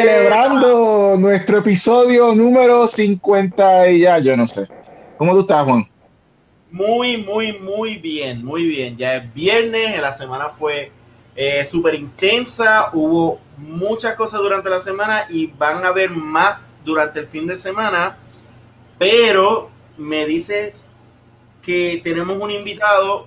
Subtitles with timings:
[0.00, 4.68] Celebrando nuestro episodio número 50 y ya, yo no sé.
[5.16, 5.88] ¿Cómo tú estás, Juan?
[6.70, 8.98] Muy, muy, muy bien, muy bien.
[8.98, 10.90] Ya es viernes, la semana fue
[11.34, 17.20] eh, súper intensa, hubo muchas cosas durante la semana y van a haber más durante
[17.20, 18.18] el fin de semana,
[18.98, 20.88] pero me dices
[21.62, 23.26] que tenemos un invitado,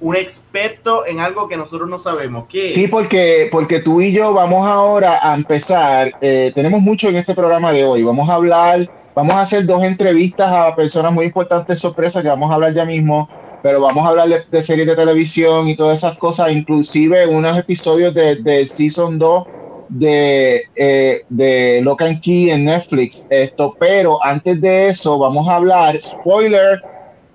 [0.00, 2.46] un experto en algo que nosotros no sabemos.
[2.48, 7.16] ¿Qué Sí, porque, porque tú y yo vamos ahora a empezar, eh, tenemos mucho en
[7.16, 11.26] este programa de hoy, vamos a hablar, vamos a hacer dos entrevistas a personas muy
[11.26, 13.28] importantes, sorpresas, que vamos a hablar ya mismo,
[13.62, 18.14] pero vamos a hablar de, series de televisión y todas esas cosas, inclusive unos episodios
[18.14, 19.46] de, de Season 2
[19.88, 23.24] de, eh, de Key en Netflix.
[23.30, 26.80] Esto, pero antes de eso, vamos a hablar, spoiler,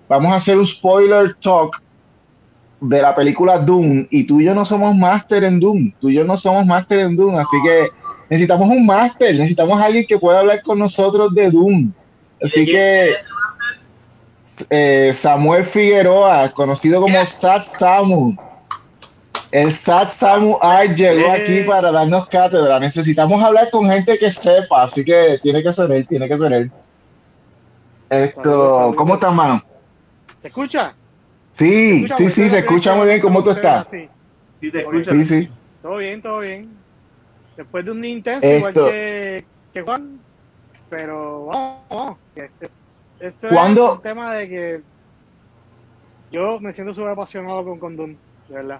[0.08, 1.83] vamos a hacer un spoiler talk
[2.84, 4.08] de la película Doom.
[4.10, 5.92] Y tú y yo no somos máster en Doom.
[6.00, 7.36] Tú y yo no somos máster en Doom.
[7.36, 7.88] Así que
[8.30, 11.92] necesitamos un máster, necesitamos alguien que pueda hablar con nosotros de Doom.
[12.42, 13.14] Así que
[14.70, 18.36] eh, Samuel Figueroa, conocido como Sat Samu.
[19.52, 22.80] El Sat Samu Art llegó aquí para darnos cátedra.
[22.80, 26.52] Necesitamos hablar con gente que sepa, así que tiene que ser él, tiene que ser
[26.54, 26.72] él.
[28.10, 29.64] Esto, ¿cómo estás, mano?
[30.40, 30.94] ¿Se escucha?
[31.54, 33.22] Sí, sí, sí, se escucha muy bien.
[33.22, 33.88] ¿Cómo tú estás?
[33.90, 34.10] Sí,
[34.60, 35.12] te escucho.
[35.12, 35.50] Sí, sí.
[35.82, 36.70] Todo bien, todo bien.
[37.56, 40.20] Después de un día intenso, igual que, que Juan,
[40.90, 42.18] pero vamos, vamos.
[42.36, 42.70] Este,
[43.20, 44.82] esto es un tema de que
[46.32, 48.18] yo me siento súper apasionado con Condón,
[48.50, 48.80] de verdad.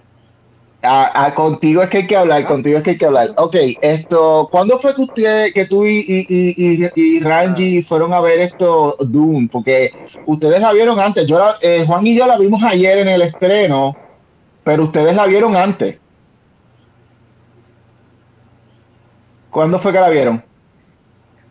[0.86, 3.30] A, contigo es que hay que hablar, contigo es que hay que hablar.
[3.36, 8.40] Ok, esto, ¿cuándo fue que usted, que tú y, y, y, Ranji fueron a ver
[8.40, 9.48] esto Doom?
[9.48, 9.92] Porque
[10.26, 11.26] ustedes la vieron antes.
[11.26, 13.96] Yo eh, Juan y yo la vimos ayer en el estreno,
[14.62, 15.98] pero ustedes la vieron antes.
[19.50, 20.42] ¿Cuándo fue que la vieron?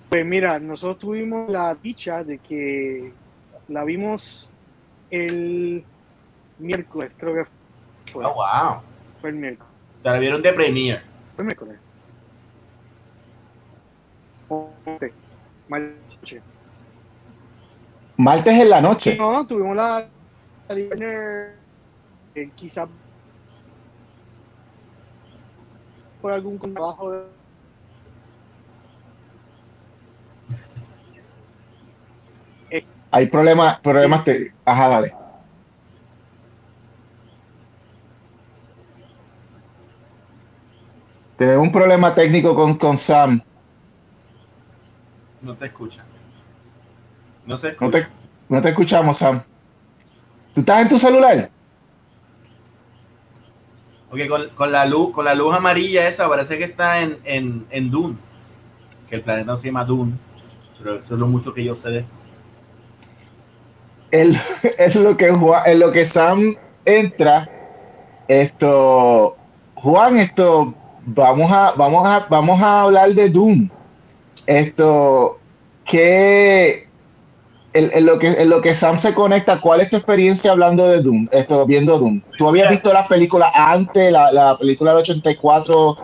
[0.10, 3.14] Pues mira, nosotros tuvimos la dicha de que
[3.70, 4.52] la vimos
[5.10, 5.84] el
[6.60, 7.46] miércoles, creo que
[8.12, 8.26] fue.
[8.26, 8.93] Oh, wow.
[9.24, 9.72] Fue el miércoles.
[10.04, 11.02] Te la vieron de premier.
[11.36, 11.80] Fue el miércoles.
[15.70, 16.44] Martes.
[18.18, 19.16] Martes en la noche.
[19.16, 20.06] No, tuvimos la,
[20.68, 21.56] la dinner,
[22.36, 22.90] eh, quizás
[26.22, 27.24] por algún trabajo de
[33.10, 35.23] Hay problemas, problemas, te, ajá, dale.
[41.44, 43.42] Tenemos un problema técnico con, con Sam.
[45.42, 46.06] No te escucha.
[47.46, 48.10] No se escucha.
[48.48, 49.44] No te, escuchamos, Sam.
[50.54, 51.50] ¿Tú estás en tu celular?
[54.10, 54.20] Ok,
[54.56, 58.16] con, la luz, con la luz amarilla esa parece que está en, en, en Dune.
[59.10, 60.14] Que el planeta se llama Dune.
[60.78, 62.06] Pero eso es lo mucho que yo sé de
[64.78, 66.56] es lo que en lo que Sam
[66.86, 67.50] entra.
[68.30, 69.36] Esto,
[69.76, 70.74] Juan, esto,
[71.06, 73.70] vamos a, vamos a, vamos a hablar de Doom.
[74.46, 75.40] Esto,
[75.86, 76.88] que
[77.74, 81.02] en, lo que en lo que Sam se conecta, ¿cuál es tu experiencia hablando de
[81.02, 81.28] Doom?
[81.32, 82.22] Esto, viendo Doom.
[82.38, 85.98] ¿Tú habías visto las películas antes, la, película del 84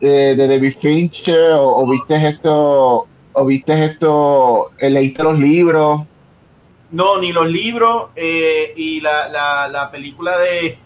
[0.00, 6.02] eh, de David Fincher, o, viste esto, o viste esto, eh, leíste los libros?
[6.90, 9.28] No, ni los libros eh, y la,
[9.68, 10.78] la, película de,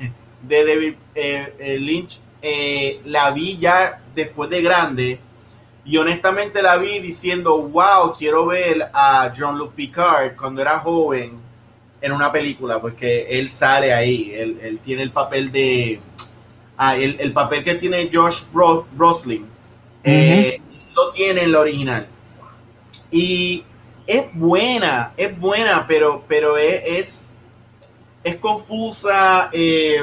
[0.43, 1.79] de David eh,
[2.43, 5.21] eh, la vi ya después de grande
[5.85, 11.41] y honestamente la vi diciendo, wow, quiero ver a Jean-Luc Picard cuando era joven
[12.01, 16.01] en una película, porque él sale ahí, él, tiene el papel de...
[16.77, 19.45] Ah, el, papel que tiene Josh Brosling,
[20.95, 22.07] lo tiene en la original.
[23.11, 23.65] Y
[24.07, 27.35] es buena, es buena, pero, pero es,
[28.25, 30.03] es, confusa, eh,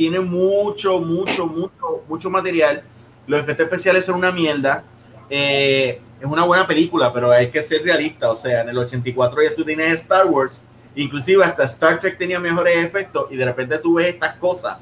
[0.00, 2.82] tiene mucho, mucho, mucho, mucho material.
[3.26, 4.82] Los efectos especiales son una mierda.
[5.28, 8.30] Eh, es una buena película, pero hay que ser realista.
[8.30, 10.64] O sea, en el 84 ya tú tienes Star Wars,
[10.94, 14.78] inclusive hasta Star Trek tenía mejores efectos y de repente tú ves estas cosas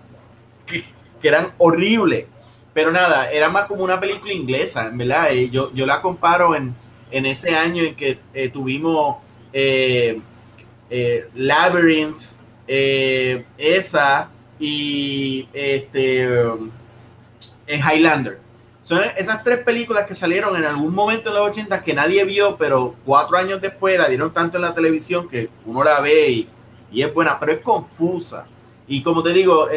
[0.65, 0.85] que,
[1.21, 2.27] eran horribles.
[2.73, 5.33] Pero nada, era más como una película inglesa, ¿verdad?
[5.33, 6.77] Eh, yo, yo la comparo en,
[7.11, 9.17] en ese año en que eh, tuvimos
[11.35, 12.19] Labyrinth,
[12.69, 16.29] esa y este
[17.67, 18.41] Highlander.
[18.83, 22.57] Son esas tres películas que salieron en algún momento en los 80 que nadie vio,
[22.57, 26.49] pero cuatro años después la dieron tanto en la televisión que uno la ve y,
[26.91, 28.47] y es buena, pero es confusa.
[28.87, 29.69] Y como te digo,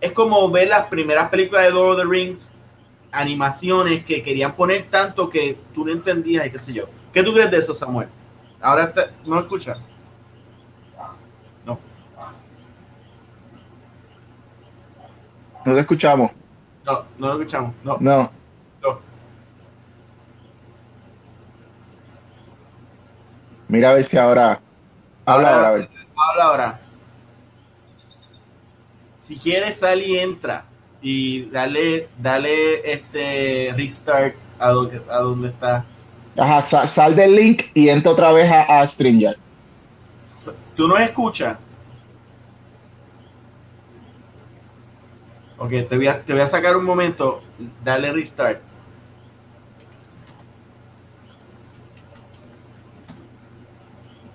[0.00, 2.52] es como ver las primeras películas de Lord of the Rings
[3.12, 6.86] animaciones que querían poner tanto que tú no entendías y qué sé yo.
[7.12, 8.08] ¿Qué tú crees de eso, Samuel?
[8.60, 8.92] Ahora
[9.26, 9.78] no escuchas.
[15.64, 16.30] No te escuchamos.
[16.84, 17.74] No, no lo escuchamos.
[17.84, 17.96] No.
[18.00, 18.30] No.
[23.68, 24.60] Mira a ver si ahora.
[25.24, 25.88] Habla ahora.
[26.14, 26.80] Habla ahora.
[29.18, 30.64] Si quieres, sal y entra.
[31.00, 35.86] Y dale, dale este restart a donde, a donde está.
[36.36, 39.36] Ajá, sal, del link y entra otra vez a, a StreamYard.
[40.76, 41.56] ¿Tú no escuchas?
[45.62, 47.40] Ok, te voy, a, te voy a sacar un momento.
[47.84, 48.60] Dale restart.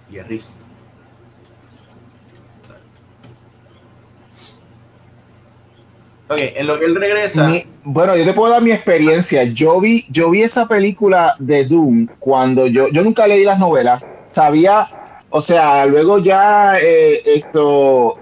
[0.09, 0.61] Y restart.
[6.29, 7.51] Ok, en lo que él regresa.
[7.83, 9.43] bueno, yo te puedo dar mi experiencia.
[9.43, 14.01] Yo vi, yo vi esa película de Doom cuando yo, yo nunca leí las novelas.
[14.25, 14.87] Sabía,
[15.29, 18.15] o sea, luego ya eh, esto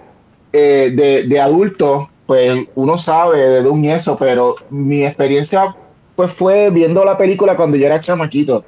[0.52, 5.76] eh, de, de, adulto, pues uno sabe de Doom y eso, pero mi experiencia
[6.16, 8.64] pues fue viendo la película cuando yo era chamaquito.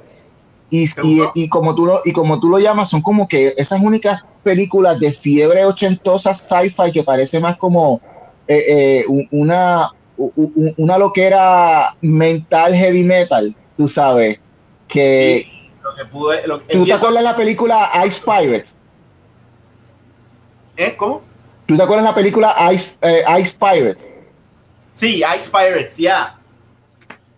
[0.70, 3.80] Y, y, y, como tú lo, y como tú lo llamas, son como que esas
[3.80, 8.02] únicas películas de fiebre ochentosa sci-fi que parece más como
[8.46, 14.38] eh, eh, una, una loquera mental heavy metal, tú sabes,
[14.88, 15.46] que...
[16.70, 18.74] ¿Tú te acuerdas de la película Ice Pirates?
[20.76, 20.94] ¿Eh?
[20.96, 21.27] ¿Cómo?
[21.68, 24.08] ¿Tú te acuerdas de la película Ice, eh, Ice Pirates?
[24.92, 26.34] Sí, Ice Pirates, ya.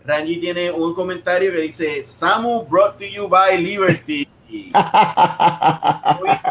[0.04, 4.28] Rangi tiene un comentario que dice, Samu brought to you by Liberty.
[4.48, 4.62] muy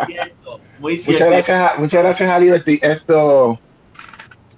[0.06, 1.26] cierto, muy cierto.
[1.26, 2.80] Muchas gracias, muchas gracias a Liberty.
[2.82, 3.58] Esto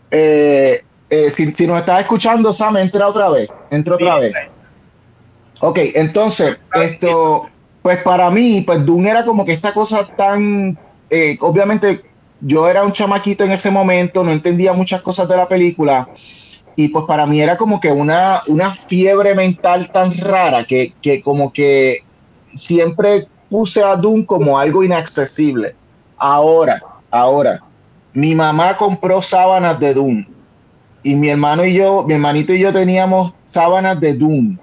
[0.09, 3.49] eh, eh, si, nos estás escuchando, Sam, entra otra vez.
[3.69, 4.33] Entra otra vez.
[5.59, 7.49] Ok, entonces, esto,
[7.83, 10.75] pues para mí, pues Doom era como que esta cosa tan,
[11.11, 12.10] eh, obviamente
[12.41, 16.09] yo era un chamaquito en ese momento, no entendía muchas cosas de la película
[16.75, 21.21] y pues para mí era como que una, una fiebre mental tan rara que, que
[21.21, 21.99] como que
[22.55, 25.75] siempre puse a Doom como algo inaccesible.
[26.17, 27.61] Ahora, ahora,
[28.13, 30.25] mi mamá compró sábanas de Doom.
[31.03, 34.57] Y mi hermano y yo, mi hermanito y yo teníamos sábanas de Doom.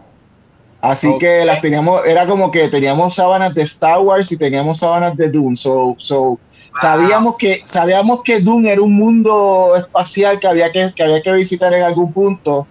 [0.81, 5.17] Así que las teníamos, era como que teníamos sábanas de Star Wars y teníamos sábanas
[5.17, 5.57] de Doom.
[5.57, 6.39] So, so
[6.81, 11.33] sabíamos que, sabíamos que Doom era un mundo espacial que había que, que había que
[11.33, 12.67] visitar en algún punto,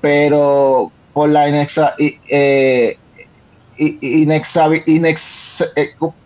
[0.00, 2.98] pero por la inexa, eh, eh,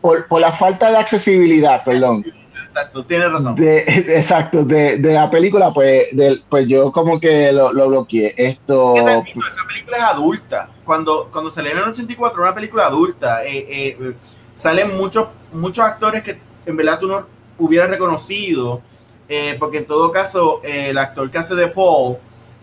[0.00, 2.24] por, por la falta de accesibilidad, perdón
[2.70, 3.56] exacto, tienes razón.
[3.58, 6.08] exacto, de, la película, pues,
[6.48, 8.34] pues yo como que lo, lo bloqueé.
[8.36, 8.94] Esto.
[8.96, 10.68] Esa película es adulta.
[10.84, 14.14] Cuando, cuando salió en el 84, una película adulta, eh, eh,
[14.54, 17.26] salen muchos, muchos actores que en verdad tú no
[17.58, 18.80] hubieras reconocido,
[19.28, 22.16] eh, porque en todo caso, el actor que hace de Paul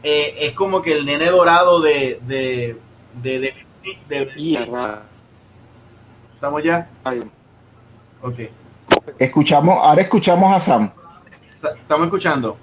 [0.03, 2.19] es como que el nene dorado de.
[2.25, 2.77] de,
[3.21, 3.53] de,
[4.07, 4.67] de,
[6.33, 6.89] ¿Estamos ya?
[8.21, 8.39] Ok.
[9.17, 10.91] Escuchamos, ahora escuchamos a Sam.
[11.53, 12.57] Estamos escuchando.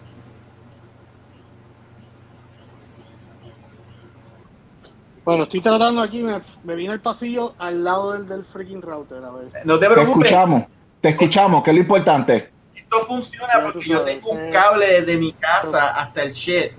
[5.24, 9.24] Bueno, estoy tratando aquí, me, me vine al pasillo al lado del, del freaking router.
[9.24, 9.48] A ver.
[9.64, 10.30] No te preocupes.
[10.30, 10.64] Te escuchamos,
[11.04, 12.48] te escuchamos, que es lo importante.
[12.74, 16.70] Esto funciona porque yo tengo un cable desde mi casa hasta el shed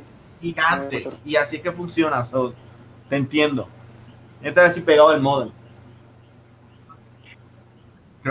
[0.42, 2.24] gigante y así es que funciona.
[3.08, 3.68] te entiendo.
[4.42, 5.52] Entra así pegado el modem.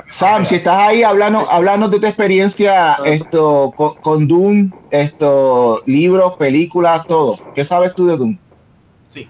[0.08, 3.72] Sam, si estás ahí hablando, hablando de tu experiencia esto
[4.02, 7.38] con, Doom, esto, libros, películas, todo.
[7.54, 8.36] ¿Qué sabes tú de Doom?
[9.10, 9.28] Sí.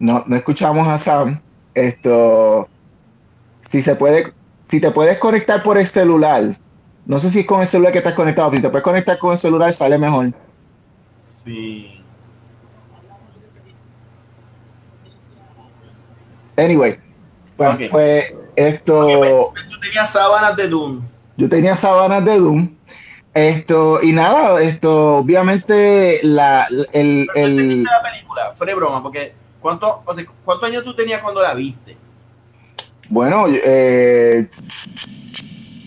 [0.00, 1.40] No, no escuchamos a Sam.
[1.74, 2.68] Esto,
[3.60, 6.56] si se puede, si te puedes conectar por el celular,
[7.06, 9.32] no sé si es con el celular que estás conectado, pero te puedes conectar con
[9.32, 10.32] el celular, sale mejor.
[11.18, 12.02] Sí.
[16.56, 16.98] Anyway,
[17.90, 19.52] pues, esto.
[19.70, 21.02] tú tenías sábanas de Doom.
[21.36, 22.76] Yo tenía sábanas de Doom.
[23.34, 27.28] Esto, y nada, esto, obviamente, la, el.
[27.34, 27.84] el...
[27.84, 28.52] la película?
[28.54, 30.02] Fue de broma, porque ¿cuánto,
[30.44, 31.96] ¿cuántos años tú tenías cuando la viste?
[33.08, 34.48] Bueno, eh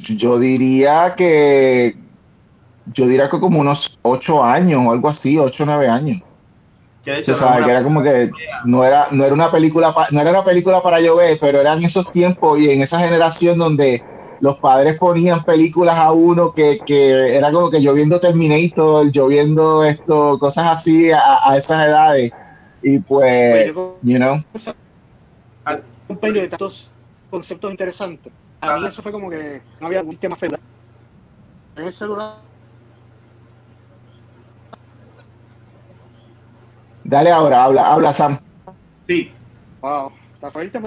[0.09, 1.95] yo diría que
[2.93, 6.21] yo diría que como unos ocho años o algo así, ocho o nueve años.
[7.03, 7.19] Que
[7.71, 8.31] era como que
[8.65, 12.09] no era, no era una película, no era una película para llover, pero eran esos
[12.11, 14.03] tiempos y en esa generación donde
[14.39, 20.37] los padres ponían películas a uno que, que era como que lloviendo Terminator, lloviendo esto,
[20.39, 22.31] cosas así a, esas edades.
[22.83, 24.43] Y pues, you know.
[26.07, 26.91] Un de tantos
[27.29, 28.31] conceptos interesantes.
[28.61, 30.59] A mí eso fue como que no había un sistema federal.
[31.75, 32.35] En el celular
[37.03, 38.39] Dale ahora, habla, habla Sam.
[39.07, 39.31] Sí.
[39.81, 40.79] Wow, está fuerte.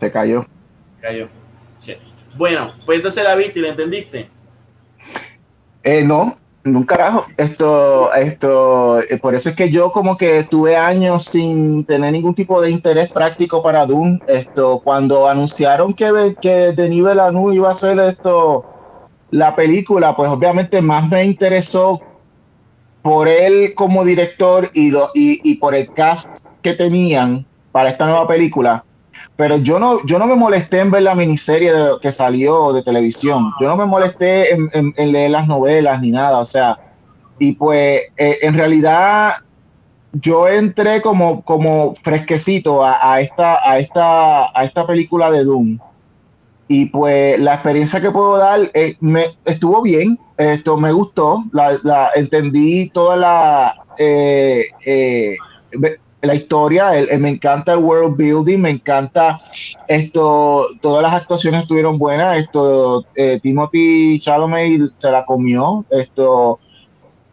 [0.00, 0.46] Se cayó.
[1.00, 1.28] Cayó.
[2.36, 4.28] Bueno, pues entonces la viste y la entendiste.
[5.86, 7.26] Eh, no, un carajo.
[7.36, 12.34] Esto, esto, eh, por eso es que yo como que tuve años sin tener ningún
[12.34, 14.18] tipo de interés práctico para Doom.
[14.26, 18.64] Esto, cuando anunciaron que, que Denis Villeneuve iba a hacer esto,
[19.30, 22.02] la película, pues obviamente más me interesó
[23.00, 28.26] por él como director y, lo, y, por el cast que tenían para esta nueva
[28.26, 28.84] película.
[29.36, 33.52] Pero yo no, yo no me molesté en ver la miniserie que salió de televisión.
[33.60, 36.38] Yo no me molesté en, leer las novelas ni nada.
[36.38, 36.78] O sea,
[37.38, 39.34] y pues eh, en realidad
[40.12, 45.78] yo entré como, como fresquecito a, esta, a, esta, a esta película de Doom
[46.68, 52.10] y pues la experiencia que puedo dar eh, me estuvo bien, esto me gustó, la,
[52.16, 55.36] entendí toda la eh, eh,
[56.26, 59.40] la historia, me encanta el world building, me encanta
[59.88, 63.04] esto, todas las actuaciones estuvieron buenas, esto
[63.42, 66.60] Timothy Chalamet se la comió, esto,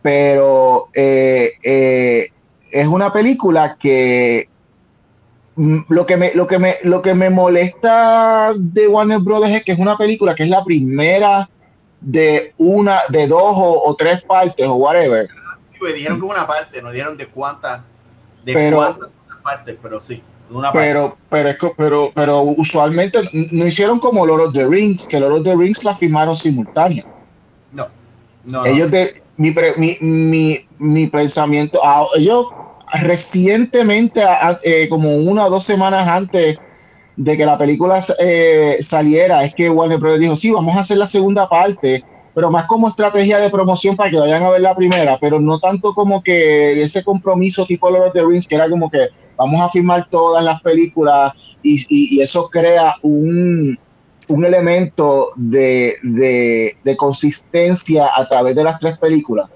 [0.01, 4.47] pero es una película que
[5.55, 9.63] Mm, lo que me lo que me lo que me molesta de Warner Brothers es
[9.63, 11.47] que es una película que es la primera
[12.01, 15.27] de una de dos o, tres partes o whatever.
[15.73, 17.81] Sí, dijeron que una parte no dijeron de cuántas
[18.43, 19.09] de pero, cuántas
[19.43, 23.19] partes pero sí una pero pero es pero pero usualmente
[23.51, 27.05] no hicieron como Lord of the Rings que Lord of the Rings la firmaron simultánea
[27.71, 27.88] no
[28.43, 32.47] no ellos de mi, mi, mi, mi pensamiento ah, ellos
[32.93, 34.23] recientemente,
[34.62, 36.57] eh, como una o dos semanas antes
[37.15, 40.19] de que la película eh, saliera, es que Warner Bros.
[40.19, 44.09] dijo, sí, vamos a hacer la segunda parte, pero más como estrategia de promoción para
[44.09, 48.07] que vayan a ver la primera, pero no tanto como que ese compromiso tipo Lord
[48.07, 52.49] of the Rings, que era como que vamos a filmar todas las películas y, eso
[52.49, 53.77] crea un,
[54.27, 59.49] un elemento de, de consistencia a través de las tres películas.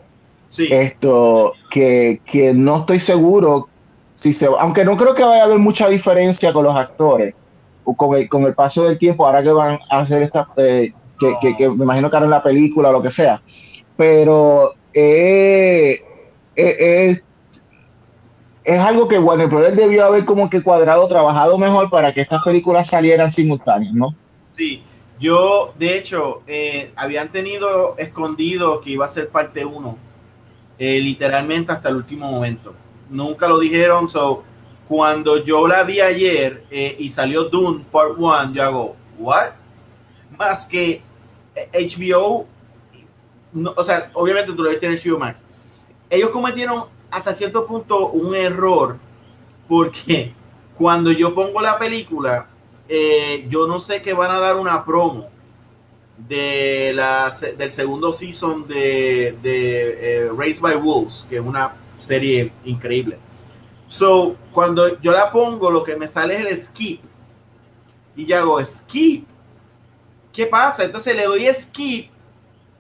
[0.58, 2.22] Esto, que,
[2.56, 3.70] no estoy seguro
[4.16, 7.36] si se aunque no creo que vaya a haber mucha diferencia con los actores
[7.84, 10.92] o con el, con el paso del tiempo, ahora que van a hacer esta, eh,
[11.18, 13.42] que, me imagino que harán la película o lo que sea,
[13.96, 16.02] pero eh,
[16.56, 17.22] eh,
[18.64, 22.44] es algo que el poder debió haber como que cuadrado, trabajado mejor para que estas
[22.44, 24.16] películas salieran simultáneas, ¿no?
[24.56, 24.84] Sí,
[25.20, 26.42] yo de hecho
[26.96, 30.08] habían tenido escondido que iba a ser parte 1
[30.80, 32.74] eh, literalmente hasta el último momento.
[33.10, 34.44] Nunca lo dijeron, so
[34.88, 39.52] cuando yo la vi ayer eh, y salió Dune Part 1, yo hago, ¿what?
[40.38, 41.02] Más que
[41.74, 42.46] HBO,
[43.76, 45.42] o sea, obviamente tú lo viste en HBO Max.
[46.10, 48.98] Ellos cometieron hasta cierto punto un error
[49.68, 50.34] porque
[50.78, 52.48] cuando yo pongo la película,
[52.88, 55.28] eh, yo no sé que van a dar una promo
[56.18, 62.52] de la, del segundo season de, de eh, Raised by Wolves, que es una serie
[62.64, 63.18] increíble.
[63.88, 67.02] So, cuando yo la pongo, lo que me sale es el skip.
[68.16, 69.26] Y yo hago skip.
[70.38, 70.84] ¿Qué pasa?
[70.84, 72.12] Entonces le doy skip.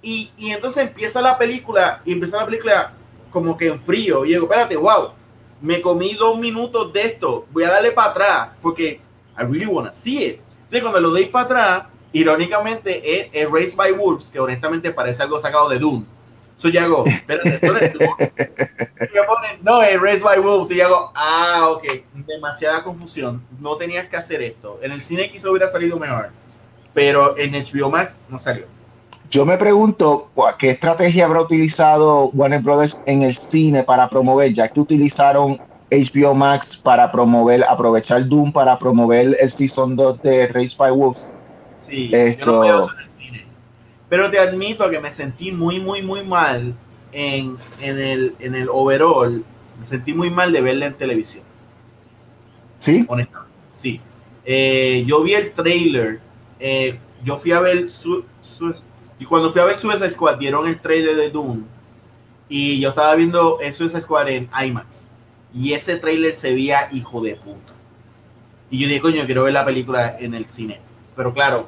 [0.04, 2.04] Y, y entonces empieza la película.
[2.06, 2.94] Y empieza la película
[3.32, 4.24] como que en frío.
[4.26, 5.14] Y digo, espérate, wow.
[5.60, 7.48] Me comí dos minutos de esto.
[7.50, 8.50] Voy a darle para atrás.
[8.62, 9.02] Porque
[9.36, 10.40] I really wanna see it.
[10.66, 11.84] Entonces cuando lo doy para atrás
[12.14, 16.06] irónicamente es, es by Wolves, que honestamente parece algo sacado de Doom.
[16.58, 17.60] So yo hago, espérate,
[19.62, 20.72] no, es Raised by Wolves.
[20.72, 23.44] Y yo hago, ah, ok, demasiada confusión.
[23.60, 24.80] No tenías que hacer esto.
[24.84, 26.30] En el cine quizá hubiera salido mejor,
[26.98, 28.66] pero en HBO Max no salió.
[29.30, 34.68] Yo me pregunto qué estrategia habrá utilizado Warner Brothers en el cine para promover, ya
[34.68, 35.60] que utilizaron
[35.92, 41.27] HBO Max para promover, aprovechar Doom para promover el Season 2 de Raised by Wolves
[41.77, 43.46] Sí, yo no en el cine.
[44.10, 46.74] Pero te admito que me sentí muy, muy, muy mal
[47.12, 49.46] en, el, en el overall.
[49.80, 51.44] Me sentí muy mal de verla en televisión.
[52.80, 53.06] ¿Sí?
[53.08, 54.01] Honestamente, sí.
[54.44, 56.25] Eh, yo vi el trailer.
[56.60, 58.24] Eh, yo fui a ver su,
[59.20, 61.64] Y cuando fui a ver Suicide Squad, dieron el trailer de Doom.
[62.50, 65.10] Y yo estaba viendo Suicide Squad en IMAX.
[65.54, 67.74] Y ese trailer se veía hijo de puta.
[68.70, 70.80] Y yo dije, coño, quiero ver la película en el cine.
[71.16, 71.68] Pero claro,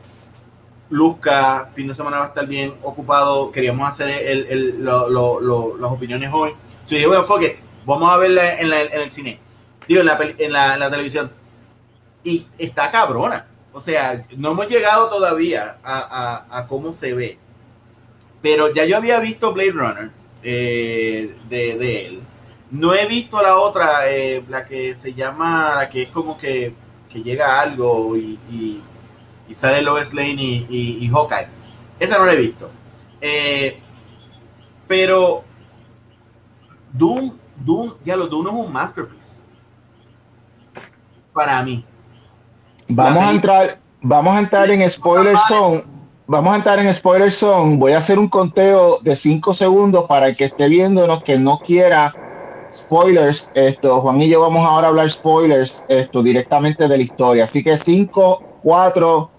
[0.90, 3.52] Luzca, fin de semana va a estar bien ocupado.
[3.52, 6.52] Queríamos hacer el, el, las opiniones hoy.
[6.88, 9.40] Yo dije, bueno, enfoque, vamos a verla en, en, el cine.
[9.88, 11.32] Digo, en la, en la televisión.
[12.24, 13.46] Y está cabrona
[13.80, 17.38] o sea, no hemos llegado todavía a, cómo se ve.
[18.42, 20.12] Pero ya yo había visto Blade Runner
[20.44, 22.20] eh, de, él.
[22.72, 26.74] No he visto la otra, eh, la que se llama, la que es como que,
[27.24, 28.82] llega algo y,
[29.54, 31.48] sale Lois Lane y, y, Hawkeye.
[32.02, 32.70] Esa no la he visto.
[33.22, 33.80] Eh,
[34.90, 35.46] pero
[36.92, 39.40] Doom, Doom, ya lo Doom es un masterpiece.
[41.32, 41.86] Para mí.
[42.90, 45.84] Vamos a entrar, vamos a entrar en spoiler zone.
[46.26, 47.78] Vamos a entrar en spoiler zone.
[47.78, 51.60] Voy a hacer un conteo de 5 segundos para el que esté viéndonos que no
[51.60, 52.14] quiera
[52.72, 53.52] spoilers.
[53.54, 57.44] Esto, Juan y yo vamos ahora a hablar spoilers esto directamente de la historia.
[57.44, 59.32] Así que 5, 4,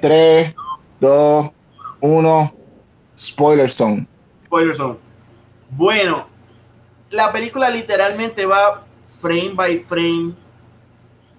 [0.00, 0.54] 3,
[1.00, 1.50] 2,
[2.00, 2.54] 1.
[3.18, 4.06] Spoiler zone.
[4.46, 4.96] Spoiler zone.
[5.70, 6.26] Bueno,
[7.10, 8.84] la película literalmente va
[9.20, 10.34] frame by frame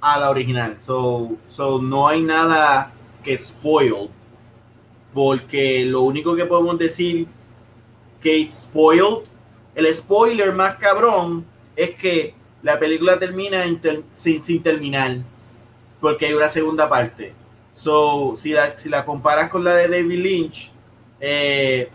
[0.01, 0.77] a la original.
[0.81, 2.91] So, so no hay nada
[3.23, 4.09] que spoil.
[5.13, 7.27] Porque lo único que podemos decir
[8.21, 9.25] que spoiled,
[9.75, 13.63] el spoiler más cabrón es que la película termina
[14.13, 15.17] sin, sin, terminar.
[15.99, 17.33] Porque hay una segunda parte.
[17.73, 20.71] So, si la, si la comparas con la de David Lynch,
[21.19, 21.89] eh,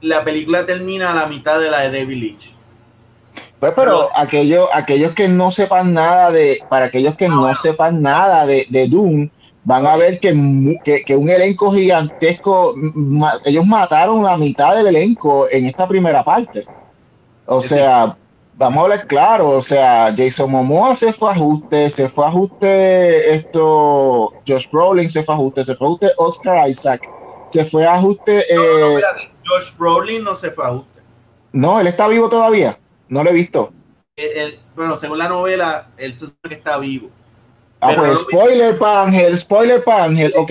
[0.00, 2.55] la película termina a la mitad de la de David Lynch.
[3.60, 8.44] Pues, pero aquellos, aquellos que no sepan nada de, para aquellos que no sepan nada
[8.44, 9.30] de, de Doom,
[9.64, 12.74] van a ver que, que, un elenco gigantesco,
[13.44, 16.66] ellos mataron la mitad del elenco en esta primera parte.
[17.46, 18.16] O sea,
[18.54, 22.28] vamos a hablar claro, o sea, Jason Momoa se fue a ajuste, se fue a
[22.28, 27.08] ajuste esto, Josh Brolin se fue a ajuste, se fue a ajuste Oscar Isaac,
[27.48, 28.44] se fue a ajuste...
[28.48, 29.00] Eh,
[29.44, 31.00] Josh Brolin no se fue a ajuste.
[31.52, 32.78] No, él está vivo todavía.
[33.08, 33.72] No lo he visto.
[34.74, 36.14] bueno, según la novela, él
[36.48, 37.10] que está vivo.
[37.80, 40.50] Ah, pues spoiler para Ángel, spoiler para Ángel, ok.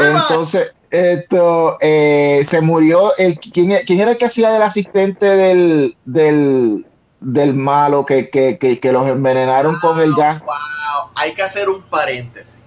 [0.00, 5.96] Entonces, esto, eh, se murió, el, ¿quién, ¿quién, era el que hacía del asistente del,
[6.04, 6.86] del,
[7.20, 10.40] del malo que, que, que, los envenenaron con el gas?
[10.42, 12.60] Wow, hay que hacer un paréntesis.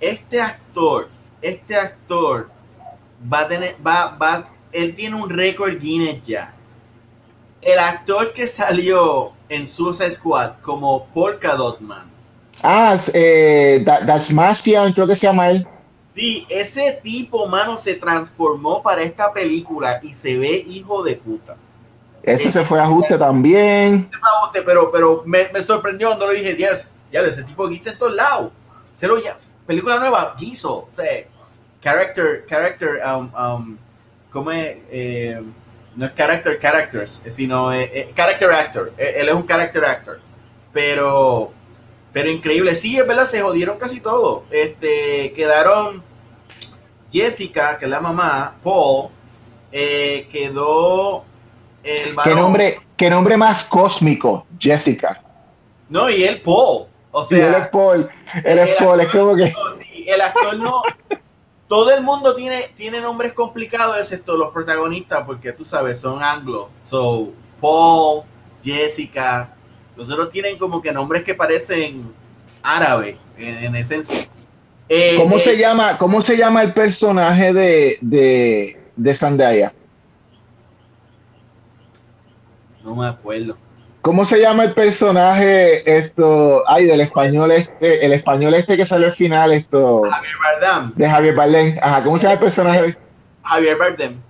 [0.00, 1.08] Este actor,
[1.42, 2.50] este actor
[3.32, 6.54] va a tener, va, va, él tiene un récord Guinness ya
[7.64, 12.10] el actor que salió en Suicide Squad como Polka Dot Man.
[12.62, 13.84] Ah, eh,
[14.94, 15.66] creo que se llama él.
[16.04, 21.56] Sí, ese tipo, mano, se transformó para esta película y se ve hijo de puta.
[22.22, 24.08] Ese se fue a ajuste también.
[24.64, 28.52] pero, pero me, sorprendió cuando le dije, yes, ya, ese tipo guisa en todos lados.
[28.94, 30.74] Se lo ya, película nueva, guiso.
[30.74, 31.04] O sea,
[31.82, 33.76] character, character, um, um,
[34.30, 35.42] como es, eh,
[35.96, 38.92] no es character characters, sino eh, eh, character actor.
[38.98, 40.20] Eh, él es un character actor.
[40.72, 41.52] Pero,
[42.12, 42.74] pero increíble.
[42.74, 44.44] Sí, es verdad, se jodieron casi todo.
[44.50, 46.02] Este, quedaron
[47.12, 49.10] Jessica, que es la mamá, Paul,
[49.70, 51.24] quedó
[51.84, 55.20] el ¿Qué nombre, qué nombre más cósmico, Jessica.
[55.88, 56.86] No, y él Paul.
[57.12, 58.10] O sea, él es Paul.
[58.42, 59.54] Él es Paul, es como que.
[60.06, 60.82] el actor no,
[61.74, 66.70] todo el mundo tiene, tiene nombres complicados, excepto los protagonistas, porque tú sabes, son anglo.
[66.80, 68.22] So, Paul,
[68.62, 69.52] Jessica,
[69.96, 72.12] los otros tienen como que nombres que parecen
[72.62, 74.28] árabe en, esencia.
[74.88, 79.74] Eh, ¿Cómo, se eh, llama, ¿Cómo se llama el personaje de, de, de Zendaya?
[82.84, 83.56] No me acuerdo.
[84.04, 86.62] ¿Cómo se llama el personaje esto?
[86.68, 90.02] Ay, del español este, el español este que salió al final esto.
[90.02, 90.92] Javier Bardem.
[90.94, 91.78] De Javier Bardem.
[91.80, 92.98] Ajá, ¿cómo se llama el personaje?
[93.44, 94.20] Javier Bardem.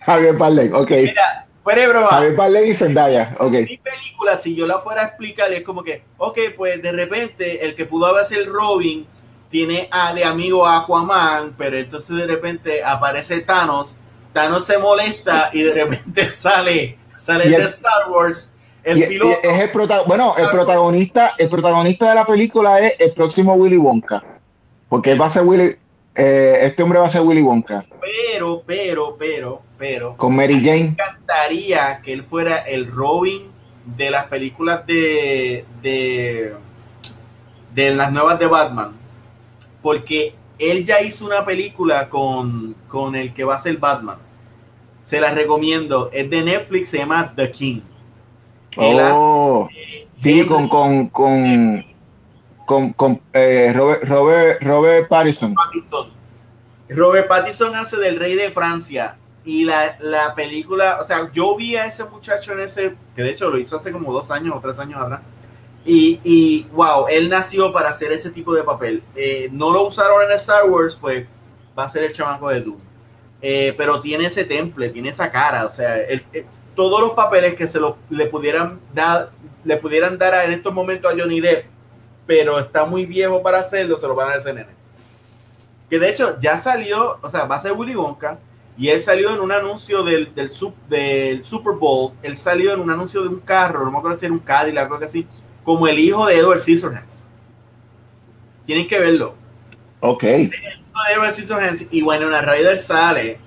[0.00, 0.90] Javier Bardem, ok.
[0.90, 2.08] Mira, fuera de broma.
[2.08, 3.52] Javier Bardem y Zendaya, ok.
[3.52, 7.64] Mi película, si yo la fuera a explicar, es como que, ok, pues de repente
[7.64, 9.06] el que pudo haber sido Robin
[9.48, 13.96] tiene a, de amigo a Aquaman, pero entonces de repente aparece Thanos,
[14.32, 18.49] Thanos se molesta y de repente sale, sale de Star Wars
[18.84, 19.38] el piloto.
[19.42, 19.70] Es el
[20.06, 24.22] bueno, el protagonista, el protagonista de la película es el próximo Willy Wonka.
[24.88, 25.76] Porque va a ser Willy,
[26.14, 27.84] eh, este hombre va a ser Willy Wonka.
[28.00, 30.16] Pero, pero, pero, pero.
[30.16, 30.80] Con Mary Jane.
[30.80, 33.42] Me encantaría que él fuera el Robin
[33.84, 36.54] de las películas de, de,
[37.74, 38.96] de las nuevas de Batman.
[39.82, 44.18] Porque él ya hizo una película con, con el que va a ser Batman.
[45.02, 46.10] Se la recomiendo.
[46.12, 47.80] Es de Netflix, se llama The King.
[48.76, 49.68] Oh,
[50.22, 51.84] sí, con, con, con,
[52.66, 55.54] con, con eh, Robert, Robert, Robert Pattinson.
[56.88, 59.16] Robert Pattinson hace del rey de Francia.
[59.44, 63.30] Y la, la, película, o sea, yo vi a ese muchacho en ese, que de
[63.30, 65.20] hecho lo hizo hace como dos años o tres años atrás.
[65.84, 69.02] Y, y wow, él nació para hacer ese tipo de papel.
[69.16, 71.26] Eh, no lo usaron en Star Wars, pues
[71.76, 72.78] va a ser el chamaco de Doom.
[73.40, 76.44] Eh, pero tiene ese temple, tiene esa cara, o sea, el, eh,
[76.80, 79.28] todos los papeles que se lo, le pudieran dar,
[79.64, 81.66] le pudieran dar en estos momentos a Johnny Depp,
[82.26, 84.72] pero está muy viejo para hacerlo, se lo van a dar a.
[85.90, 88.38] Que de hecho ya salió, o sea, va a ser Willy Wonka,
[88.78, 90.50] y él salió en un anuncio del, del,
[90.88, 94.24] del Super Bowl, él salió en un anuncio de un carro, no me acuerdo si
[94.24, 95.26] era un Cadillac, algo así,
[95.62, 97.26] como el hijo de Edward Scissorhands.
[98.64, 99.34] Tienen que verlo.
[100.00, 100.24] Ok.
[100.24, 103.38] Edward Scissorhands, y bueno, en la Raider sale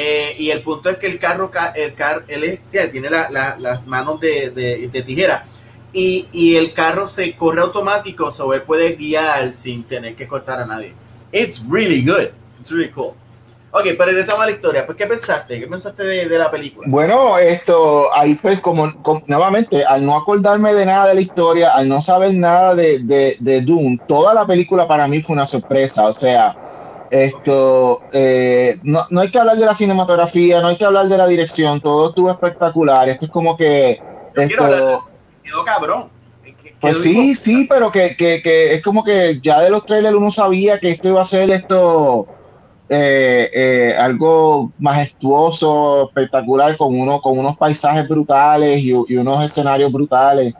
[0.00, 5.02] eh, y el punto es que el carro, el car, él tiene las manos de,
[5.04, 5.44] tijera.
[5.92, 10.66] Y, el carro se corre automático, so él puede guiar sin tener que cortar a
[10.66, 10.94] nadie.
[11.32, 12.28] It's really good.
[12.60, 13.14] It's really cool.
[13.72, 14.86] Ok, pero regresamos a la historia.
[14.86, 15.58] Pues, ¿qué pensaste?
[15.58, 16.86] ¿Qué pensaste de, la película?
[16.88, 18.92] Bueno, esto, ahí pues, como,
[19.26, 23.36] nuevamente, al no acordarme de nada de la historia, al no saber nada de, de,
[23.40, 26.06] de Doom, toda la película para mí fue una sorpresa.
[26.06, 26.67] O sea,
[27.10, 31.16] esto, eh, no, no, hay que hablar de la cinematografía, no hay que hablar de
[31.16, 33.08] la dirección, todo estuvo espectacular.
[33.08, 34.00] Esto es como que.
[34.34, 35.08] Esto,
[35.42, 36.08] quedó cabrón.
[36.80, 40.30] Pues sí, sí, pero que, que, que, es como que ya de los trailers uno
[40.30, 42.28] sabía que esto iba a ser esto
[42.88, 50.54] eh, eh, algo majestuoso, espectacular, con uno, con unos paisajes brutales y, unos escenarios brutales.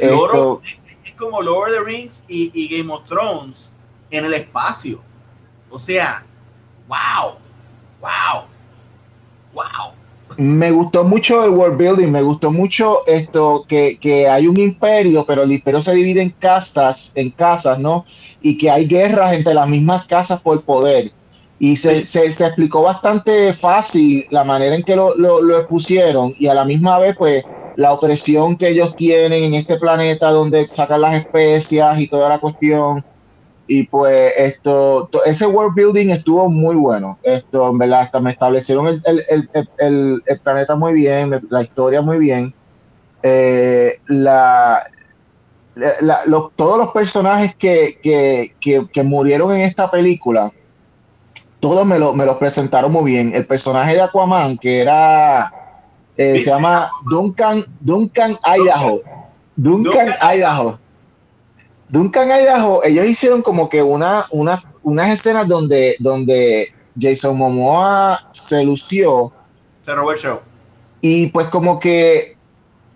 [0.00, 3.70] es, como Lord of the Rings y, y Game of Thrones
[4.10, 5.00] en el espacio.
[5.72, 6.22] O sea,
[6.86, 7.32] wow,
[8.02, 8.44] wow,
[9.54, 9.92] wow.
[10.36, 15.24] Me gustó mucho el world building, me gustó mucho esto que, que, hay un imperio,
[15.24, 18.04] pero el imperio se divide en castas, en casas, ¿no?
[18.42, 21.10] Y que hay guerras entre las mismas casas por poder.
[21.58, 26.34] Y se, se, se explicó bastante fácil la manera en que lo, lo, lo, expusieron
[26.38, 27.44] y a la misma vez, pues,
[27.76, 32.38] la opresión que ellos tienen en este planeta donde sacan las especias y toda la
[32.40, 33.02] cuestión
[33.74, 37.18] y pues esto, ese world building estuvo muy bueno.
[37.22, 42.02] Esto, en verdad, hasta me establecieron el, el, el, el planeta muy bien, la historia
[42.02, 42.52] muy bien.
[43.22, 44.86] Eh, la,
[46.26, 50.52] los, todos los personajes que, que, que, que, murieron en esta película,
[51.58, 53.32] todos me, lo, me los presentaron muy bien.
[53.34, 55.50] El personaje de Aquaman, que era,
[56.18, 59.00] eh, se llama Duncan, Duncan Idaho.
[59.56, 60.81] Duncan Idaho
[61.92, 68.64] Duncan Idaho, ellos hicieron como que una, una, unas escenas donde, donde Jason Momoa se
[68.64, 69.30] lució.
[69.84, 70.40] Se robó el show.
[71.02, 72.38] Y pues como que,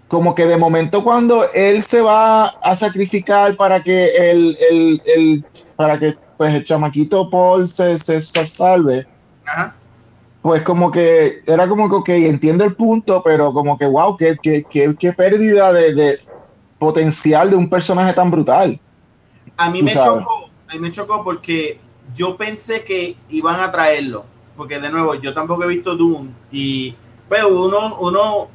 [0.09, 5.44] como que de momento cuando él se va a sacrificar para que el, el, el
[5.76, 9.06] para que pues el chamaquito Paul se, se, salve.
[10.40, 14.38] Pues como que era como que, ok, entiendo el punto, pero como que, wow, qué,
[14.42, 14.64] qué,
[14.98, 16.18] qué, pérdida de, de
[16.78, 18.80] potencial de un personaje tan brutal.
[19.57, 21.81] A mí me chocó, a mí me chocó porque
[22.14, 24.25] yo pensé que iban a traerlo,
[24.57, 26.95] porque de nuevo, yo tampoco he visto Doom y
[27.29, 28.49] pues uno, uno,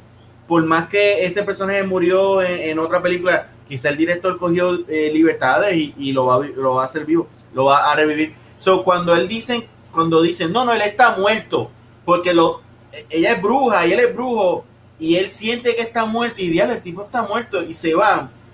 [0.46, 5.92] por más que ese personaje murió en, otra película, quizá el director cogió eh, libertades
[5.96, 8.34] y, lo, va, lo va a hacer vivo, lo va a revivir.
[8.56, 11.70] So, cuando él dicen, cuando dicen, no, no, él está muerto,
[12.04, 12.62] porque lo,
[13.10, 14.64] ella es bruja y él es brujo,
[14.98, 17.94] y él siente que está muerto, y diablo, el tipo está muerto, y se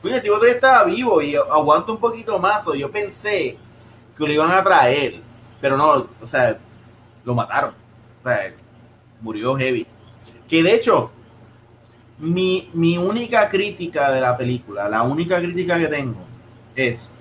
[0.05, 2.67] va el tipo todavía estaba vivo y aguanta un poquito más.
[2.69, 3.57] O yo pensé
[4.17, 5.21] que lo iban a traer,
[5.61, 6.59] pero no, o sea,
[7.25, 7.75] lo mataron.
[8.23, 8.55] O sea,
[9.21, 9.87] murió heavy.
[10.49, 11.11] Que de hecho,
[12.19, 16.25] mi, mi única crítica de la película, la única crítica que tengo
[16.75, 17.13] es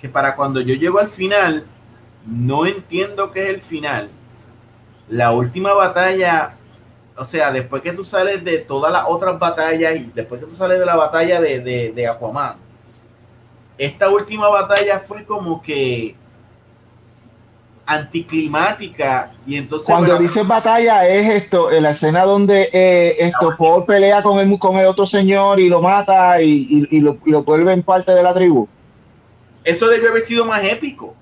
[0.00, 1.64] que para cuando yo llego al final,
[2.26, 4.10] no entiendo qué es el final.
[5.08, 6.56] La última batalla
[7.22, 10.54] o sea, después que tú sales de todas las otras batallas y después que tú
[10.56, 12.56] sales de la batalla de, de, de Aquaman,
[13.78, 16.16] esta última batalla fue como que
[17.86, 23.84] anticlimática y entonces cuando dices batalla es esto en la escena donde eh, esto Paul
[23.84, 27.44] pelea con el con el otro señor y lo mata y, y, lo, y lo
[27.44, 28.68] vuelve en parte de la tribu.
[29.62, 31.14] eso debe haber sido más épico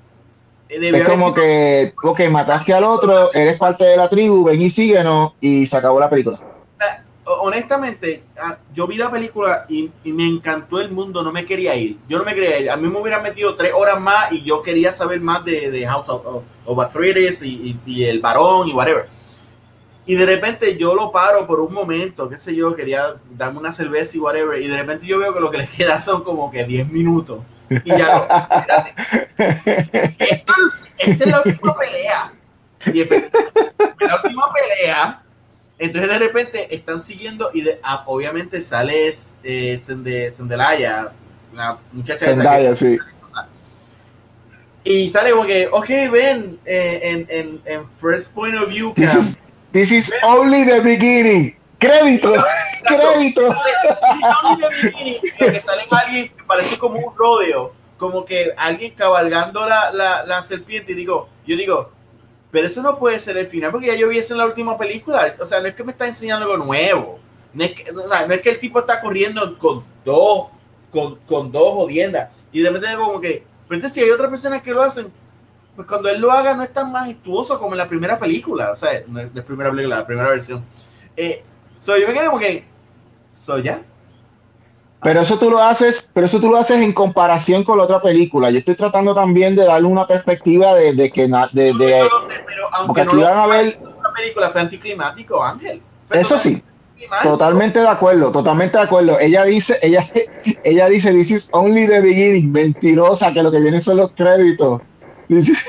[0.71, 5.33] es como que, ok, mataste al otro, eres parte de la tribu, ven y síguenos,
[5.41, 6.39] y se acabó la película.
[7.43, 8.23] honestamente,
[8.73, 11.99] yo vi la película y, me encantó el mundo, no me quería ir.
[12.09, 12.71] Yo no me quería ir.
[12.71, 15.87] A mí me hubieran metido tres horas más y yo quería saber más de, de
[15.87, 16.97] House of, of,
[17.43, 19.09] y, y, el varón y whatever.
[20.07, 23.73] Y de repente yo lo paro por un momento, qué sé yo, quería darme una
[23.73, 24.61] cerveza y whatever.
[24.61, 27.41] Y de repente yo veo que lo que le queda son como que 10 minutos.
[27.71, 28.95] Y ya, espérate.
[30.99, 32.33] Esta es la última pelea.
[32.87, 33.05] Y
[34.05, 35.23] la última pelea
[35.81, 39.11] entonces de repente están siguiendo y ah, obviamente sale
[39.43, 41.11] eh, Zendaya,
[41.55, 42.99] la muchacha Zendaya, sí.
[44.85, 48.93] Y sale como que, ok, ven, eh, en, en, en, first point of view.
[48.95, 49.39] This is,
[49.73, 51.55] this is only the beginning.
[51.81, 52.33] Crédito,
[52.85, 53.57] crédito.
[55.39, 60.43] Que sale alguien que parece como un rodeo, como que alguien cabalgando la, la, la
[60.45, 60.93] serpiente.
[60.93, 61.91] Y digo, yo digo,
[62.51, 64.77] pero eso no puede ser el final, porque ya yo vi eso en la última
[64.77, 65.35] película.
[65.41, 67.19] O sea, no es que me está enseñando algo nuevo.
[67.55, 70.49] No es que, no es que el tipo está corriendo con dos,
[70.93, 72.31] con, con dos jodiendas.
[72.53, 75.11] Y de repente como que, pero si hay otras personas que lo hacen,
[75.77, 78.71] pues cuando él lo haga no es tan majestuoso como en la primera película.
[78.71, 80.65] O sea, no es la primera película, la primera versión.
[81.17, 81.43] Eh,
[81.81, 82.65] so, yo me quedé como que,
[83.31, 83.83] ¿soy ya?
[85.03, 88.03] Pero eso tú lo haces, pero eso tú lo haces en comparación con la otra
[88.03, 88.51] película.
[88.51, 92.23] Yo estoy tratando también de darle una perspectiva de, de que de, de, yo lo
[92.23, 95.81] sé, pero aunque no lo a ver la película fue anticlimático, Ángel.
[96.11, 96.63] eso sí.
[97.23, 99.19] Totalmente de acuerdo, totalmente de acuerdo.
[99.19, 100.05] Ella dice, ella,
[100.65, 104.83] ella dice, this is only the beginning, mentirosa, que lo que viene son los créditos.
[105.31, 105.61] yo, yo, lo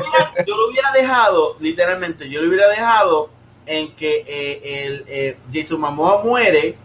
[0.00, 3.28] hubiera, yo, lo hubiera, dejado, literalmente, yo lo hubiera dejado
[3.68, 6.76] en que eh, el, eh, Jason Momoa muere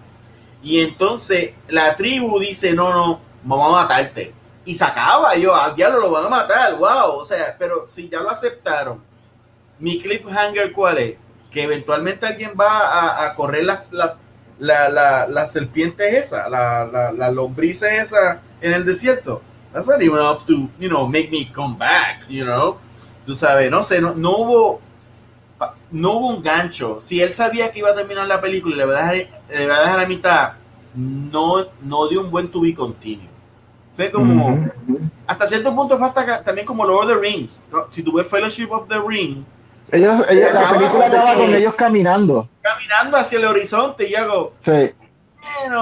[0.62, 4.34] y entonces la tribu dice, no, no, vamos a matarte.
[4.65, 7.15] Y se acaba, yo, al diablo lo van a matar, wow.
[7.15, 9.02] O sea, pero si ya lo aceptaron,
[9.80, 11.15] mi cliffhanger, ¿cuál es?
[11.52, 14.13] Que eventualmente alguien va a, correr las, las,
[14.60, 19.41] la, la, la, serpiente esa, la, la, la lombriz esa en el desierto.
[19.74, 22.78] That's not enough to, you know, make me come back, you know.
[23.26, 24.82] Tú sabes, no sé, no, no hubo
[25.91, 26.99] no hubo un gancho.
[27.02, 29.15] Si él sabía que iba a terminar la película y le va a dejar,
[29.49, 30.54] le va a dejar a mitad,
[30.95, 33.28] no, no dio un buen to be continuo.
[33.95, 34.69] Fue como,
[35.28, 37.63] hasta cierto punto fue hasta también como Lord of the Rings.
[37.91, 39.43] Si tú ves Fellowship of the Ring,
[39.91, 42.49] ellos, la película acaba con ellos caminando.
[42.62, 44.54] Caminando hacia el horizonte y hago.
[44.60, 44.91] Sí.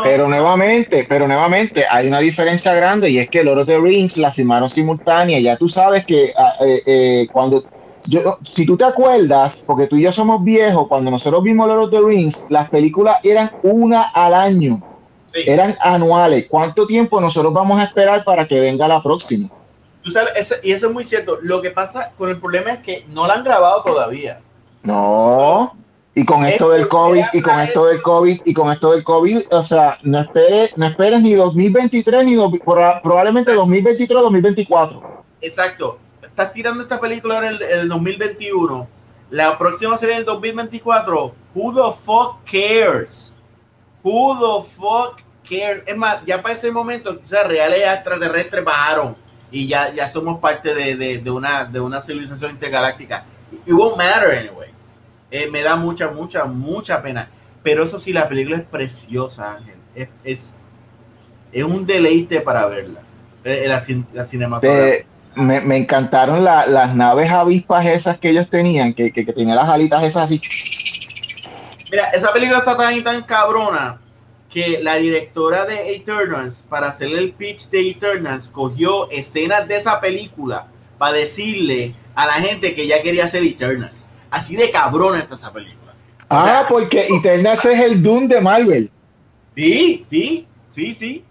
[0.03, 4.17] Pero nuevamente, pero nuevamente hay una diferencia grande y es que Lord of the Rings
[4.17, 5.39] la filmaron simultánea.
[5.39, 7.63] Ya tú sabes que ah, eh, eh, cuando
[8.07, 11.83] yo, si tú te acuerdas, porque tú y yo somos viejos, cuando nosotros vimos Lord
[11.85, 14.81] of the Rings, las películas eran una al año,
[15.33, 16.45] eran anuales.
[16.49, 19.49] ¿Cuánto tiempo nosotros vamos a esperar para que venga la próxima?
[20.63, 21.37] y eso es muy cierto.
[21.41, 24.39] Lo que pasa con el problema es que no la han grabado todavía.
[24.83, 25.73] No.
[26.15, 29.43] Y con esto del COVID, y con esto del COVID, y con esto del COVID,
[29.51, 35.23] o sea, no esperes, no esperes ni 2023, ni probablemente 2023, 2024.
[35.41, 36.00] Exacto
[36.31, 38.87] estás tirando esta película en el, 2021,
[39.29, 43.35] la próxima serie en el 2024, who the fuck cares?
[44.01, 45.83] Who the fuck cares?
[45.85, 49.15] Es más, ya para ese momento quizás reales extraterrestres bajaron
[49.51, 53.25] y ya, ya somos parte de, de, una, de una civilización intergaláctica.
[53.65, 54.69] It won't matter anyway.
[55.29, 57.27] Eh, me da mucha, mucha, mucha pena.
[57.61, 59.75] Pero eso sí, la película es preciosa, Ángel.
[59.93, 60.55] Es, es,
[61.51, 63.01] es un deleite para verla.
[63.43, 69.11] Eh, la, la cinematografía me, me encantaron las naves avispas esas que ellos tenían, que,
[69.11, 70.41] que, tenían las alitas esas así.
[71.89, 73.99] Mira, esa película está tan y tan cabrona
[74.49, 80.01] que la directora de Eternals, para hacer el pitch de Eternals, cogió escenas de esa
[80.01, 80.67] película
[80.97, 84.07] para decirle a la gente que ya quería hacer Eternals.
[84.29, 85.93] Así de cabrona está esa película.
[86.29, 88.89] Ah, porque Eternals es el Doom de Marvel.
[89.55, 91.25] Sí, sí, sí, sí.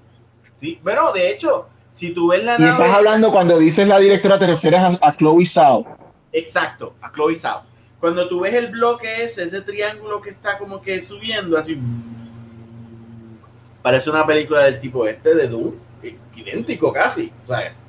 [0.60, 0.78] sí.
[0.82, 4.46] Bueno, de hecho, si tú ves la y estás hablando cuando dices la directora, te
[4.46, 5.86] refieres a, Chloe Zhao.
[6.32, 7.62] Exacto, a Chloe Zhao.
[7.98, 11.78] Cuando tú ves el bloque ese, ese triángulo que está como que subiendo así,
[13.82, 15.74] parece una película del tipo este de Doom,
[16.36, 17.32] idéntico casi.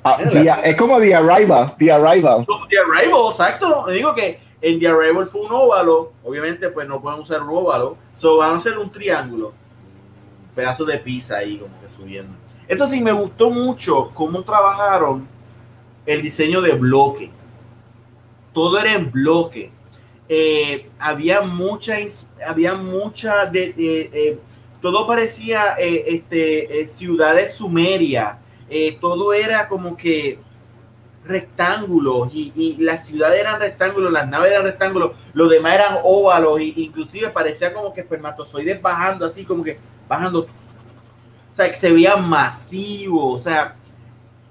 [0.04, 0.18] Ah,
[0.64, 2.46] es como The Arrival, The Arrival.
[2.68, 3.86] The Arrival, exacto.
[3.88, 7.96] Digo que en The Arrival fue un óvalo, obviamente pues no pueden usar un óvalo,
[8.14, 12.41] so van a hacer un triángulo, un pedazo de pizza ahí como que subiendo.
[12.68, 15.26] Eso sí, me gustó mucho cómo trabajaron
[16.06, 17.30] el diseño de bloque.
[18.52, 19.70] Todo era en bloque.
[20.28, 21.96] Eh, había mucha,
[22.46, 24.38] había mucha, de, eh,
[24.80, 28.38] todo parecía eh, este, ciudades sumeria.
[29.00, 30.38] todo era como que
[31.24, 36.58] rectángulos y, y las ciudades eran rectángulos, las naves eran rectángulos, los demás eran óvalos
[36.58, 40.46] e inclusive parecía como que espermatozoides bajando así como que bajando,
[41.52, 43.74] o sea, que se veía masivo, o sea,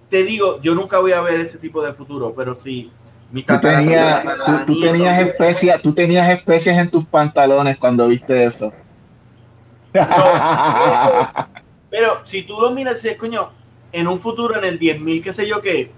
[0.09, 2.91] te digo, yo nunca voy a ver ese tipo de futuro, pero sí.
[3.31, 4.25] Mi tú, tenías,
[4.65, 8.73] tú, tenías especies, tú tenías especies en tus pantalones cuando viste esto.
[11.89, 13.49] pero si tú lo miras, dices, coño,
[13.93, 15.91] en un futuro, en el 10.000, qué sé yo qué,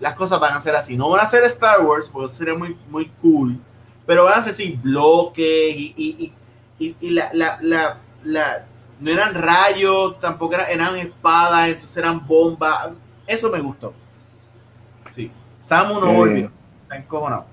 [0.00, 0.96] las cosas van a ser así.
[0.96, 3.58] No van a ser Star Wars, porque sería muy, muy cool,
[4.06, 6.32] pero van a ser así bloques y, y,
[6.78, 8.64] y, y la, la, la, la,
[9.02, 12.90] no eran rayos, tampoco eran, eran espadas, entonces eran bombas
[13.26, 13.94] eso me gustó.
[15.14, 15.30] Sí.
[15.60, 16.50] Samu no volvió.
[16.90, 17.44] Está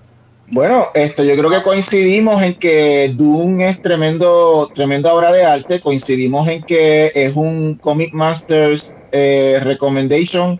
[0.47, 5.79] Bueno, esto yo creo que coincidimos en que Doom es tremendo, tremenda obra de arte.
[5.79, 10.59] Coincidimos en que es un Comic Masters eh, recommendation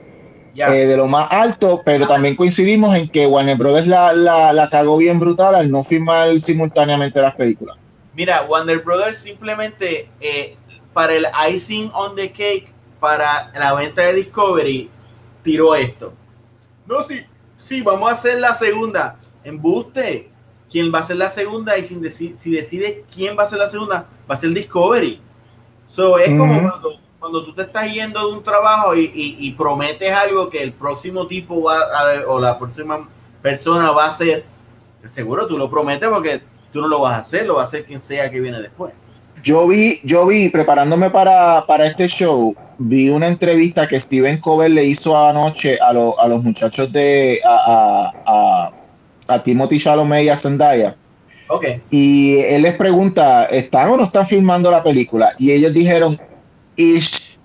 [0.56, 4.70] eh, de lo más alto, pero también coincidimos en que Warner Brothers la, la, la,
[4.70, 7.78] cagó bien brutal al no filmar simultáneamente las películas.
[8.14, 10.56] Mira, Warner Brothers simplemente eh,
[10.94, 14.90] para el icing on the cake, para la venta de Discovery,
[15.44, 16.14] tiró esto.
[16.86, 17.26] No, sí,
[17.58, 19.20] sí, vamos a hacer la segunda.
[19.44, 20.32] Embuste.
[20.70, 21.78] ¿Quién va a ser la segunda?
[21.78, 25.20] Y sin si decide quién va a ser la segunda, va a ser Discovery.
[25.88, 26.72] So, es como
[27.18, 31.64] cuando, tú te estás yendo de un trabajo y, prometes algo que el próximo tipo
[31.64, 33.10] va a, o la próxima
[33.42, 34.46] persona va a hacer.
[35.08, 37.86] Seguro tú lo prometes porque tú no lo vas a hacer, lo va a hacer
[37.86, 38.94] quien sea que viene después.
[39.44, 44.72] Yo vi, yo vi, preparándome para, para este show, vi una entrevista que Steven Cover
[44.72, 48.72] le hizo anoche a, a los muchachos de a, a,
[49.28, 50.96] a, Timothy Chalamet y a Zendaya.
[51.48, 51.82] Okay.
[51.90, 55.34] Y él les pregunta, ¿están o no están filmando la película?
[55.38, 56.20] Y ellos dijeron,
[56.76, 57.38] ish,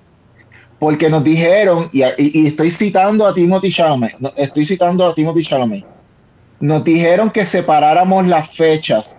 [0.79, 5.85] porque nos dijeron, y, y, estoy citando a Timothy Chalamet, estoy citando a Timothy Chalamet,
[6.61, 9.17] nos dijeron que separáramos las fechas,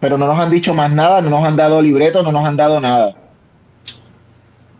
[0.00, 2.56] pero no nos han dicho más nada, no nos han dado libreto, no nos han
[2.56, 3.14] dado nada.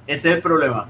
[0.06, 0.86] Ese es el problema.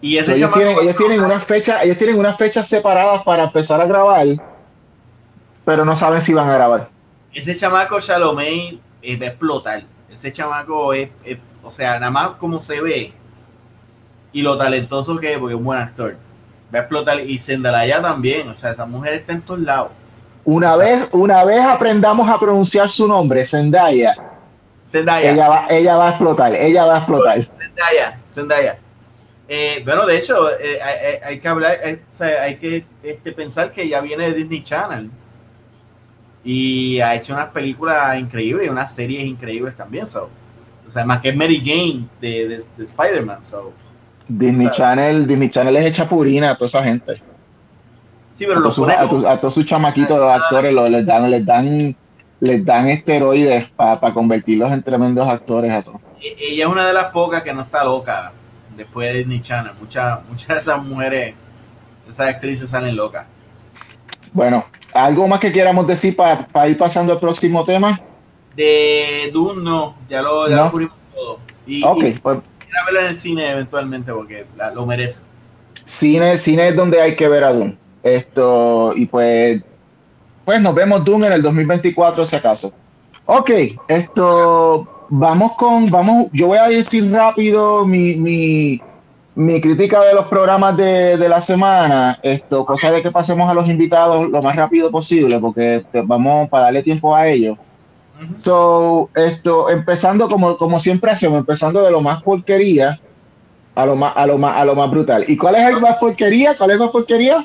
[0.00, 3.80] Y ese ellos, tienen, ellos tienen una fecha, ellos tienen unas fechas separadas para empezar
[3.80, 4.26] a grabar,
[5.64, 6.88] pero no saben si van a grabar.
[7.32, 9.82] Ese chamaco Shalomé eh, va a explotar.
[10.10, 11.10] Ese chamaco es,
[11.62, 13.12] o sea, nada más como se ve
[14.32, 16.16] y lo talentoso que es, porque es un buen actor.
[16.74, 17.20] Va a explotar.
[17.20, 19.90] Y Zendaya también, o sea, esa mujer está en todos lados.
[20.46, 24.14] Una vez, una vez aprendamos a pronunciar su nombre, Zendaya,
[24.88, 25.32] Zendaya.
[25.32, 27.48] Ella va, ella va a explotar, ella va a explotar.
[27.58, 28.78] Zendaya, Zendaya.
[29.48, 30.78] Eh, bueno, de hecho, eh,
[31.24, 32.00] hay, que hablar, eh,
[32.40, 35.10] hay que este, pensar que ya viene de Disney Channel
[36.44, 40.06] y ha hecho unas películas increíbles y unas series increíbles también.
[40.06, 40.30] So.
[40.86, 43.44] O sea, más que Mary Jane de, de, Spider-Man.
[43.44, 43.72] So.
[44.28, 47.20] Disney Channel, Disney Channel es hecha purina a toda esa gente.
[48.36, 51.96] Sí, pero a, a, todos sus chamaquitos de actores lo, les dan, les dan
[52.40, 56.00] les dan esteroides para convertirlos en tremendos actores a todos.
[56.20, 58.32] E-, ella es una de las pocas que no está loca
[58.76, 59.72] después de Disney Channel.
[59.80, 61.34] Muchas, muchas de esas mujeres,
[62.08, 63.26] esas actrices salen locas.
[64.32, 68.00] Bueno, ¿algo más que quieramos decir para ir pasando al próximo tema?
[68.54, 71.38] De Dune no, ya lo, ya cubrimos todo.
[71.66, 72.38] Y, ok, pues,
[72.84, 75.22] verlo en el cine eventualmente porque lo merece.
[75.84, 77.78] Cine, cine es donde hay que ver a Dune.
[78.06, 79.60] Esto, y pues
[80.44, 82.72] pues nos vemos Doom en el 2024 si acaso.
[83.26, 83.50] Ok,
[83.88, 88.80] esto vamos con, vamos, yo voy a decir rápido mi, mi,
[89.34, 93.54] mi crítica de los programas de, de, la semana, esto, cosa de que pasemos a
[93.54, 97.58] los invitados lo más rápido posible, porque vamos para darle tiempo a ellos.
[98.36, 103.00] So, esto, empezando como, como siempre hacemos, empezando de lo más porquería
[103.74, 105.24] a lo más, a lo más, a lo más brutal.
[105.26, 106.54] ¿Y cuál es el más porquería?
[106.56, 107.44] ¿Cuál es más porquería?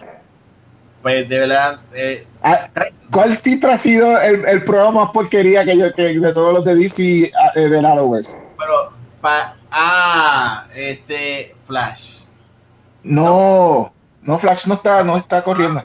[1.01, 1.79] Pues de verdad.
[1.93, 2.67] Eh, ah,
[3.11, 6.65] ¿Cuál siempre ha sido el, el, programa más porquería que yo que de todos los
[6.65, 8.37] de DC ah, eh, de Arrowverse?
[8.57, 12.21] Pero, pa, ah, este, Flash.
[13.03, 13.91] No,
[14.21, 15.83] no, Flash no está, no está corriendo.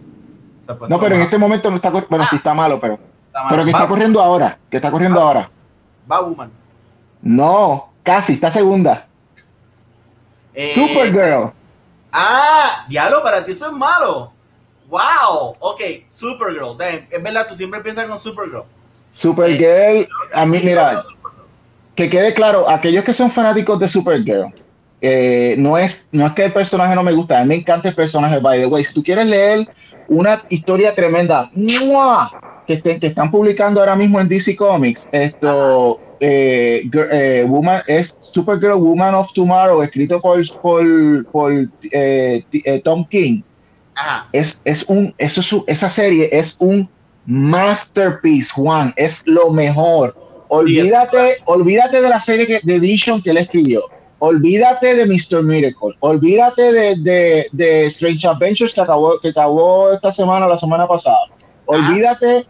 [0.89, 2.11] No, pero en este momento no está corriendo.
[2.11, 2.99] Bueno, sí está malo, pero.
[3.49, 4.59] Pero que está corriendo ahora.
[4.71, 5.51] Que está corriendo ahora.
[6.11, 6.51] Va Woman.
[7.23, 9.07] No, casi, está segunda.
[10.55, 11.53] Eh, Supergirl.
[12.13, 14.33] Ah, diablo, para ti eso es malo.
[14.89, 15.81] Wow, ok,
[16.11, 16.77] Supergirl.
[17.11, 18.65] es verdad, tú siempre piensas con Supergirl.
[19.11, 21.03] Supergirl, eh, a mí, mira,
[21.95, 24.53] que quede claro, aquellos que son fanáticos de Supergirl,
[25.01, 27.89] eh, no, es, no es que el personaje no me gusta, a mí me encanta
[27.89, 28.85] el personaje, by the way.
[28.85, 29.69] Si tú quieres leer
[30.09, 31.51] una historia tremenda,
[32.67, 38.79] que, que están publicando ahora mismo en DC Comics, esto eh, eh, Woman es Supergirl
[38.79, 40.41] Woman of Tomorrow, escrito por,
[41.31, 41.53] por,
[41.93, 42.45] eh,
[42.85, 43.43] Tom King.
[44.33, 46.89] Es, es un, eso esa serie es un
[47.27, 50.15] masterpiece, Juan, es lo mejor.
[50.49, 53.83] Olvídate, olvídate de la serie de Edition que él escribió.
[54.19, 55.43] Olvídate de Mr.
[55.43, 55.95] Miracle.
[56.01, 61.19] Olvídate de, de, Strange Adventures que acabó, que acabó esta semana, la semana pasada.
[61.67, 62.47] Olvídate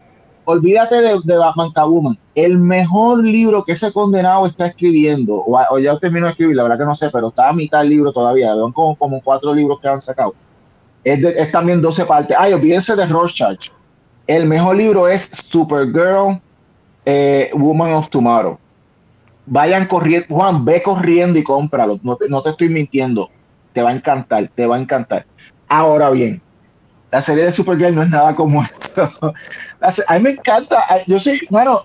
[0.46, 2.18] olvídate de, de Batman Catwoman.
[2.34, 6.78] El mejor libro que ese condenado está escribiendo, o, ya terminó de escribir, la verdad
[6.78, 8.54] que no sé, pero está a mitad del libro todavía.
[8.54, 10.34] Son como, como cuatro libros que han sacado.
[11.06, 12.36] Es, también 12 partes.
[12.36, 13.68] Ay, olvídense de Rorschach.
[14.26, 16.40] El mejor libro es Supergirl,
[17.04, 18.58] eh, Woman of Tomorrow.
[19.46, 22.00] Vayan corriendo, Juan, ve corriendo y cómpralo.
[22.02, 23.30] No no te estoy mintiendo.
[23.72, 25.24] Te va a encantar, te va a encantar.
[25.68, 26.42] Ahora bien,
[27.12, 29.08] la serie de Supergirl no es nada como esto.
[30.08, 30.84] A mí me encanta.
[31.06, 31.82] Yo soy, bueno,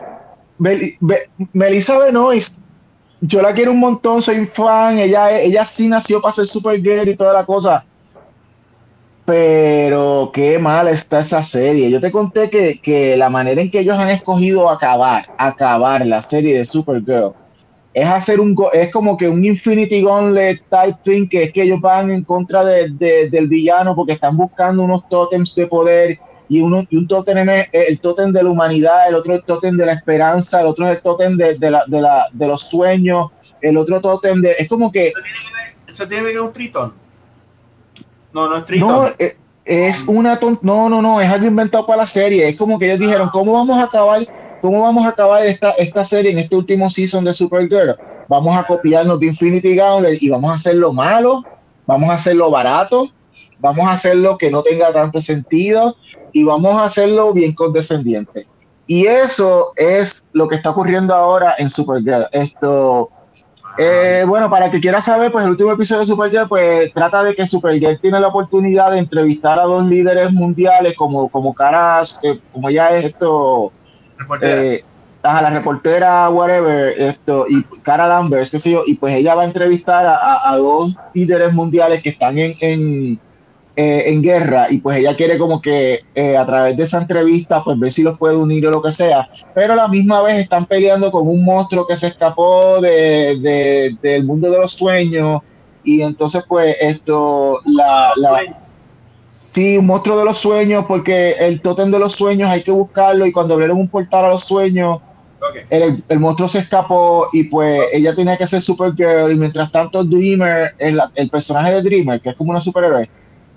[1.53, 2.57] Melissa Benoist,
[3.19, 4.97] yo la quiero un montón, soy fan.
[4.97, 7.85] Ella, ella sí nació para ser Supergirl y toda la cosa.
[9.31, 11.89] Pero qué mal está esa serie.
[11.89, 16.21] Yo te conté que, que la manera en que ellos han escogido acabar, acabar la
[16.21, 17.33] serie de Supergirl
[17.93, 21.79] es hacer un es como que un Infinity Gauntlet type thing que es que ellos
[21.79, 22.89] van en contra de,
[23.31, 26.19] del villano porque están buscando unos tótems de poder
[26.49, 29.77] y uno y un tótem es el tótem de la humanidad el otro el tótem
[29.77, 32.61] de la esperanza el otro es el tótem de, de, la, de, la, de los
[32.63, 33.27] sueños
[33.61, 35.13] el otro tótem de es como que
[35.87, 37.00] eso tiene que ver un tritón
[38.33, 42.03] no no es tritón no eh, es, una no no no es algo inventado para
[42.03, 43.31] la serie es como que ellos dijeron ah.
[43.31, 44.27] cómo vamos a acabar
[44.61, 47.95] ¿cómo vamos a acabar esta, esta serie en este último season de Supergirl?
[48.29, 51.43] Vamos a copiarnos de Infinity Gauntlet y vamos a hacerlo malo,
[51.87, 53.09] vamos a hacerlo barato,
[53.59, 55.97] vamos a hacerlo que no tenga tanto sentido
[56.31, 58.47] y vamos a hacerlo bien condescendiente.
[58.87, 62.27] Y eso es lo que está ocurriendo ahora en Supergirl.
[62.31, 63.09] Esto,
[63.77, 67.33] eh, bueno, para que quiera saber, pues el último episodio de Supergirl, pues trata de
[67.33, 72.39] que Supergirl tiene la oportunidad de entrevistar a dos líderes mundiales como, como caras, eh,
[72.51, 73.71] como ya es esto,
[74.41, 74.83] eh,
[75.23, 79.43] a la reportera, whatever, esto, y Cara Danvers, qué sé yo, y pues ella va
[79.43, 83.19] a entrevistar a, dos líderes mundiales que están en, en,
[83.75, 87.63] eh, en, guerra, y pues ella quiere como que eh, a través de esa entrevista,
[87.63, 90.39] pues ver si los puede unir o lo que sea, pero a la misma vez
[90.39, 95.41] están peleando con un monstruo que se escapó de, del mundo de los sueños,
[95.83, 98.41] y entonces pues esto, la, la
[99.53, 103.25] Sí, un monstruo de los sueños, porque el tótem de los sueños hay que buscarlo
[103.25, 104.99] y cuando abrieron un portal a los sueños,
[105.69, 110.05] el, el, monstruo se escapó y pues ella tenía que ser Supergirl y mientras tanto
[110.05, 113.09] Dreamer, el, el personaje de Dreamer, que es como una superhéroe,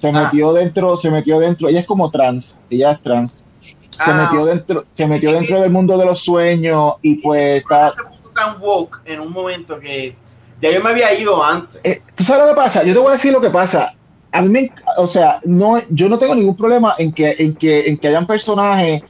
[0.05, 0.24] se ah.
[0.24, 3.44] metió dentro, se metió dentro, ella es como trans, ella es trans,
[3.88, 4.28] se ah.
[4.30, 7.92] metió dentro, se metió dentro del mundo de los sueños y pues está...
[8.34, 10.14] Tan woke en un momento que
[10.61, 11.80] ya yo me había ido antes.
[11.84, 12.82] Eh, ¿Tú sabes lo que pasa?
[12.82, 13.94] Yo te voy a decir lo que pasa
[14.34, 17.96] a mí o sea, no, yo no tengo ningún problema en que, en que, en
[17.96, 19.02] que hayan personajes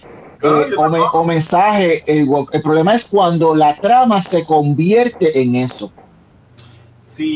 [0.42, 2.02] eh, o, mensajes.
[2.04, 2.28] El,
[2.62, 5.90] problema es cuando la trama se convierte en eso.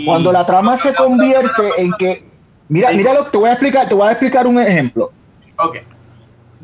[0.04, 2.28] Cuando la trama se convierte en que,
[2.69, 5.12] mira, mira lo que te voy a explicar, te voy a explicar un ejemplo.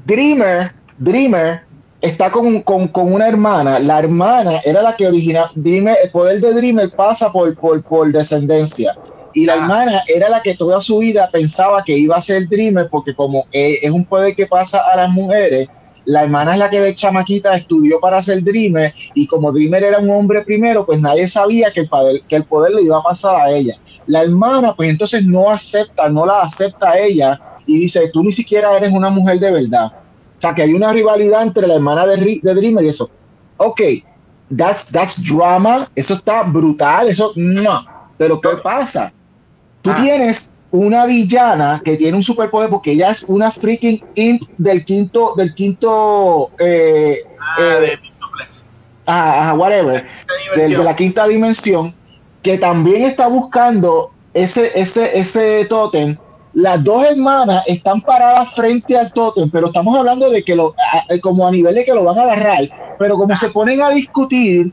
[0.05, 1.61] Dreamer, Dreamer
[2.01, 3.79] está con, con, con, una hermana.
[3.79, 8.13] La hermana era la que origina Dreamer, el poder de Dreamer pasa por, por, por
[8.13, 8.95] descendencia
[9.35, 9.57] y la ah.
[9.57, 13.47] hermana era la que toda su vida pensaba que iba a ser Dreamer, porque como
[13.53, 15.69] es un poder que pasa a las mujeres,
[16.07, 19.99] la hermana es la que de chamaquita estudió para ser Dreamer, y como Dreamer era
[19.99, 23.03] un hombre primero, pues nadie sabía que el poder, que el poder le iba a
[23.03, 23.75] pasar a ella.
[24.07, 28.33] La hermana, pues entonces no acepta, no la acepta a ella, y dice, tú ni
[28.33, 29.93] siquiera eres una mujer de verdad.
[30.37, 33.11] O sea, que hay una rivalidad entre la hermana de, de Dreamer y eso.
[33.57, 33.81] Ok,
[34.55, 37.85] that's, that's drama, eso está brutal, eso no.
[38.19, 39.13] Pero ¿qué pasa?
[39.83, 39.97] Tú ah.
[40.01, 45.35] tienes una villana que tiene un superpoder porque ella es una freaking imp del quinto,
[45.37, 47.99] del quinto, eh, ah, eh,
[49.07, 50.05] de whatever,
[50.57, 51.95] de, la quinta dimensión,
[52.45, 56.16] que también está buscando ese, ese, ese tótem.
[56.53, 60.76] Las dos hermanas están paradas frente al tótem, pero estamos hablando de que lo,
[61.20, 62.68] como a nivel de que lo van a agarrar,
[62.99, 64.72] pero como se ponen a discutir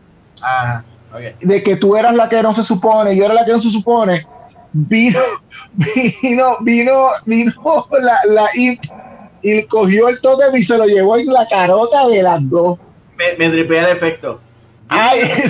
[1.40, 3.72] de que tú eras la que no se supone, yo era la que no se
[3.72, 4.28] supone,
[4.74, 5.20] vino,
[6.22, 11.48] vino, vino, vino la, la y cogió el tótem y se lo llevó en la
[11.48, 12.78] carota de las dos.
[13.18, 14.40] Me, me tripea el efecto.
[14.92, 15.22] Ay,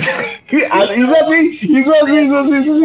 [0.96, 2.82] hizo así, hizo así, hizo así, hizo así.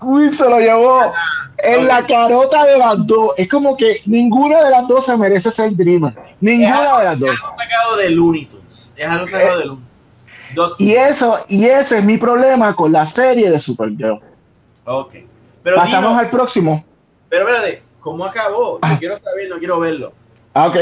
[0.00, 1.12] Will se lo llevó
[1.58, 3.32] en la carota de las dos.
[3.36, 6.14] Es como que ninguna de las dos se merece ser Dreamer.
[6.40, 7.30] Ninguna de las dos.
[7.30, 8.94] Es sacado de Looney Tunes.
[8.96, 9.84] Es algo sacado de Looney
[10.54, 10.80] Tunes.
[10.80, 14.20] Y eso, y ese es mi problema con la serie de Supergirl.
[14.84, 15.16] Ok.
[15.64, 16.84] Pero Pasamos al próximo.
[17.28, 18.78] Pero espérate, ¿cómo acabó?
[18.80, 20.12] No quiero saber, no quiero verlo.
[20.54, 20.76] Ah, ok.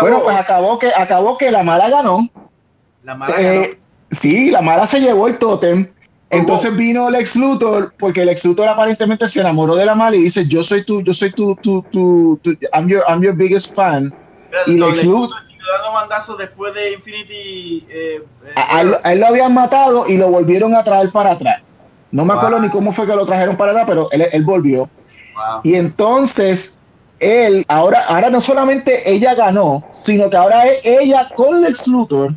[0.00, 2.28] Bueno, pues acabó que, acabó que la mala ganó.
[3.04, 3.66] La mala ganó.
[4.10, 5.88] Sí, la mala se llevó el tótem.
[6.30, 10.46] Entonces vino Lex Luthor, porque Lex Luthor aparentemente se enamoró de la mala y dice,
[10.46, 12.38] yo soy tu, yo soy tu, tu, tu,
[12.74, 14.12] I'm, your, I'm your biggest fan.
[14.66, 15.30] y Lex Luthor...
[15.30, 17.86] dando mandazos después de Infinity...
[17.88, 18.82] Eh, eh, a,
[19.12, 21.62] él, lo habían matado y lo volvieron a traer para atrás.
[22.10, 24.88] No me acuerdo ni cómo fue que lo trajeron para atrás, pero él, él volvió.
[25.62, 26.78] Y entonces,
[27.20, 32.34] él, ahora, ahora no solamente ella ganó, sino que ahora es ella con Lex Luthor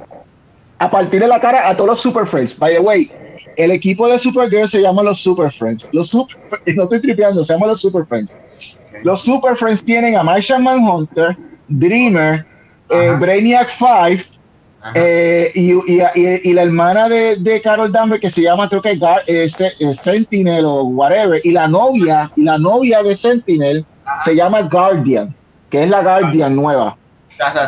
[0.81, 2.57] a partir de la cara a todos los Super Friends.
[2.57, 3.11] By the way,
[3.55, 5.87] el equipo de Supergirl se llama los Super Friends.
[5.93, 6.35] Los super,
[6.75, 8.35] no estoy tripeando, se llama los Super Friends.
[9.03, 12.43] Los Super Friends tienen a Martian Manhunter, Dreamer,
[12.89, 14.33] eh, Brainiac 5
[14.95, 16.01] eh, y, y,
[16.43, 19.47] y, la hermana de, de, Carol Danvers que se llama creo que eh,
[19.93, 23.85] Sentinel o whatever y la novia y la novia de Sentinel
[24.25, 25.35] se llama Guardian
[25.69, 26.97] que es la Guardian nueva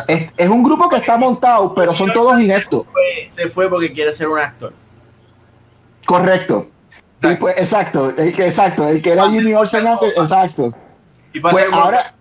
[0.08, 2.86] es, es, un grupo que está montado pero son todos ineptos.
[3.28, 4.72] se fue porque quiere ser un actor.
[6.06, 6.68] Correcto.
[7.22, 10.74] Exacto, pues, exacto el que exacto el que era Jimmy Olsen exacto.
[11.40, 12.14] Pues ahora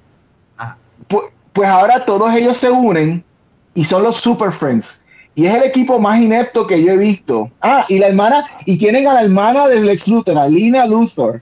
[1.07, 3.23] pues, pues ahora todos ellos se unen
[3.73, 4.99] y son los Super Friends.
[5.35, 7.49] Y es el equipo más inepto que yo he visto.
[7.61, 11.41] Ah, y la hermana, y tienen a la hermana del Lex Luthor, a Lina Luthor,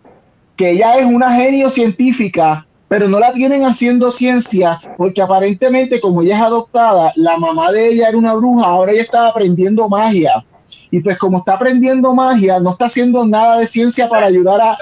[0.56, 6.22] que ella es una genio científica, pero no la tienen haciendo ciencia, porque aparentemente, como
[6.22, 10.46] ella es adoptada, la mamá de ella era una bruja, ahora ella está aprendiendo magia.
[10.90, 14.78] Y pues como está aprendiendo magia, no está haciendo nada de ciencia para ayudar a...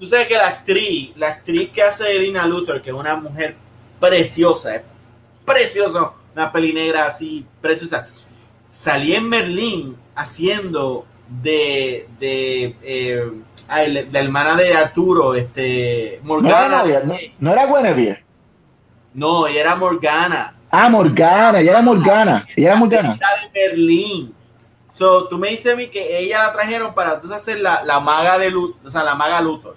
[0.00, 3.56] Tú sabes que la actriz, la actriz que hace Lina Luthor, que es una mujer
[4.00, 4.82] preciosa, es
[5.44, 8.08] precioso una peli negra así preciosa.
[8.70, 13.30] Salí en Berlín haciendo de, de eh,
[13.68, 16.84] la hermana de Arturo, este, Morgana.
[17.38, 18.24] No, era Guinevere.
[19.14, 20.54] No, ella era Morgana.
[20.70, 22.46] Ah, Morgana, ella era Morgana.
[22.56, 23.18] Ella era Morgana.
[23.52, 24.34] de Berlín.
[24.90, 28.00] So, tú me dices a mí que ella la trajeron para entonces hacer la, la
[28.00, 29.76] maga de Luthor, o sea, la maga Luthor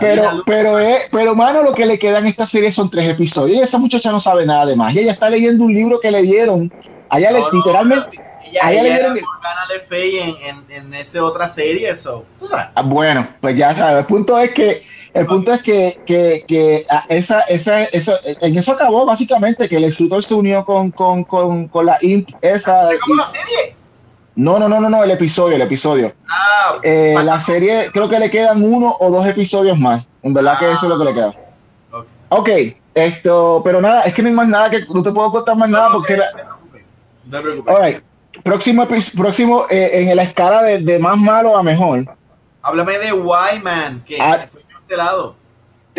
[0.00, 0.78] pero, pero,
[1.10, 3.58] pero, mano, lo que le queda en esta serie son tres episodios.
[3.58, 4.94] Y esa muchacha no sabe nada de más.
[4.94, 6.72] ella está leyendo un libro que le dieron.
[7.08, 8.22] Allá le, literalmente.
[8.50, 9.18] Ella, ella le dieron.
[9.90, 12.24] en, en, en esa otra serie, eso.
[12.74, 14.00] Ah, bueno, pues ya sabes.
[14.00, 14.84] El punto es que.
[15.14, 19.76] El punto es que, que, que ah, esa, esa, esa, en eso acabó básicamente que
[19.76, 22.28] el escritor se unió con, con, con, con la Imp.
[22.42, 23.74] Esa, la serie?
[24.36, 26.14] No, no, no, no, no, el episodio, el episodio.
[26.28, 30.04] Ah, eh, la serie, creo que le quedan uno o dos episodios más.
[30.22, 31.34] En verdad que eso es lo que le queda.
[32.28, 32.48] Ok,
[32.94, 35.68] esto, pero nada, es que no hay más nada que no te puedo contar más
[35.68, 36.16] nada porque.
[36.16, 36.22] No,
[37.30, 38.02] te preocupes.
[38.42, 38.86] Próximo,
[39.16, 42.04] próximo eh, en la escala de, más malo a mejor.
[42.62, 44.44] Háblame de Wyman, que ah.
[44.46, 45.36] fue cancelado.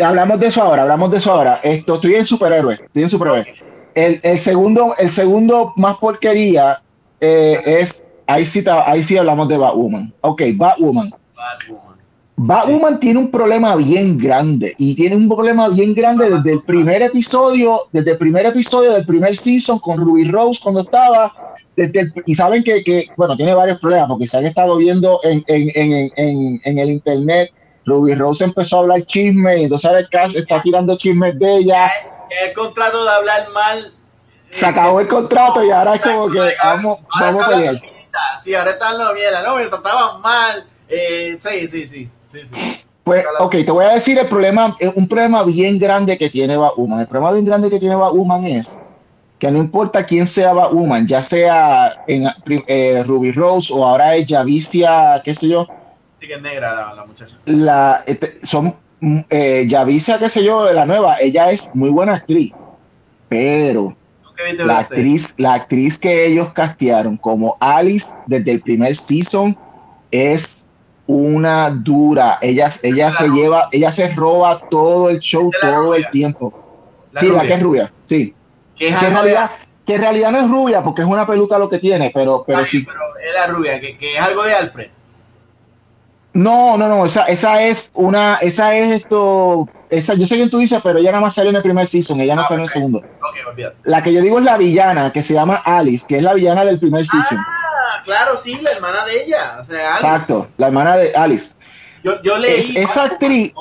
[0.02, 1.60] Hablamos de eso ahora, hablamos de eso ahora.
[1.62, 3.54] Esto, estoy en superhéroe, estoy en superhéroe.
[3.94, 6.80] El, el, segundo, el segundo más porquería
[7.20, 10.12] eh, es ahí sí, ahí sí hablamos de Batwoman.
[10.22, 11.12] Ok, Batwoman.
[11.34, 11.90] Batwoman.
[12.42, 17.02] Batwoman tiene un problema bien grande y tiene un problema bien grande desde el primer
[17.02, 21.34] episodio, desde el primer episodio del primer season con Ruby Rose cuando estaba,
[21.88, 25.44] desde y saben que, que, bueno, tiene varios problemas porque se han estado viendo en,
[25.46, 25.70] en,
[26.16, 27.52] en, en, el internet,
[27.86, 31.56] Ruby Rose empezó a hablar chisme y entonces ahora el cast está tirando chismes de
[31.56, 31.90] ella.
[32.44, 33.92] El contrato de hablar mal.
[34.50, 37.80] Se acabó el contrato y ahora es como que vamos, vamos a pelear
[38.42, 40.66] sí, ahora están los mierda, no, me trataban mal.
[40.88, 42.84] Eh, sí, sí, sí, sí, sí.
[43.04, 46.56] Pues, ok, te voy a decir el problema, eh, un problema bien grande que tiene
[46.56, 47.00] Batwoman.
[47.00, 48.70] El problema bien grande que tiene Batwoman es
[49.40, 52.24] que no importa quién sea Batwoman, ya sea en
[52.66, 55.66] eh, Ruby Rose o ahora es Javicia, qué sé yo.
[56.20, 57.36] Sí, que es negra la, muchacha.
[57.46, 62.52] La, este, son, mm, eh, qué sé yo, la nueva, ella es muy buena actriz,
[63.30, 63.96] pero
[64.58, 69.56] la actriz, la actriz que ellos castearon como Alice desde el primer season
[70.10, 70.66] es
[71.06, 72.38] una dura.
[72.42, 76.52] Ella, ella se lleva, ella se roba todo el show todo el tiempo.
[77.14, 78.34] sí, la que es rubia, sí.
[78.80, 79.50] Que, en realidad,
[79.84, 82.64] que en realidad no es rubia porque es una peluca lo que tiene, pero, pero
[82.64, 82.82] sí.
[82.82, 84.90] Pero es la rubia, que, que es algo de Alfred.
[86.32, 90.58] No, no, no, esa, esa es una, esa es esto, esa, yo sé quién tú
[90.58, 92.62] dices, pero ella nada más salió en el primer season, ella no ah, salió en
[92.62, 93.04] el segundo.
[93.82, 96.64] la que yo digo es la villana, que se llama Alice, que es la villana
[96.64, 97.36] del primer season.
[97.38, 100.06] Ah, claro, sí, la hermana de ella, o sea, Alice.
[100.06, 101.50] Exacto, la hermana de Alice.
[102.02, 102.76] Yo, leí.
[102.76, 103.52] esa actriz.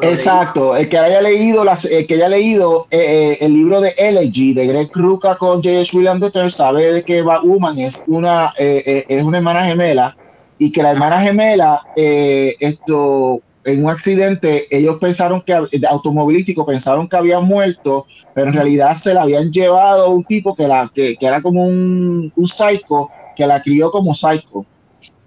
[0.00, 3.94] exacto, el que haya leído, las, el que haya leído eh, eh, el libro de
[3.96, 5.96] Elegy de Greg Rucka con J.H.
[5.96, 10.16] William III sabe de que Woman es una, eh, es una hermana gemela
[10.58, 15.54] y que la hermana gemela, esto, en un accidente, ellos pensaron que,
[15.88, 18.04] automovilístico, pensaron que había muerto,
[18.34, 21.40] pero en realidad se la habían llevado a un tipo que, la, que, que era
[21.40, 24.66] como un, un psycho, que la crió como psycho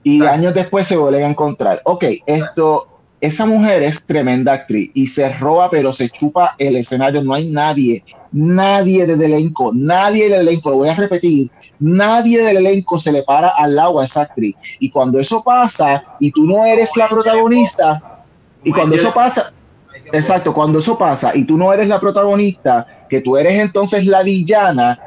[0.04, 1.82] y años después se vuelven a encontrar.
[1.86, 2.88] Ok, esto,
[3.22, 7.24] esa mujer es tremenda actriz y se roba, pero se chupa el escenario.
[7.24, 11.50] No hay nadie, nadie del elenco, nadie del elenco, lo voy a repetir,
[11.80, 14.56] nadie del elenco se le para al lado a esa actriz.
[14.80, 18.24] Y cuando eso pasa y tú no eres la protagonista,
[18.64, 19.54] y cuando eso pasa,
[20.12, 24.24] exacto, cuando eso pasa y tú no eres la protagonista, que tú eres entonces la
[24.24, 25.00] villana,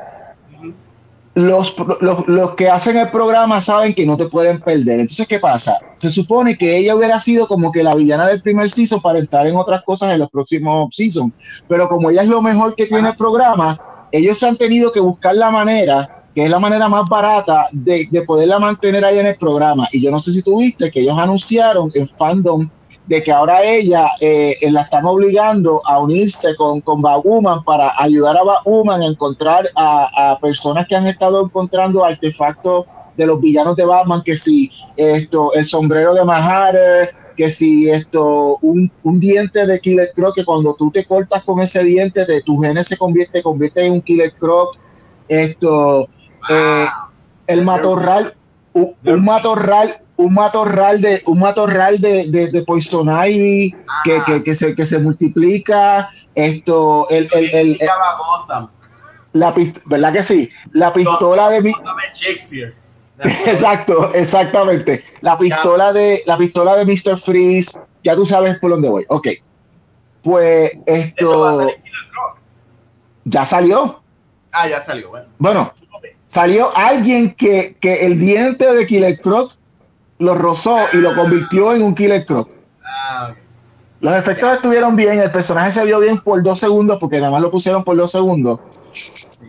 [1.36, 5.00] los, los, que hacen el programa saben que no te pueden perder.
[5.00, 5.78] Entonces, ¿qué pasa?
[5.98, 9.46] Se supone que ella hubiera sido como que la villana del primer season para entrar
[9.46, 11.34] en otras cosas en los próximos seasons.
[11.68, 13.78] Pero como ella es lo mejor que tiene el programa,
[14.12, 18.22] ellos han tenido que buscar la manera, que es la manera más barata, de, de
[18.22, 19.88] poderla mantener ahí en el programa.
[19.92, 22.66] Y yo no sé si tuviste que ellos anunciaron en Fandom
[23.06, 28.36] de que ahora ella eh, la están obligando a unirse con, con Batwoman para ayudar
[28.36, 32.86] a Batwoman a encontrar a, personas que han estado encontrando artefactos
[33.16, 38.58] de los villanos de Batman, que si esto, el sombrero de Maharer, que si esto,
[38.60, 42.58] un, diente de Killer Croc, que cuando tú te cortas con ese diente, de tu
[42.58, 44.76] genes se convierte, convierte en un Killer Croc,
[45.28, 46.08] esto,
[46.50, 46.86] eh,
[47.46, 48.34] el matorral,
[48.74, 54.74] un matorral un matorral de un matorral de, de, Poison Ivy que, que, que, se,
[54.74, 56.08] que se multiplica.
[56.34, 57.78] Esto el, el, el,
[59.32, 59.54] la
[59.86, 61.72] verdad que sí la pistola de
[62.14, 62.74] Shakespeare.
[63.46, 65.02] Exacto exactamente.
[65.22, 67.18] La pistola de la pistola de Mr.
[67.18, 69.04] Freeze ya tú sabes por dónde voy.
[69.08, 69.28] Ok.
[70.22, 71.68] Pues esto
[73.24, 74.02] ya salió.
[74.52, 75.26] Ah ya salió bueno.
[75.38, 75.72] Bueno
[76.26, 79.52] salió alguien que, que el diente de Killer Croc
[80.18, 82.48] lo rozó y lo convirtió en un Killer Croc.
[82.84, 83.34] Ah,
[84.00, 87.42] Los efectos estuvieron bien, el personaje se vio bien por dos segundos, porque nada más
[87.42, 88.60] lo pusieron por dos segundos.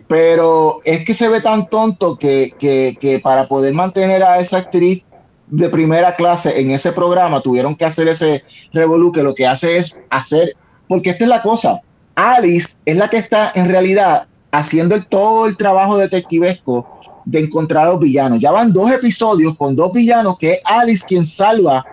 [0.06, 5.04] Pero es que se ve tan tonto que, que, para poder mantener a esa actriz
[5.46, 9.78] de primera clase en ese programa tuvieron que hacer ese revolú que lo que hace
[9.78, 10.54] es hacer,
[10.88, 11.80] porque esta es la cosa,
[12.14, 16.86] Alice es la que está en realidad haciendo todo el trabajo detectivesco
[17.28, 18.40] de encontrar a los villanos.
[18.40, 21.84] Ya van dos episodios con dos villanos que es Alice quien salva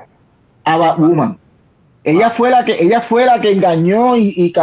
[0.63, 1.37] a Batwoman.
[2.05, 4.53] Ella fue la que, ella fue la que engañó y,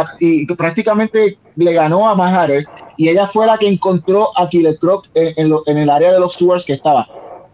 [0.57, 2.65] prácticamente le ganó a Maharer
[2.97, 6.65] y ella fue la que encontró a Killer Croc en, el área de los sewers
[6.65, 7.07] que estaba.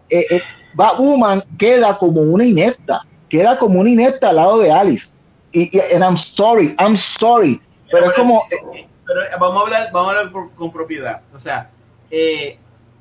[0.08, 0.42] Eh, eh,
[0.72, 5.10] Batwoman queda como una inepta, queda como una inepta al lado de Alice.
[5.52, 7.60] Y, y I'm sorry, I'm sorry.
[7.90, 8.44] Pero, es como.
[8.50, 11.20] Eh, pero vamos a hablar, vamos a hablar con propiedad.
[11.34, 11.70] O sea,
[12.10, 12.58] eh,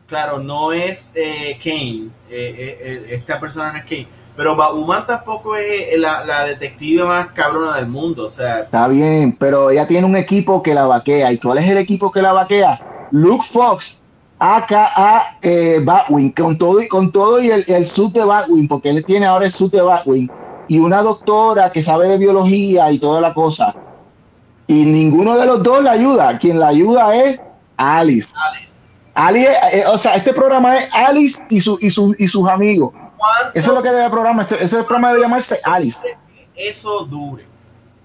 [0.09, 5.55] claro, no es eh, Kane, eh, eh, esta persona no es Kane, pero Batwoman tampoco
[5.55, 8.61] es la, detective más cabrona del mundo, o sea.
[8.61, 12.11] Está bien, pero ella tiene un equipo que la vaquea, ¿y cuál es el equipo
[12.11, 13.07] que la vaquea?
[13.11, 14.01] Luke Fox,
[14.39, 15.37] aka
[15.83, 19.25] Batwing, con todo y con todo y el, el suit de Batwing, porque él tiene
[19.25, 20.29] ahora el suit de Batwing,
[20.67, 23.75] y una doctora que sabe de biología y toda la cosa.
[24.67, 26.37] Y ninguno de los dos la ayuda.
[26.37, 27.39] Quien la ayuda es
[27.75, 28.31] Alice.
[28.35, 28.68] Alice.
[29.19, 32.93] Ali, eh, o sea, este programa es Alice y, su, y, su, y sus amigos.
[33.53, 34.43] Eso es lo que debe el programa.
[34.43, 35.99] Este, ese programa debe llamarse Alice.
[36.55, 37.45] Eso dure,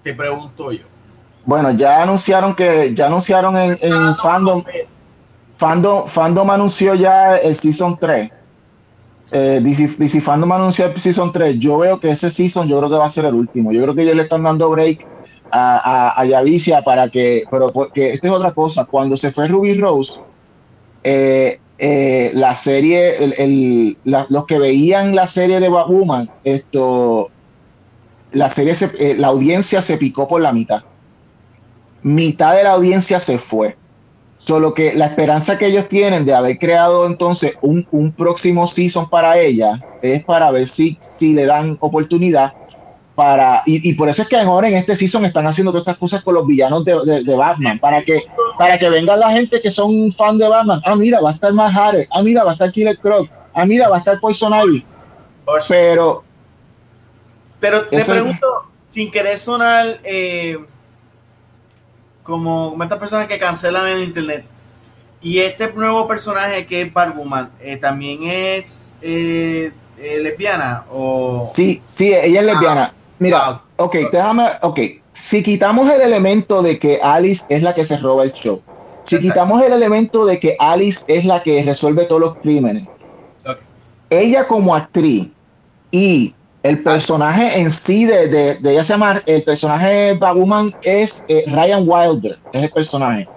[0.03, 0.83] te pregunto yo.
[1.45, 4.61] Bueno, ya anunciaron que ya anunciaron en, en fandom,
[5.55, 8.31] fandom, fandom anunció ya el season 3.
[9.31, 11.57] Eh, DC, Fandom anunció el season 3.
[11.59, 13.71] Yo veo que ese season yo creo que va a ser el último.
[13.71, 15.07] Yo creo que ellos le están dando break
[15.49, 15.77] a,
[16.09, 18.83] a, a Yavicia para que, pero porque esta es otra cosa.
[18.83, 20.19] Cuando se fue Ruby Rose,
[21.07, 27.29] eh, eh, la serie, el, los que veían la serie de Batwoman, esto,
[28.31, 30.81] la serie, eh, la audiencia se picó por la mitad.
[32.01, 33.77] Mitad de la audiencia se fue.
[34.39, 39.07] Solo que la esperanza que ellos tienen de haber creado entonces un, un próximo season
[39.07, 42.53] para ella es para ver si, si le dan oportunidad
[43.15, 46.21] para y, por eso es que ahora en este season están haciendo todas estas cosas
[46.21, 48.23] con los villanos de, de, Batman para que
[48.59, 50.81] para que venga la gente que son fan de Batman.
[50.85, 53.29] Ah mira va a estar más Harry ah mira va a estar Killer Croc.
[53.53, 54.83] Ah mira va a estar Poison Ivy.
[55.69, 56.25] Pero
[57.59, 58.47] pero te pregunto
[58.85, 60.57] sin querer sonar eh,
[62.21, 64.45] como estas personas que cancelan en internet
[65.21, 72.13] y este nuevo personaje que es Batwoman eh, también es eh, lesbiana o sí sí
[72.13, 72.93] ella es lesbiana.
[72.93, 74.79] Ah, mira ah, ok déjame ok
[75.13, 78.61] si quitamos el elemento de que Alice es la que se roba el show
[79.03, 82.85] si quitamos el elemento de que Alice es la que resuelve todos los crímenes
[84.09, 85.27] ella como actriz
[85.91, 86.33] y
[86.65, 91.83] el personaje en sí de, de, ella se llama, el personaje Baguman es eh, Ryan
[91.87, 93.27] Wilder, es el personaje.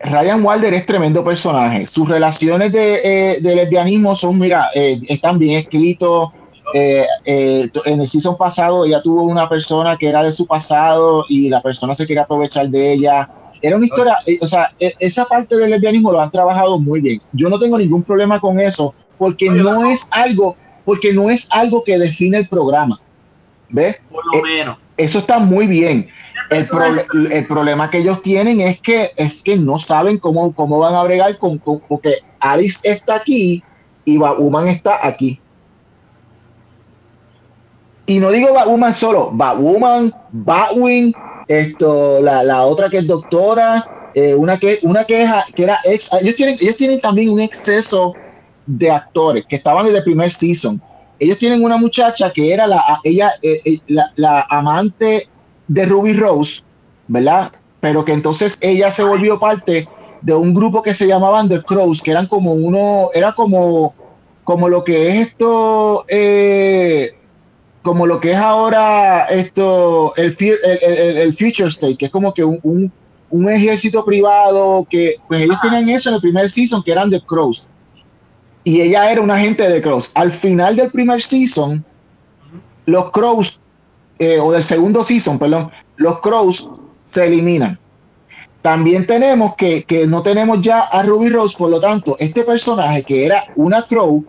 [0.00, 1.86] Ryan Wilder es tremendo personaje.
[1.86, 6.30] Sus relaciones de, eh, lesbianismo son, mira, eh, están bien escritos.
[6.74, 11.60] En el season pasado ella tuvo una persona que era de su pasado y la
[11.60, 13.28] persona se quería aprovechar de ella.
[13.60, 17.20] Era una historia, o sea, e, esa parte del lesbianismo lo han trabajado muy bien.
[17.32, 21.84] Yo no tengo ningún problema con eso porque no es algo porque no es algo
[21.84, 23.00] que define el programa.
[23.68, 23.96] ¿Ves?
[24.10, 24.76] Por lo eh, menos.
[24.96, 26.08] Eso está muy bien.
[26.50, 31.02] El, problema que ellos tienen es que, es que no saben cómo, cómo van a
[31.02, 33.62] bregar con, porque Alice está aquí
[34.04, 35.40] y Babuman está aquí.
[38.06, 41.14] Y no digo Babuman solo, Babuman, Batwin,
[41.48, 46.10] esto, la, la, otra que es doctora, eh, una que una que, que era ex,
[46.20, 48.14] ellos tienen, ellos tienen también un exceso
[48.66, 50.80] de actores que estaban desde el primer season.
[51.18, 55.28] Ellos tienen una muchacha que era la, ella, eh, eh, la, amante
[55.68, 56.62] de Ruby Rose,
[57.06, 57.52] ¿verdad?
[57.80, 59.88] Pero que entonces ella se volvió parte
[60.20, 63.94] de un grupo que se llamaban The Crows, que eran como uno, era como,
[64.44, 67.12] como lo que es esto, eh,
[67.82, 72.92] como lo que es ahora esto, el, el, Future State, que es como que un,
[73.30, 77.20] un, ejército privado, que pues ellos tenían eso en el primer season, que eran The
[77.22, 77.66] Crows
[78.64, 80.10] y ella era una agente de Crows.
[80.14, 81.84] Al final del primer season,
[82.86, 83.60] los Crows,
[84.18, 86.68] eh, o del segundo season, perdón, los Crows
[87.02, 87.78] se eliminan.
[88.62, 93.02] También tenemos que, que no tenemos ya a Ruby Rose, por lo tanto, este personaje
[93.02, 94.24] que era una Crow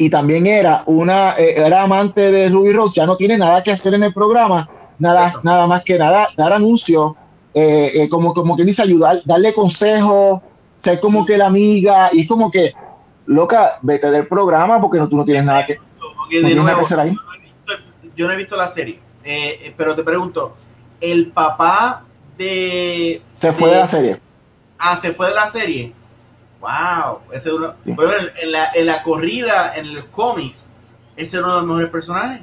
[0.00, 3.70] y también era una eh, era amante de Ruby Rose, ya no tiene nada que
[3.70, 4.66] hacer en el programa,
[4.98, 7.12] nada, nada más que nada, dar anuncios,
[7.52, 10.40] eh, como, como que dice ayudar, darle consejos,
[10.72, 12.72] ser como que la amiga, y es como que
[13.26, 15.78] loca, vete del programa porque no, tú no tienes nada que,
[16.80, 17.14] hacer ahí.
[18.16, 20.56] Yo no he visto la serie, eh, eh, pero te pregunto,
[20.98, 22.04] el papá
[22.38, 23.20] de...
[23.32, 24.20] Se fue de, la serie.
[24.78, 25.92] Ah, se fue de la serie.
[26.60, 30.68] Wow, ese uno, bueno, en, la, en la corrida, en los cómics,
[31.16, 32.42] ese es uno de los mejores personajes.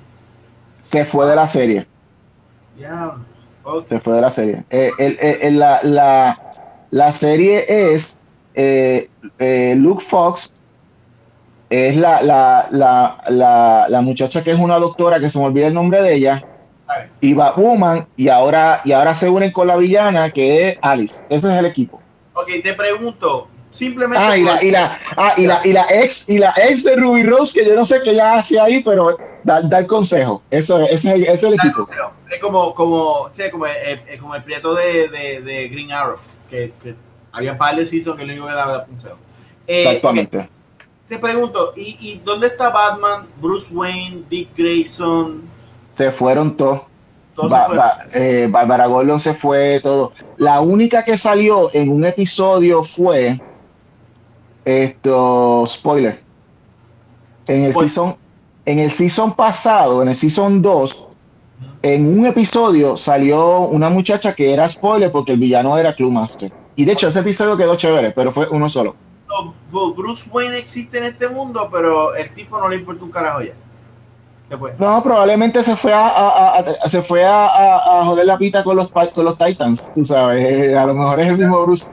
[0.81, 1.87] Se fue de la serie.
[3.89, 4.63] Se fue de la serie.
[4.69, 6.39] Eh, la, la,
[6.89, 8.15] la, serie es
[9.75, 10.51] Luke Fox
[11.69, 15.73] es la, la, la, la, muchacha que es una doctora, que se me olvida el
[15.73, 16.45] nombre de ella,
[17.19, 21.15] y Woman, y ahora, y ahora se unen con la villana, que es Alice.
[21.29, 22.01] Ese es el equipo.
[22.33, 24.23] Ok, te pregunto, simplemente...
[24.23, 26.95] Ah, y la, y la, ah, y la, y la ex, y la ex de
[26.95, 30.41] Ruby Rose, que yo no sé qué ella hace ahí, pero da, el consejo.
[30.49, 31.87] Eso, ese, ese es el equipo.
[32.29, 36.17] Es como, como, sí, como, el, como el prieto de, de, de Green Arrow,
[36.49, 36.95] que, que
[37.31, 39.17] había par de season que lo único que daba consejo.
[39.67, 40.49] Eh, Exactamente
[41.07, 45.43] te pregunto, ¿y, dónde está Batman, Bruce Wayne, Dick Grayson?
[45.93, 46.81] Se fueron todos.
[48.13, 50.11] Eh, Bárbara Gordon se fue todo.
[50.37, 53.39] La única que salió en un episodio fue
[54.67, 56.21] esto, spoiler.
[57.47, 58.17] En el season,
[58.65, 61.05] en el season pasado, en el season 2,
[61.83, 66.51] en un episodio salió una muchacha que era spoiler porque el villano era Cluemaster.
[66.75, 68.95] Y de hecho ese episodio quedó chévere, pero fue uno solo.
[69.71, 73.53] Bruce Wayne existe en este mundo, pero el tipo no le importa un carajo ya.
[74.79, 79.37] No, probablemente se fue a, se fue a, joder la pita con los con los
[79.37, 80.75] Titans, tú sabes.
[80.77, 81.87] A lo mejor es el mismo Bruce.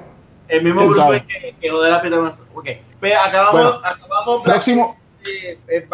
[0.49, 2.69] El mismo Bruce Wayne que, que joder la pita con Ok.
[3.01, 4.97] Pero acabamos, acabamos próximo.
[5.25, 5.89] Eh, eh,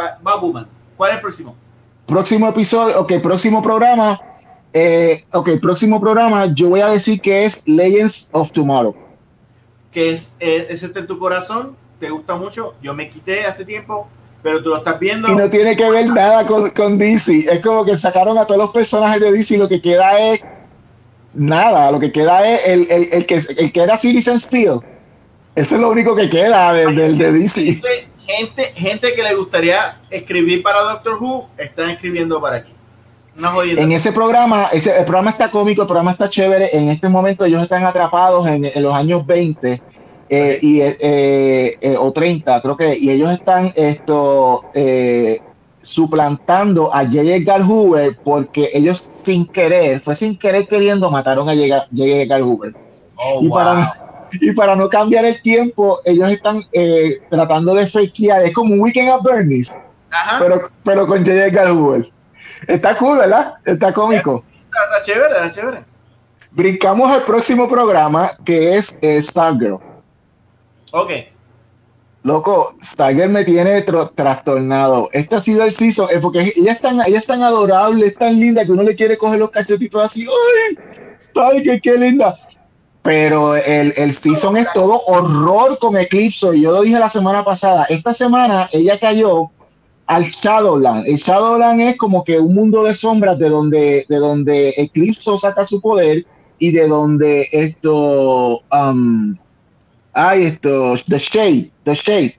[0.97, 1.57] ¿Cuál es el próximo?
[2.07, 4.21] Próximo episodio, ok, próximo programa.
[4.73, 8.95] Eh, ok, próximo programa, yo voy a decir que es Legends of Tomorrow
[9.93, 14.09] que es, es, este en tu corazón, te gusta mucho, yo me quité hace tiempo,
[14.43, 15.29] pero tú lo estás viendo.
[15.29, 18.61] Y no tiene que ver nada con, con DC, es como que sacaron a todos
[18.61, 20.41] los personajes de DC y lo que queda es
[21.35, 24.81] nada, lo que queda es el, el, el que, el que era Citizen Steel.
[25.55, 27.83] Eso es lo único que queda del de, de, DC.
[28.27, 32.73] Gente, gente que le gustaría escribir para Doctor Who, están escribiendo para aquí
[33.77, 36.71] en ese programa, ese, el programa está cómico, el programa está chévere.
[36.73, 39.83] En este momento ellos están atrapados en, los años 20
[40.29, 44.65] eh, y, eh, eh, o 30, creo que, y ellos están esto
[45.83, 47.23] suplantando a J.
[47.23, 51.87] Edgar Hoover porque ellos sin querer, fue sin querer queriendo, mataron a J.
[51.97, 52.75] Edgar Hoover.
[53.17, 56.65] Oh, y, para, y para no cambiar el tiempo, ellos están
[57.31, 59.77] tratando de fakear, es como un Weekend at Bernie's
[60.39, 61.47] Pero, pero con J.
[61.47, 62.11] Edgar Hoover.
[62.67, 63.55] Está cool, ¿verdad?
[63.65, 64.45] Está cómico.
[64.67, 65.85] Está, chévere, está chévere.
[66.51, 69.79] Brincamos al próximo programa que es Stargirl.
[70.93, 71.11] Ok.
[72.23, 73.83] Loco, Stargirl me tiene
[74.15, 75.09] trastornado.
[75.13, 78.17] Este ha sido el season, es porque ella es, tan, ella es tan adorable, es
[78.17, 80.27] tan linda que uno le quiere coger los cachetitos así.
[80.27, 80.77] ¡Ay!
[81.19, 82.37] Stargirl, qué linda!
[83.03, 86.57] Pero el, el season es todo horror con Eclipse.
[86.57, 87.87] Y yo lo dije la semana pasada.
[87.89, 89.51] Esta semana ella cayó
[90.11, 91.07] al Shadowland.
[91.07, 95.65] El Shadowland es como que un mundo de sombras de donde, de donde Eclipse saca
[95.65, 96.27] su poder
[96.59, 99.37] y de donde esto, um,
[100.13, 102.39] hay esto, The Shade, The Shade,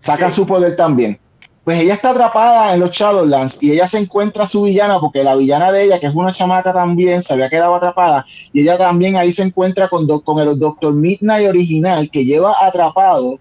[0.00, 1.18] saca su poder también.
[1.64, 5.22] Pues ella está atrapada en los Shadowlands y ella se encuentra a su villana porque
[5.22, 8.76] la villana de ella, que es una chamaca también, se había quedado atrapada y ella
[8.76, 13.38] también ahí se encuentra con, con el Doctor Midnight original que lleva atrapado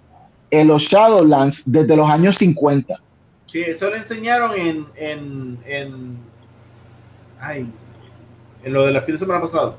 [0.51, 3.01] en los Shadowlands desde los años 50.
[3.47, 6.17] Sí, eso le enseñaron en, en, en,
[7.39, 7.67] ay,
[8.63, 9.77] en lo de la fin de semana pasado.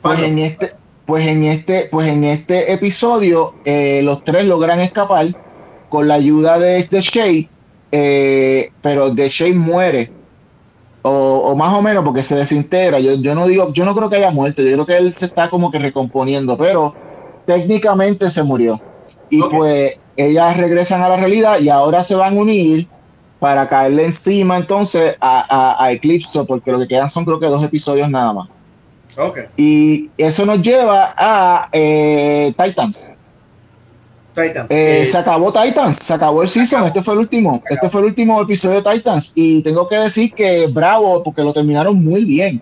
[0.00, 0.72] Pues en este,
[1.06, 5.28] pues en este, pues en este episodio, eh, los tres logran escapar
[5.88, 7.48] con la ayuda de este Shade,
[7.96, 10.10] eh, pero The Shade muere.
[11.02, 12.98] O, más o menos porque se desintegra.
[12.98, 15.26] Yo, yo no digo, yo no creo que haya muerto, yo creo que él se
[15.26, 16.94] está como que recomponiendo, pero
[17.46, 18.80] técnicamente se murió.
[19.30, 22.88] Y pues ellas regresan a la realidad y ahora se van a unir
[23.38, 27.62] para caerle encima entonces a, a, Eclipse, porque lo que quedan son creo que dos
[27.62, 28.48] episodios nada más.
[29.16, 29.44] Okay.
[29.56, 33.06] Y eso nos lleva a eh, Titans.
[34.34, 34.70] Titans.
[34.70, 38.00] Eh, eh, se acabó Titans, se acabó el season, este fue el último, este fue
[38.00, 42.24] el último episodio de Titans y tengo que decir que bravo porque lo terminaron muy
[42.24, 42.60] bien.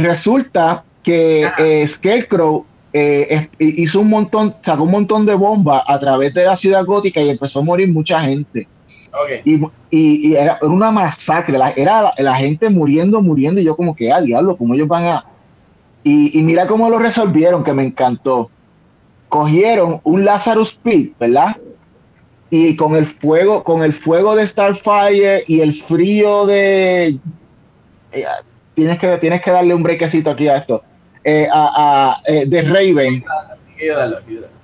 [0.00, 6.44] resulta que Scarecrow eh, hizo un montón, sacó un montón de bombas a través de
[6.44, 8.68] la ciudad gótica y empezó a morir mucha gente.
[9.90, 14.56] Y, era, una masacre, era la, gente muriendo, muriendo, y yo como que, ah, diablo,
[14.56, 15.26] ¿cómo ellos van a...?
[16.02, 18.50] Y, mira cómo lo resolvieron, que me encantó.
[19.32, 21.56] Cogieron un Lazarus Pit, ¿verdad?
[22.50, 27.16] Y con el fuego, con el fuego de Starfire y el frío de...
[28.12, 28.24] Eh,
[28.74, 30.82] tienes, que, tienes que darle un brequecito aquí a esto.
[31.24, 33.24] Eh, a, eh, de Raven.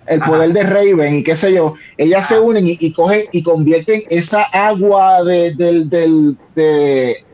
[0.06, 4.02] El poder de Raven y qué sé yo, ellas se unen y, cogen y convierten
[4.10, 6.36] esa agua de, del, del,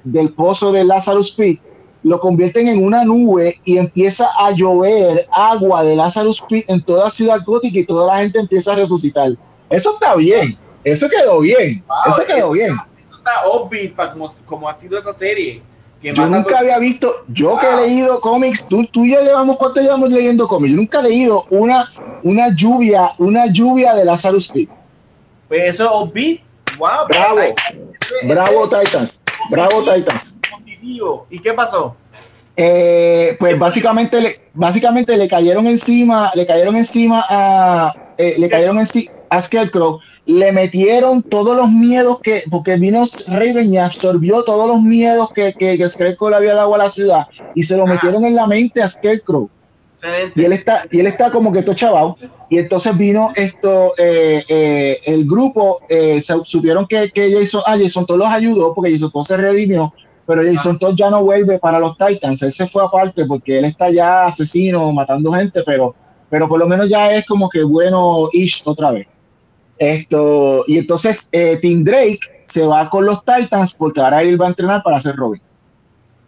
[0.04, 1.60] del pozo de Lazarus Pit,
[2.04, 7.10] lo convierten en una nube y empieza a llover agua de Lazarus Pit en toda
[7.10, 9.32] Ciudad Gótica y toda la gente empieza a resucitar.
[9.68, 12.76] Eso está bien, eso quedó bien, eso quedó bien.
[13.10, 15.60] Está, obvio como, como ha sido esa serie
[16.12, 19.80] yo nunca había visto, yo que he leído cómics, tú, tú y yo llevamos, ¿cuánto
[19.80, 20.72] llevamos leyendo cómics?
[20.72, 21.90] Yo nunca he leído una,
[22.22, 24.68] una lluvia, una lluvia de Lazarus Pit.
[25.48, 26.40] Pues eso es
[26.76, 27.06] Wow.
[27.08, 27.40] Bravo.
[28.24, 29.18] Bravo Titans.
[29.48, 30.33] Bravo Titans.
[31.30, 31.96] ¿Y qué pasó?
[32.56, 38.78] Eh, pues básicamente le, básicamente le cayeron encima, le cayeron encima a, eh, le cayeron
[38.78, 44.68] encima a Scarecrow le metieron todos los miedos que, porque vino Raven y absorbió todos
[44.68, 48.24] los miedos que, que, Scarecrow le había dado a la ciudad y se lo metieron
[48.24, 49.50] en la mente a Scarecrow.
[50.34, 52.14] Y él está, y él está como que todo chaval.
[52.50, 58.04] Y entonces vino esto, eh, eh, el grupo, eh, supieron que, que Jason, ah, Jason
[58.04, 59.94] todos los ayudó porque Jason todo se redimió,
[60.26, 62.42] pero Jason Todd ya no vuelve para los Titans.
[62.42, 65.94] Él se fue aparte porque él está ya asesino, matando gente, pero,
[66.30, 69.06] pero por lo menos ya es como que bueno ish otra vez.
[69.76, 74.46] Esto, y entonces eh, Tim Drake se va con los Titans porque ahora él va
[74.46, 75.42] a entrenar para ser Robin.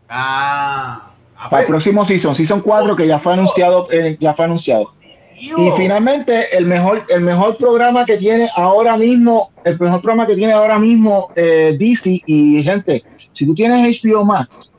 [0.08, 1.10] Ah,
[1.50, 4.92] para el próximo season, season 4 que ya fue anunciado, eh, ya fue anunciado.
[5.38, 10.34] Y finalmente el mejor, el mejor programa que tiene ahora mismo, el mejor programa que
[10.34, 14.70] tiene ahora mismo eh, DC y gente, si tú tienes HBO Max,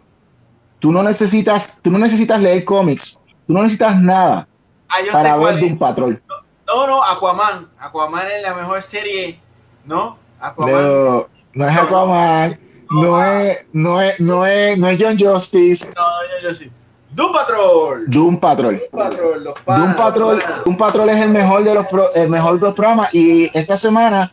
[0.79, 4.47] tú no necesitas, tú no necesitas leer cómics, tú no necesitas nada
[4.89, 6.21] ah, para ver un Patrol.
[6.65, 7.69] No, no, Aquaman.
[7.79, 9.39] Aquaman es la mejor serie,
[9.85, 10.17] ¿no?
[10.39, 10.73] Aquaman.
[10.73, 12.59] No, no es Aquaman.
[12.89, 15.87] No, es, no es, no es, no es John Justice.
[15.95, 16.71] No, John Justice.
[17.17, 18.05] Doom Patrol.
[18.05, 18.77] Doom Patrol.
[18.77, 22.67] Doom Patrol, los Doom Patrol, Doom Patrol es el mejor de los el mejor de
[22.67, 24.31] los programas y esta semana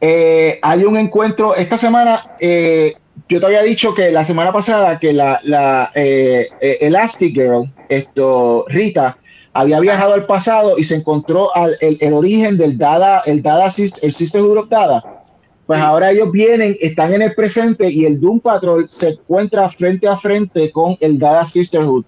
[0.00, 1.54] eh, hay un encuentro.
[1.54, 2.94] Esta semana eh,
[3.28, 7.72] yo te había dicho que la semana pasada que la, la eh, eh Elastic Girl,
[7.88, 9.16] esto Rita
[9.52, 11.50] había viajado al pasado y se encontró
[11.80, 13.66] el, origen del Dada, el Dada,
[14.02, 15.22] el Sisterhood of Dada.
[15.66, 20.08] Pues ahora ellos vienen, están en el presente y el Doom Patrol se encuentra frente
[20.08, 22.04] a frente con el Dada Sisterhood.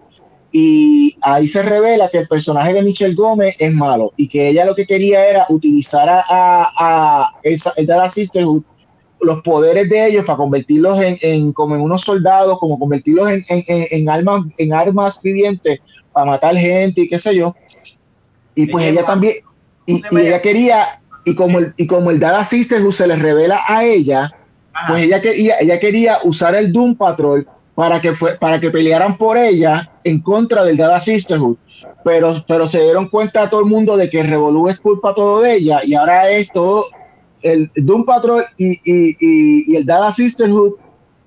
[0.50, 4.64] Y ahí se revela que el personaje de Michelle Gómez es malo y que ella
[4.64, 8.62] lo que quería era utilizar a, a, el Dada Sisterhood
[9.20, 13.44] los poderes de ellos para convertirlos en, en como en unos soldados, como convertirlos en,
[13.48, 15.80] en, en, armas, en armas vivientes
[16.12, 17.54] para matar gente y qué sé yo.
[18.54, 19.34] Y pues ella también,
[19.86, 23.84] y, ella quería, y como el, y como el Dada Sisterhood se le revela a
[23.84, 24.32] ella,
[24.86, 27.46] pues ella, quería, ella quería usar el Doom Patrol
[27.78, 31.56] para que, fue, para que pelearan por ella en contra del Dada Sisterhood.
[32.02, 35.42] Pero, pero se dieron cuenta a todo el mundo de que Revolu es culpa todo
[35.42, 36.86] de ella y ahora es todo
[37.40, 40.72] el Doom Patrol y, y, y, el Dada Sisterhood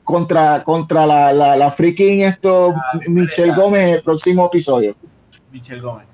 [0.04, 4.94] contra, contra la, la, la freaking esto ah, Michelle Gómez en el próximo episodio.
[5.54, 6.06] Michelle Gómez.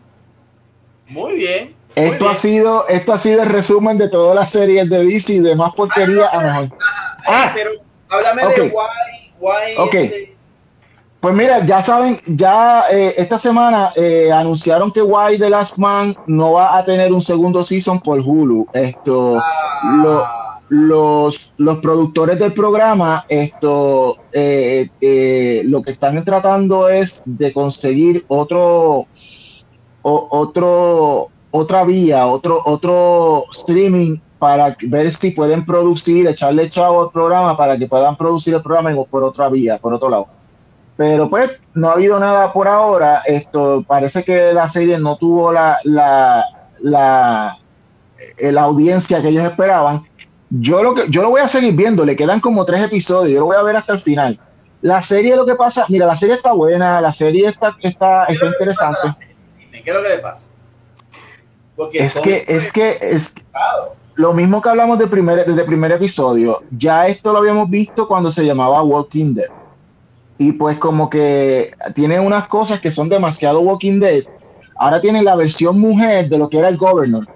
[1.07, 1.75] Muy bien.
[1.95, 5.39] esto ha sido, esto ha sido el resumen de todas las series de DC y
[5.39, 6.77] demás porquería a mejor.
[7.25, 7.71] Ah, pero
[8.09, 9.75] háblame de why, why.
[9.77, 10.37] Este,
[11.19, 16.15] pues mira, ya saben, ya eh, esta semana eh, anunciaron que Why The Last Man
[16.27, 18.67] no va a tener un segundo season por Hulu.
[18.73, 20.61] Esto, ah.
[20.69, 29.07] los, los productores del programa, esto, eh, lo que están tratando es de conseguir otro,
[30.03, 37.57] otro, otra vía, otro, otro streaming para ver si pueden producir, echarle chavo al programa
[37.57, 40.27] para que puedan producir el programa por otra vía, por otro lado.
[40.95, 43.21] Pero pues no ha habido nada por ahora.
[43.25, 46.43] Esto parece que la serie no tuvo la, la,
[46.79, 47.57] la,
[48.37, 50.03] eh, la audiencia que ellos esperaban.
[50.49, 53.41] Yo lo que yo lo voy a seguir viendo, le quedan como tres episodios, yo
[53.41, 54.39] lo voy a ver hasta el final.
[54.81, 58.45] La serie lo que pasa, mira, la serie está buena, la serie está, está, está
[58.45, 58.99] interesante.
[59.71, 60.47] ¿Qué es lo que le pasa?
[61.75, 63.33] Porque es que, es que es
[64.17, 68.07] lo mismo que hablamos de primer, desde el primer episodio, ya esto lo habíamos visto
[68.07, 69.49] cuando se llamaba Walking Dead
[70.37, 74.23] y pues como que tiene unas cosas que son demasiado Walking Dead.
[74.75, 77.27] Ahora tiene la versión mujer de lo que era el Governor.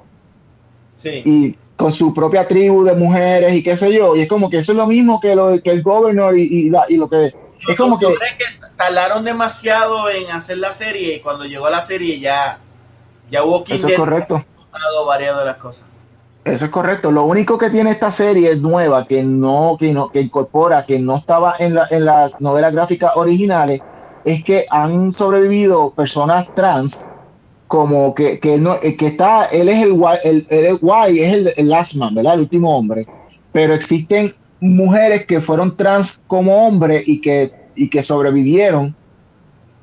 [0.96, 1.24] Sí.
[1.26, 4.16] Y con su propia tribu de mujeres y qué sé yo.
[4.16, 7.10] Y es como que eso es lo mismo que, lo, que el Governor y, lo
[7.10, 7.34] que...
[7.68, 8.08] Es como que...
[8.76, 12.60] tardaron demasiado en hacer la serie y cuando llegó la serie ya,
[13.32, 14.46] ya Walking Eso es correcto.
[14.72, 15.86] ha variado las cosas.
[16.44, 17.12] Eso es correcto.
[17.12, 21.18] Lo único que tiene esta serie nueva que no, que no, que incorpora, que no
[21.18, 23.82] estaba en la, en las novelas gráficas originales,
[24.26, 27.06] es que han sobrevivido personas trans,
[27.68, 31.54] como que, que, no, eh, que está, él es el, el, el, guay, es el,
[31.56, 32.34] el last man, ¿verdad?
[32.34, 33.06] El último hombre.
[33.52, 38.96] Pero existen mujeres que fueron trans como hombre y que, y que sobrevivieron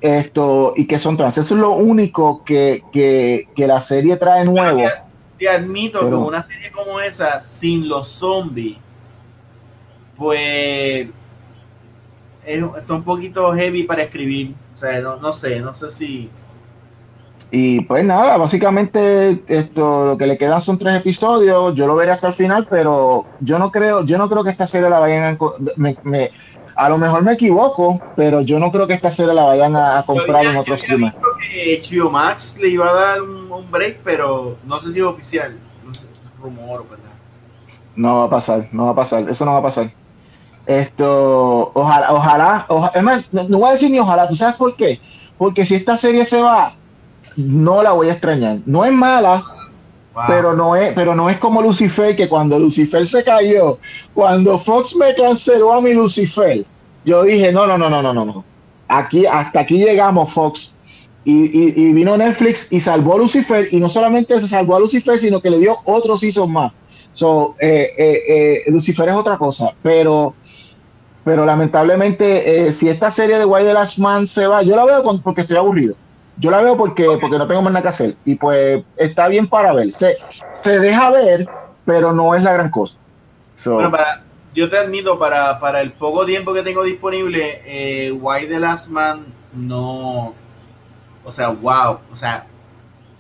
[0.01, 1.39] esto y que son trans.
[1.39, 4.83] Eso es lo único que, que, que la serie trae nuevo
[5.39, 8.77] te admito que una serie como esa, sin los zombies,
[10.17, 11.09] pues
[12.45, 14.55] está un poquito heavy para escribir.
[14.75, 16.31] O sea, no, sé, no sé si.
[17.51, 21.75] Y pues nada, básicamente esto lo que le quedan son tres episodios.
[21.75, 24.67] Yo lo veré hasta el final, pero yo no creo, yo no creo que esta
[24.67, 25.39] serie la vayan a
[25.77, 26.31] me,
[26.77, 30.05] a lo mejor me equivoco, pero yo no creo que esta serie la vayan a,
[30.07, 31.17] comprar en otros streamers.
[31.49, 35.57] HBO Max le iba a dar un, break, pero no sé si es oficial.
[36.41, 37.05] rumor, ¿verdad?
[37.97, 39.93] No va a pasar, no va a pasar, eso no va a pasar.
[40.67, 45.01] Esto, ojalá, ojalá, ojalá no, voy a decir ni ojalá, ¿tú sabes por qué?
[45.39, 46.75] Porque si esta serie se va,
[47.37, 48.59] no la voy a extrañar.
[48.67, 49.43] No es mala,
[50.27, 53.79] pero no es, pero no es como Lucifer, que cuando Lucifer se cayó,
[54.15, 56.65] cuando Fox me canceló a mi Lucifer,
[57.05, 58.45] yo dije, no, no, no, no, no, no,
[58.89, 60.75] Aquí, hasta aquí llegamos, Fox.
[61.25, 65.41] Y, vino Netflix y salvó a Lucifer, y no solamente se salvó a Lucifer, sino
[65.41, 66.73] que le dio otros season más.
[67.13, 70.35] So, eh, eh, eh, Lucifer es otra cosa, pero,
[71.25, 75.03] pero lamentablemente, si esta serie de Why the Last Man se va, yo la veo
[75.23, 75.95] porque estoy aburrido.
[76.39, 78.17] Yo la veo porque, porque no tengo más nada que hacer.
[78.25, 79.91] Y pues está bien para ver.
[79.91, 80.17] Se,
[80.53, 81.49] se deja ver,
[81.85, 82.95] pero no es la gran cosa.
[83.67, 83.91] Bueno,
[84.55, 89.27] yo te admito, para, para el poco tiempo que tengo disponible, Why the Last Man
[89.53, 90.35] no
[91.29, 92.01] o sea, wow.
[92.11, 92.47] O sea.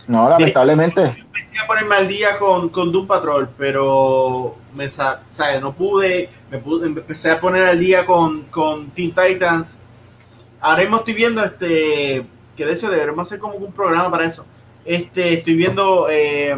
[0.07, 1.03] No, lamentablemente.
[1.03, 6.31] Empecé a ponerme al día con, con Doom Patrol, pero me, o sea, no pude,
[6.51, 9.81] me pude, empecé a poner al día con, con Teen Titans.
[10.61, 12.25] Ahora mismo estoy viendo este,
[12.57, 14.47] que de hecho deberemos hacer como un programa para eso.
[14.87, 16.57] Este, estoy viendo eh,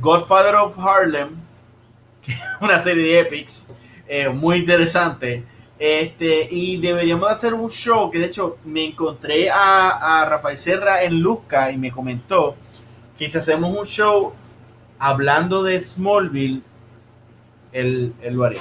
[0.00, 1.28] Godfather of Harlem,
[2.22, 3.68] que es una serie de epics,
[4.08, 5.44] eh, muy interesante.
[5.84, 11.20] Este, y deberíamos hacer un show que de hecho me encontré a, Rafael Serra en
[11.20, 12.54] Luzca y me comentó
[13.18, 14.32] que si hacemos un show
[15.00, 16.62] hablando de Smallville,
[17.72, 18.60] él, lo haría.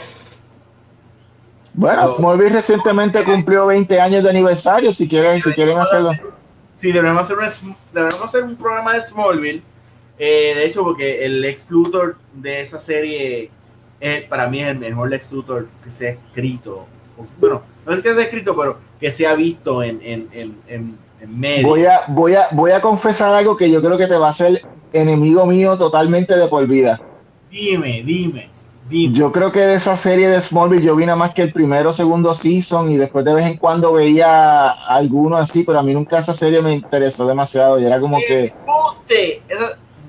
[1.75, 6.13] Bueno, Smallville recientemente cumplió 20 años de aniversario, si quieren, si quieren hacerlo.
[6.73, 7.75] Sí, debemos hacer un,
[8.23, 9.61] hacer un programa de Smallville.
[10.17, 13.51] Eh, de hecho, porque el ex Luthor de esa serie
[13.99, 16.87] es, para mí es el mejor Lex Luthor que se ha escrito.
[17.39, 20.57] Bueno, no es que se ha escrito, pero que se ha visto en, en, en,
[20.67, 21.67] en medio.
[21.67, 24.31] Voy a, voy, a, voy a confesar algo que yo creo que te va a
[24.31, 24.61] hacer
[24.93, 27.01] enemigo mío totalmente de por vida.
[27.49, 28.49] Dime, dime.
[28.89, 31.91] Yo creo que de esa serie de Smallville yo vi nada más que el primero
[31.91, 35.93] o segundo season y después de vez en cuando veía alguno así, pero a mí
[35.93, 38.53] nunca esa serie me interesó demasiado y era como que...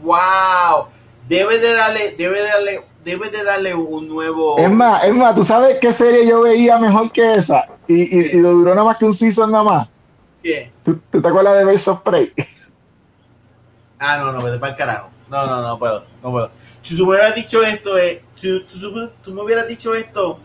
[0.02, 0.86] ¡Wow!
[1.28, 4.58] Debe de darle, debe de darle, debe de darle un nuevo...
[4.58, 7.66] Es más, es más, ¿tú sabes qué serie yo veía mejor que esa?
[7.86, 9.88] Y, y, lo duró nada más que un season nada más.
[10.42, 10.72] ¿Qué?
[10.84, 12.32] ¿Tú, te acuerdas de Versus Prey?
[14.04, 15.10] Ah, no, no, vete para el carajo.
[15.30, 16.50] No, no, no puedo, no puedo.
[16.82, 18.66] Si tú me hubieras dicho esto, eh, si
[19.22, 20.40] tú, me hubieras dicho esto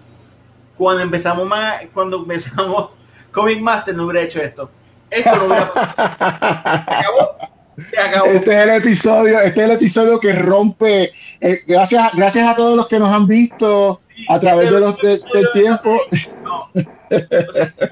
[0.77, 2.91] cuando empezamos más, cuando empezamos
[3.31, 4.69] Comic Master, no hubiera hecho esto.
[5.09, 6.83] Esto no hubiera acabó.
[6.85, 7.56] acabó.
[7.77, 11.11] Este es el episodio, este es el episodio que rompe.
[11.39, 15.21] Eh, gracias, gracias a todos los que nos han visto a través de los del
[15.53, 15.99] tiempo.
[16.43, 16.71] No.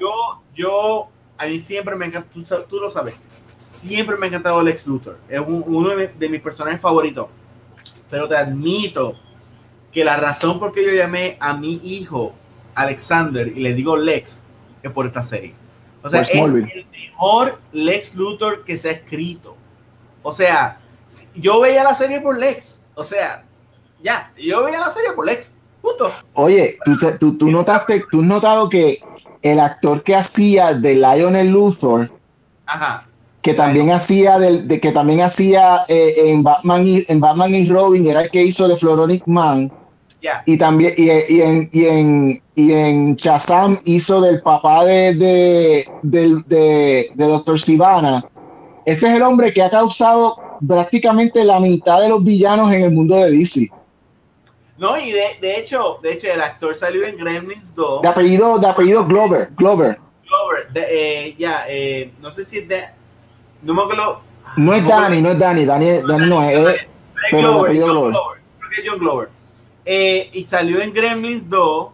[0.00, 1.08] yo, yo,
[1.38, 3.14] a mí siempre me encanta, tú, tú, lo sabes,
[3.54, 5.18] siempre me ha encantado Lex Luthor.
[5.28, 7.28] Es uno de mis personajes favoritos
[8.10, 9.16] pero te admito
[9.92, 12.34] que la razón por qué yo llamé a mi hijo
[12.74, 14.44] Alexander y le digo Lex
[14.82, 15.54] es por esta serie.
[16.02, 19.55] O sea, es el mejor Lex Luthor que se ha escrito.
[20.26, 20.80] O sea,
[21.36, 22.80] yo veía la serie por Lex.
[22.96, 23.44] O sea,
[24.02, 25.52] ya, yo veía la serie por Lex.
[25.80, 26.12] Punto.
[26.34, 26.78] Oye,
[27.20, 29.00] tú, tú, notaste, tú has notado que
[29.42, 32.10] el actor que hacía de Lionel Luthor
[32.66, 33.06] Ajá
[33.42, 38.04] que también hacía de, que también hacía eh, en Batman y en Batman y Robin
[38.04, 39.70] era el que hizo de Floronic Man
[40.46, 41.10] y también y,
[41.40, 48.24] en y en y en Shazam hizo del papá de de, de, de Doctor Sivana
[48.86, 52.92] ese es el hombre que ha causado prácticamente la mitad de los villanos en el
[52.92, 53.70] mundo de DC
[54.78, 58.02] no, y de, hecho, de hecho, el actor salió en Gremlins 2.
[58.02, 59.98] De apellido, de apellido Glover, Glover.
[60.28, 62.84] Glover, eh, ya, eh, no sé si es de,
[63.62, 64.20] no me acuerdo.
[64.56, 66.58] No es Dani, no es Dani, Dani, Dani no es.
[66.58, 66.86] es
[67.30, 68.42] pero Glover, John Glover.
[68.58, 69.28] Creo que es John Glover.
[69.84, 71.88] Eh, y salió en Gremlins 2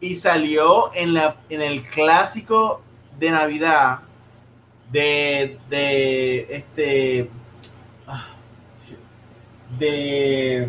[0.00, 2.80] y salió en, la, en el clásico
[3.18, 4.00] de Navidad
[4.90, 7.30] de, de este
[8.06, 8.26] ah,
[9.78, 10.68] de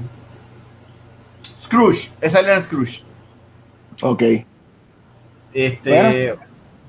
[1.60, 3.04] Scrooge, esa era Scrooge.
[4.02, 4.24] Ok.
[5.54, 6.38] Este,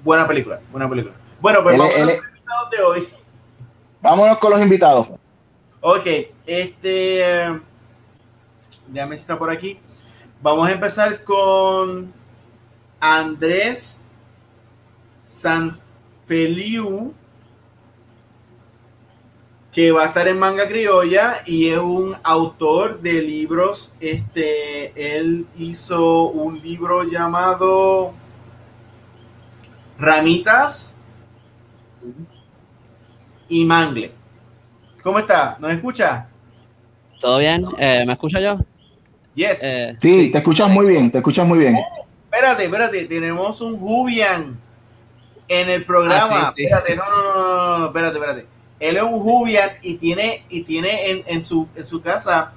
[0.05, 1.15] buena película, buena película.
[1.41, 3.09] Bueno, pues vamos a los de hoy.
[4.01, 5.09] Vámonos con los invitados.
[5.81, 6.07] Ok,
[6.47, 7.23] este.
[8.89, 9.79] déjame si está por aquí.
[10.43, 12.13] Vamos a empezar con
[13.01, 14.07] Andrés
[16.29, 17.15] Sanfeliu,
[19.73, 23.95] que va a estar en Manga Criolla y es un autor de libros.
[24.01, 28.13] Este, él hizo un libro llamado
[29.99, 31.01] Ramitas
[33.49, 34.13] y Mangle.
[35.03, 35.57] ¿Cómo está?
[35.59, 36.29] ¿Nos escucha?
[37.21, 37.65] ¿Todo bien?
[37.79, 38.59] Eh, ¿Me escucha yo?
[39.35, 39.63] Yes.
[39.63, 41.79] Eh, sí, te escuchas muy bien, te escuchas muy bien.
[42.25, 44.68] espérate, espérate, tenemos un Jubian
[45.49, 46.49] en el programa.
[46.49, 48.47] Ah, espérate, no, no, no, no, espérate, espérate.
[48.81, 52.53] Él es un Jubian y tiene, y tiene en, en, su, en su casa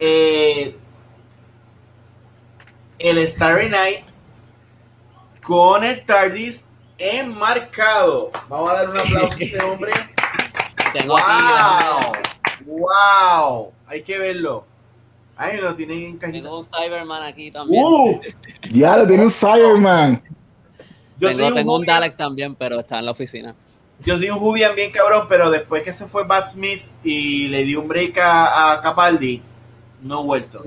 [0.00, 0.76] eh,
[2.98, 4.06] el Starry Night
[5.42, 6.66] con el TARDIS
[6.98, 8.32] enmarcado.
[8.48, 9.92] Vamos a dar un aplauso a este hombre.
[11.06, 12.12] wow,
[12.66, 14.66] wow, hay que verlo.
[15.36, 16.42] Ahí lo tienen en cajita.
[16.42, 17.84] Tengo un Cyberman aquí también.
[17.84, 18.26] Uf,
[18.70, 20.22] ya lo tiene un Cyberman.
[21.18, 23.54] Yo tengo, tengo un, un Dalek también, pero está en la oficina.
[24.04, 27.64] Yo soy un Jubian bien cabrón, pero después que se fue Bat Smith y le
[27.64, 29.42] dio un break a, Capaldi,
[30.02, 30.62] no he vuelto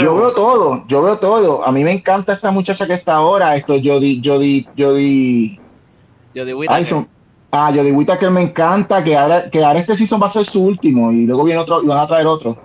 [0.00, 1.64] yo, veo todo, yo veo todo.
[1.64, 5.60] A mí me encanta esta muchacha que está ahora, esto Jody, Jody, Jody.
[6.34, 7.06] Jody Whittaker.
[7.52, 10.62] Ah, Jody Whittaker me encanta, que ahora, que ahora este season va a ser su
[10.62, 12.56] último y luego viene otro y van a traer otro.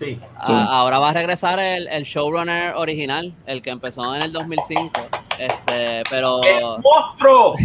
[0.00, 0.18] Sí.
[0.38, 4.90] ahora va a regresar el, el, showrunner original, el que empezó en el 2005.
[5.38, 6.40] Este, pero.
[6.42, 7.54] ¡El monstruo!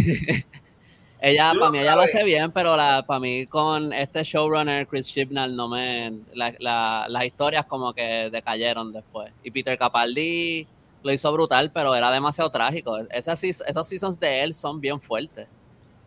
[1.18, 5.08] Ella, para mí, ella lo hace bien, pero la, para mí con este showrunner Chris
[5.08, 9.32] Chibnall no me, las historias como que decayeron después.
[9.42, 10.68] Y Peter Capaldi
[11.02, 12.98] lo hizo brutal, pero era demasiado trágico.
[13.10, 15.48] Esas, esos seasons de él son bien fuertes.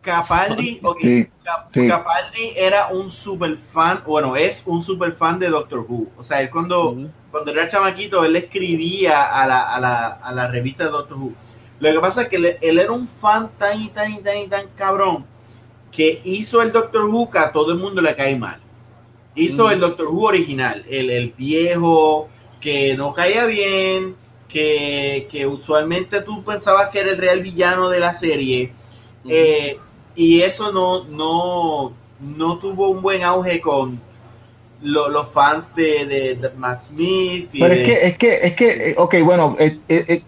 [0.00, 1.28] Capaldi, okay.
[1.72, 6.08] Capaldi era un super fan, bueno, es un super fan de Doctor Who.
[6.16, 6.96] O sea, él cuando,
[7.30, 11.32] cuando era chamaquito, él escribía a la, a la, a la revista de Doctor Who
[11.80, 14.48] Lo que pasa es que él, era un fan tan y tan y tan y
[14.48, 15.26] tan cabrón
[15.92, 18.60] que hizo el Doctor Who que a todo el mundo le cae mal.
[19.34, 22.28] Hizo el Doctor Who original, el, viejo,
[22.60, 24.16] que no caía bien,
[24.48, 28.72] que, usualmente tú pensabas que era el real villano de la serie.
[29.28, 29.78] Eh,
[30.20, 33.98] y eso no, no, no tuvo un buen auge con
[34.82, 37.48] los fans de, de, Matt Smith.
[37.52, 40.22] Pero es, que, es que, es que, ok, bueno, eh, eh,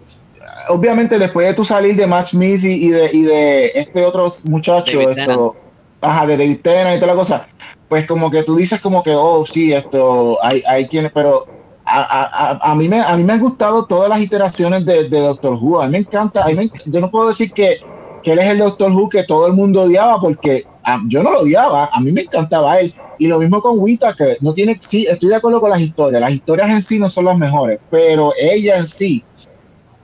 [0.71, 4.99] obviamente después de tu salir de Matt Smith y, de, y de este otro muchacho,
[5.11, 5.57] esto,
[6.01, 7.47] ajá, de David Tennant y toda la cosa,
[7.91, 11.47] pues como que tú dices como que, oh, sí, esto, hay, hay quienes, pero
[11.85, 15.21] a, a, a, mí me, a mí me han gustado todas las iteraciones de, de
[15.21, 17.92] Doctor Who, a mí me encanta, a mí yo no puedo decir que,
[18.23, 20.67] que él es el Doctor Who que todo el mundo odiaba, porque
[21.09, 24.37] yo no lo odiaba, a mí me encantaba él, y lo mismo con Wita, que
[24.41, 27.27] no tiene, sí, estoy de acuerdo con las historias, las historias en sí no son
[27.27, 29.25] las mejores, pero ella en sí,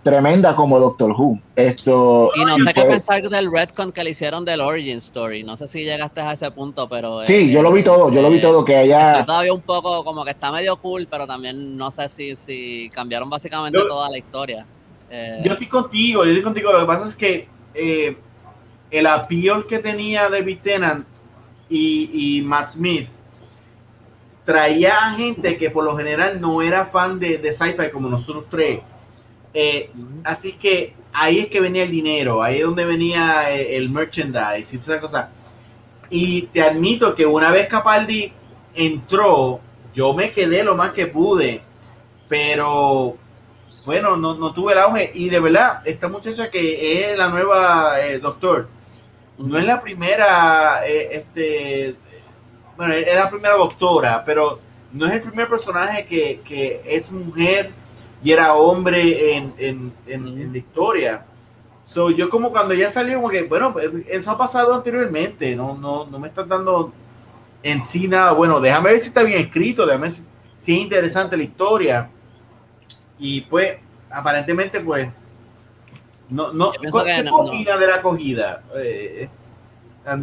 [0.03, 1.39] tremenda como Doctor Who.
[1.57, 5.43] Esto, y no sé qué pensar del retcon que le hicieron del Origin Story.
[5.43, 7.23] No sé si llegaste a ese punto, pero.
[7.25, 9.25] Sí, eh, yo lo vi todo, yo lo vi todo, que allá.
[9.25, 13.29] Todavía un poco como que está medio cool, pero también no sé si, si cambiaron
[13.29, 14.65] básicamente toda la historia.
[15.11, 16.73] Eh, yo estoy contigo, yo estoy contigo.
[16.73, 17.49] Lo que pasa es que
[17.79, 18.17] eh,
[18.91, 21.07] el appeal que tenía David Tennant
[21.69, 23.09] y, y Matt Smith
[24.45, 28.47] traía a gente que por lo general no era fan de, de sci-fi como nosotros
[28.51, 28.81] tres
[29.55, 29.91] eh,
[30.25, 34.75] así que ahí es que venía el dinero, ahí es donde venía eh, el merchandise
[34.75, 35.31] y toda esa cosa.
[36.11, 38.33] Y te admito que una vez Capaldi
[38.75, 39.61] entró,
[39.95, 41.63] yo me quedé lo más que pude,
[42.29, 43.17] pero
[43.89, 45.11] bueno, no, tuve el auge.
[45.15, 48.69] Y de verdad, esta muchacha que es la nueva eh, doctor,
[49.39, 51.97] no es la primera, este,
[52.77, 54.61] bueno, es la primera doctora, pero
[54.93, 57.71] no es el primer personaje que, que es mujer
[58.23, 61.25] y era hombre en, en, en, la historia.
[61.83, 65.79] So, yo como cuando ya salió, como que, bueno, pues, eso ha pasado anteriormente, no,
[65.79, 66.93] no, no me están dando
[67.63, 68.61] en sí nada bueno.
[68.61, 70.13] Déjame ver si está bien escrito, déjame ver
[70.59, 72.11] si, es interesante la historia.
[73.19, 73.77] Y pues,
[74.11, 75.09] aparentemente, pues,
[76.31, 78.63] no, no, ¿qué de la acogida?
[78.77, 79.29] Eh,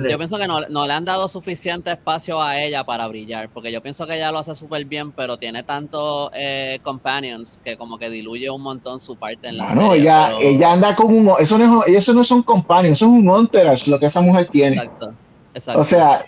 [0.09, 3.81] yo pienso que no, le han dado suficiente espacio a ella para brillar, porque yo
[3.81, 8.09] pienso que ella lo hace súper bien, pero tiene tantos eh, companions que como que
[8.09, 11.31] diluye un montón su parte en la no, ella, ella anda con un...
[11.39, 14.47] Eso no, es, eso no son companions, eso es un entourage lo que esa mujer
[14.49, 14.76] tiene.
[14.76, 15.13] Exacto,
[15.53, 15.81] exacto.
[15.81, 16.26] O sea,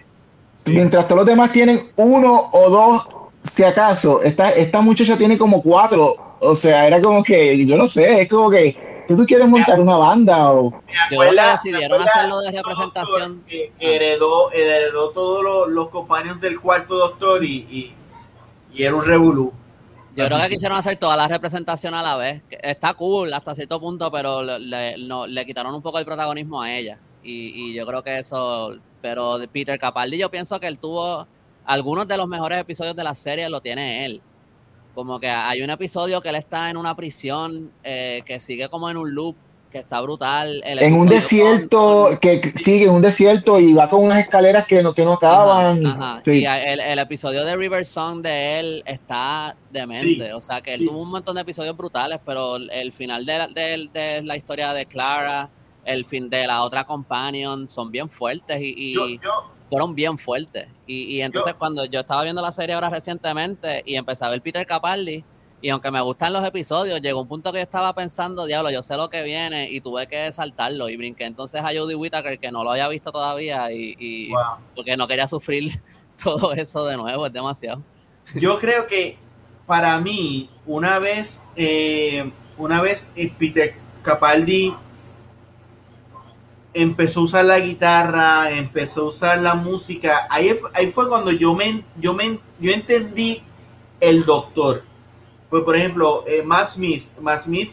[0.66, 3.08] mientras todos los demás tienen uno o dos,
[3.42, 6.27] si acaso, esta, esta muchacha tiene como cuatro.
[6.40, 9.98] O sea, era como que, yo no sé, es como que tú quieres montar una
[9.98, 10.74] banda o
[11.10, 13.44] decidieron hacerlo de representación.
[13.48, 17.94] que, heredó heredó todos los, los, compañeros del cuarto doctor y,
[18.74, 19.52] y, era un revolú.
[20.16, 23.80] Yo creo que quisieron hacer toda la representación a la vez está cool hasta cierto
[23.80, 27.00] punto pero le, le quitaron un poco el protagonismo a ella.
[27.24, 31.28] Y, y yo creo que eso pero de Peter Capaldi yo pienso que él tuvo
[31.66, 34.22] algunos de los mejores episodios de la serie lo tiene él
[34.98, 38.90] como que hay un episodio que él está en una prisión eh, que sigue como
[38.90, 39.36] en un loop
[39.72, 40.64] que está brutal.
[40.66, 44.96] en un desierto, que sigue en un desierto y va con unas escaleras que no,
[44.96, 45.84] que no acaban.
[46.26, 50.34] Y el, episodio de River Song de él está demente.
[50.34, 54.24] o sea que él tuvo un montón de episodios brutales, pero el final de, de,
[54.24, 55.48] la historia de Clara,
[55.86, 59.20] el fin de la otra companion, son bien fuertes y,
[59.70, 60.68] fueron bien fuertes.
[60.86, 64.66] Y, entonces cuando yo estaba viendo la serie ahora recientemente y empecé a ver Peter
[64.66, 65.24] Capaldi,
[65.60, 68.84] y aunque me gustan los episodios, llegó un punto que yo estaba pensando, diablo, yo
[68.84, 72.52] sé lo que viene y tuve que saltarlo y brinqué entonces a Jodie Whittaker que
[72.52, 74.30] no lo había visto todavía y,
[74.76, 75.82] porque no quería sufrir
[76.24, 77.82] todo eso de nuevo, es demasiado.
[78.36, 79.18] Yo creo que
[79.66, 83.74] para mí, una vez, eh, una vez eh, Peter
[84.04, 84.74] Capaldi
[86.82, 90.28] empezó a usar la guitarra, empezó a usar la música.
[90.30, 93.42] Ahí, ahí fue cuando yo me, yo me yo entendí
[94.00, 94.84] el doctor.
[95.50, 97.72] Pues por ejemplo, eh, Matt Smith, Matt Smith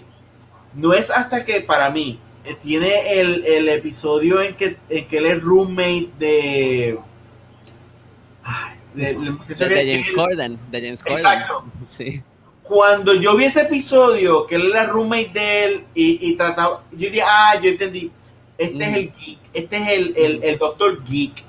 [0.74, 5.18] no es hasta que para mí eh, tiene el, el, episodio en que, en que
[5.18, 6.98] él es roommate de
[8.94, 11.18] de, James Corden, de James Corden.
[11.18, 11.64] Exacto.
[11.96, 12.22] Sí.
[12.62, 17.10] Cuando yo vi ese episodio, que él era roommate de él y, y trataba, yo
[17.10, 18.10] dije, ah, yo entendí
[18.58, 21.44] este es el geek, este es el, el, el doctor geek.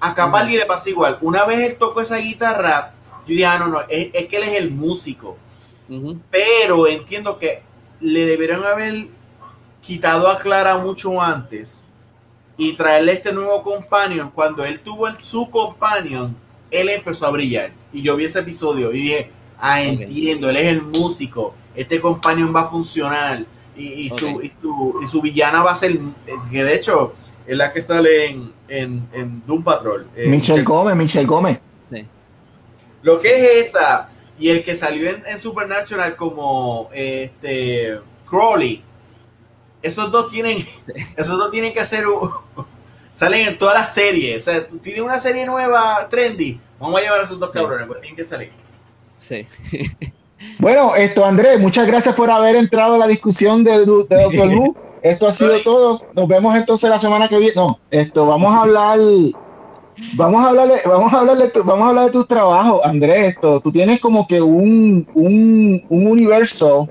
[0.00, 1.18] A Capaldi le pasa igual.
[1.20, 2.94] Una vez él tocó esa guitarra,
[3.26, 5.36] yo dije, ah, no, no, es, que él es el músico.
[6.30, 7.62] Pero entiendo que
[8.00, 9.08] le deberían haber
[9.82, 11.84] quitado a Clara mucho antes
[12.56, 14.30] y traerle este nuevo companion.
[14.30, 16.36] Cuando él tuvo su companion,
[16.70, 17.72] él empezó a brillar.
[17.92, 21.54] Y yo vi ese episodio y dije, ah, entiendo, él es el músico.
[21.74, 23.44] Este companion va a funcionar
[23.80, 25.98] Y, su, y, su, villana va a ser,
[26.50, 27.14] que de hecho
[27.46, 30.06] es la que sale en, en, Doom Patrol.
[30.14, 31.58] Eh, Michelle Gómez, Michelle Gómez.
[31.88, 32.06] Sí.
[33.02, 37.98] Lo que es esa y el que salió en, Supernatural como este
[38.28, 38.82] Crowley,
[39.82, 40.58] esos dos tienen,
[41.16, 42.04] esos dos tienen que hacer,
[43.12, 44.46] salen en todas las series.
[44.46, 47.86] O sea, tú tienes una serie nueva, trendy, vamos a llevar a esos dos cabrones,
[47.86, 48.52] pues tienen que salir.
[49.16, 49.46] Sí.
[50.58, 54.76] Bueno, esto, Andrés, muchas gracias por haber entrado a la discusión de, de Doctor Who.
[55.02, 56.02] Esto ha sido todo.
[56.14, 57.54] Nos vemos entonces la semana que viene.
[57.56, 58.98] No, esto, vamos a hablar.
[60.14, 63.34] Vamos a hablarle, vamos a hablarle, vamos a hablar de tu trabajo, Andrés.
[63.34, 66.88] Esto, tú tienes como que un, un, un universo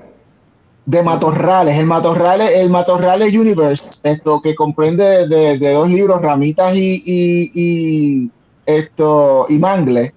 [0.86, 6.76] de matorrales, el matorrales, el matorrales universe, esto que comprende de, de dos libros, ramitas
[6.76, 8.30] y, y, y
[8.64, 10.14] esto y mangle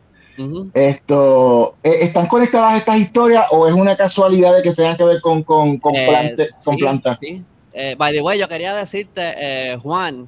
[0.73, 5.22] esto, ¿e-, ¿Están conectadas estas historias o es una casualidad de que tengan que ver
[5.22, 6.35] con, con, con, eh,
[6.77, 7.18] plantas?
[7.19, 7.43] Sí.
[7.73, 10.27] Eh, by the way, yo quería decirte, eh, Juan,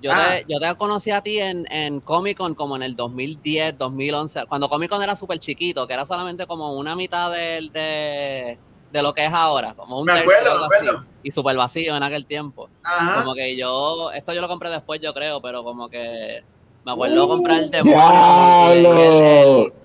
[0.00, 0.40] yo, te, ah.
[0.48, 4.68] yo te conocí a ti en, en Comic Con como en el 2010, 2011, cuando
[4.68, 8.58] Comic Con era súper chiquito, que era solamente como una mitad de, de,
[8.92, 12.68] de lo que es ahora, como un tercio y súper vacío en aquel tiempo.
[13.16, 16.42] Como que yo, esto yo lo compré después, yo creo, pero como que
[16.86, 17.96] me acuerdo comprar el demonio.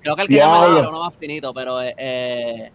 [0.02, 1.82] creo que el que yo me era uno más finito, pero.
[1.82, 2.72] Eh, eh,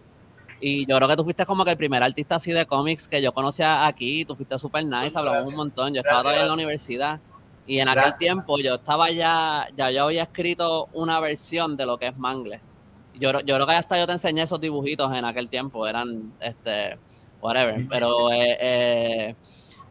[0.59, 3.21] y yo creo que tú fuiste como que el primer artista así de cómics que
[3.21, 4.25] yo conocía aquí.
[4.25, 5.93] Tú fuiste súper nice, hablamos un montón.
[5.93, 7.21] Yo estaba todavía en la universidad.
[7.65, 11.97] Y en aquel tiempo yo estaba ya, ya yo había escrito una versión de lo
[11.97, 12.59] que es Mangle.
[13.13, 16.97] Yo, yo creo que hasta yo te enseñé esos dibujitos en aquel tiempo, eran, este,
[17.39, 17.87] whatever.
[17.89, 19.35] Pero eh, eh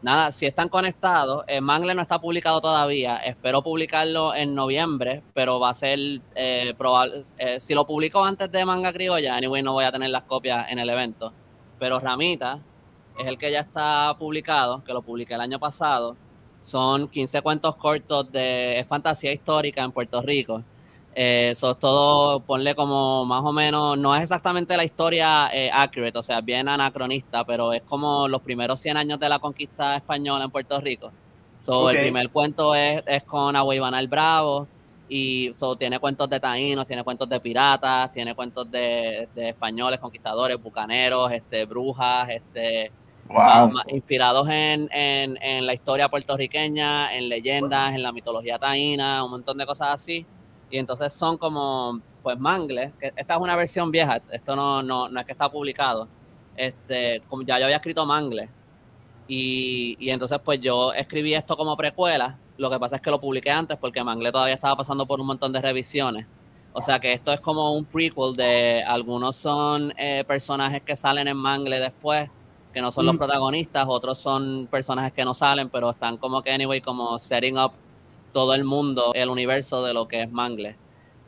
[0.01, 5.59] nada, si están conectados, el Mangle no está publicado todavía, espero publicarlo en noviembre, pero
[5.59, 5.99] va a ser
[6.35, 10.09] eh, probable, eh, si lo publico antes de Manga Criolla, anyway no voy a tener
[10.09, 11.33] las copias en el evento,
[11.79, 12.59] pero Ramita
[13.17, 16.15] es el que ya está publicado, que lo publiqué el año pasado,
[16.61, 20.63] son 15 cuentos cortos de fantasía histórica en Puerto Rico
[21.19, 25.67] eh, eso es todo, ponle como más o menos, no es exactamente la historia eh,
[25.73, 29.95] accurate, o sea, bien anacronista, pero es como los primeros 100 años de la conquista
[29.95, 31.11] española en Puerto Rico.
[31.59, 34.67] So, El primer cuento es, es con el Bravo
[35.09, 40.61] y so, tiene cuentos de taínos, tiene cuentos de piratas, tiene cuentos de, españoles, conquistadores,
[40.61, 42.91] bucaneros, este, brujas, este,
[43.87, 49.57] inspirados en, en, en la historia puertorriqueña, en leyendas, en la mitología taína, un montón
[49.57, 50.23] de cosas así
[50.69, 55.07] y entonces son como, pues, mangles, que esta es una versión vieja, esto no, no,
[55.09, 56.07] no es que está publicado,
[56.55, 58.49] este, como ya yo había escrito mangles,
[59.27, 63.19] y, y, entonces pues yo escribí esto como precuela, lo que pasa es que lo
[63.19, 66.25] publiqué antes porque Mangle todavía estaba pasando por un montón de revisiones,
[66.73, 71.27] o sea que esto es como un prequel de, algunos son eh, personajes que salen
[71.27, 72.29] en Mangle después,
[72.73, 73.17] que no son los mm.
[73.17, 77.71] protagonistas, otros son personajes que no salen, pero están como que, anyway, como setting up
[78.37, 80.75] todo el mundo, el universo de lo que es Mangle.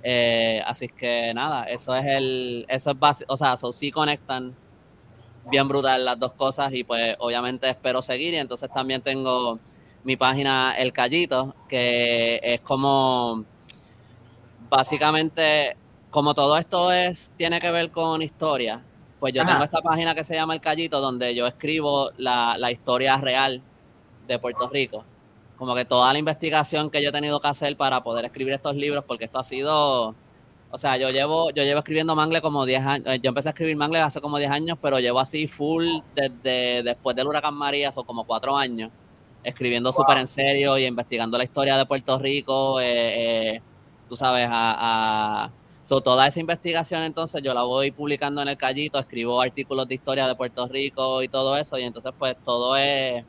[0.04, 4.56] Eh, así que nada, eso es el, eso es básico, o sea, eso sí conectan
[5.50, 9.58] bien brutal las dos cosas y pues obviamente espero seguir y entonces también tengo
[10.04, 13.44] mi página El Callito, que es como
[14.70, 15.76] básicamente
[16.12, 18.84] como todo esto es tiene que ver con historia,
[19.20, 22.72] pues yo tengo esta página que se llama El Callito donde yo escribo la, la
[22.72, 23.64] historia real
[24.28, 25.04] de Puerto Rico
[25.60, 28.78] como que toda la investigación que yo he tenido que hacer para poder escribir estos
[28.78, 30.16] libros, porque esto ha sido,
[30.72, 33.52] o sea, yo llevo, yo llevo escribiendo Mangle como 10 años, eh, yo empecé a
[33.52, 37.92] escribir Mangle hace como 10 años, pero llevo así full desde después del huracán María,
[37.92, 38.90] son como 4 años,
[39.44, 43.62] escribiendo súper en serio y investigando la historia de Puerto Rico, eh, eh,
[44.08, 45.52] tú sabes, a, a
[46.04, 50.26] toda esa investigación entonces yo la voy publicando en el callito, escribo artículos de historia
[50.26, 53.26] de Puerto Rico y todo eso, y entonces pues todo es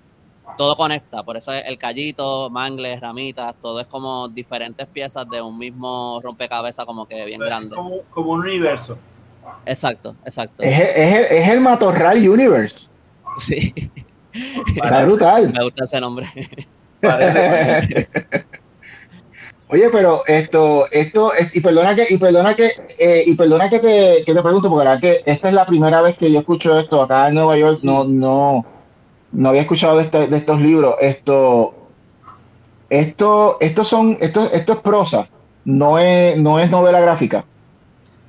[0.56, 5.40] todo conecta, por eso es el callito, mangles, ramitas, todo es como diferentes piezas de
[5.40, 7.74] un mismo rompecabezas como que bien grande.
[7.74, 8.98] Como, un universo.
[9.66, 10.62] Exacto, exacto.
[10.62, 12.88] Es, es, es el Matorral Universe.
[13.38, 13.72] Sí.
[14.76, 15.52] Está brutal.
[15.52, 16.26] Me gusta ese nombre.
[19.72, 24.24] Oye, pero esto, esto, y perdona que, y perdona que, eh, y perdona que te,
[24.26, 27.00] que te pregunto, porque la que esta es la primera vez que yo escucho esto
[27.00, 28.66] acá en Nueva York, no, no,
[29.32, 30.94] no había escuchado de, este, de estos libros.
[31.00, 31.74] Esto,
[32.88, 35.28] esto, estos son, esto, esto es prosa,
[35.64, 37.44] no es, no es novela gráfica.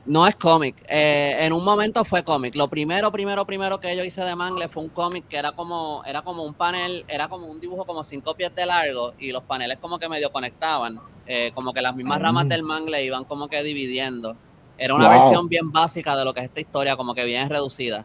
[0.06, 0.76] No es cómic.
[0.90, 2.56] Eh, en un momento fue cómic.
[2.56, 6.04] Lo primero, primero, primero que yo hice de Mangle fue un cómic que era como,
[6.06, 9.44] era como un panel, era como un dibujo como cinco pies de largo y los
[9.44, 11.00] paneles como que medio conectaban.
[11.28, 12.24] Eh, como que las mismas mm.
[12.24, 14.36] ramas del Mangle iban como que dividiendo.
[14.78, 18.04] Era una versión bien básica de lo que es esta historia, como que bien reducida.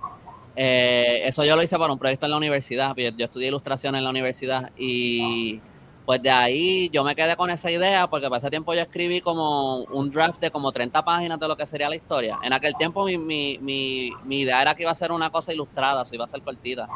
[0.56, 2.96] Eh, eso yo lo hice para un proyecto en la universidad.
[2.96, 5.60] Yo estudié ilustración en la universidad y
[6.06, 9.20] pues de ahí yo me quedé con esa idea porque para ese tiempo yo escribí
[9.20, 12.38] como un draft de como 30 páginas de lo que sería la historia.
[12.42, 15.52] En aquel tiempo mi, mi, mi, mi idea era que iba a ser una cosa
[15.52, 16.88] ilustrada, o iba a ser cortita.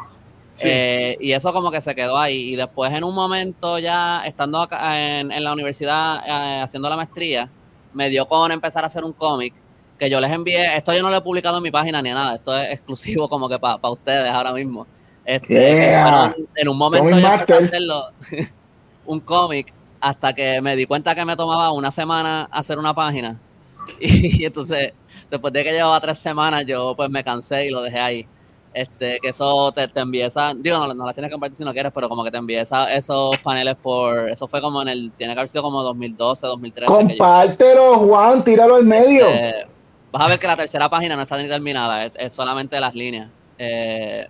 [0.63, 2.53] Eh, y eso como que se quedó ahí.
[2.53, 6.95] Y después en un momento ya estando acá en, en la universidad eh, haciendo la
[6.95, 7.49] maestría,
[7.93, 9.53] me dio con empezar a hacer un cómic
[10.01, 10.75] que yo les envié.
[10.75, 12.33] Esto yo no lo he publicado en mi página ni nada.
[12.33, 14.87] Esto es exclusivo como que para ustedes ahora mismo.
[15.23, 18.05] Este, en un momento yo empecé a hacerlo.
[19.05, 23.39] un cómic hasta que me di cuenta que me tomaba una semana hacer una página.
[23.99, 24.93] Y, entonces,
[25.29, 28.27] después de que llevaba tres semanas, yo pues me cansé y lo dejé ahí.
[28.73, 31.73] Este, que eso te, te esa, digo, no, no las tienes que compartir si no
[31.73, 35.33] quieres, pero como que te envía esos paneles por, eso fue como en el, tiene
[35.33, 36.91] que haber sido como 2012, 2013.
[36.91, 39.27] Compártelo, Juan, tíralo al medio.
[39.27, 39.70] Este,
[40.11, 43.29] vas a ver que la tercera página no está ni terminada, es, solamente las líneas.
[43.57, 44.27] Eh,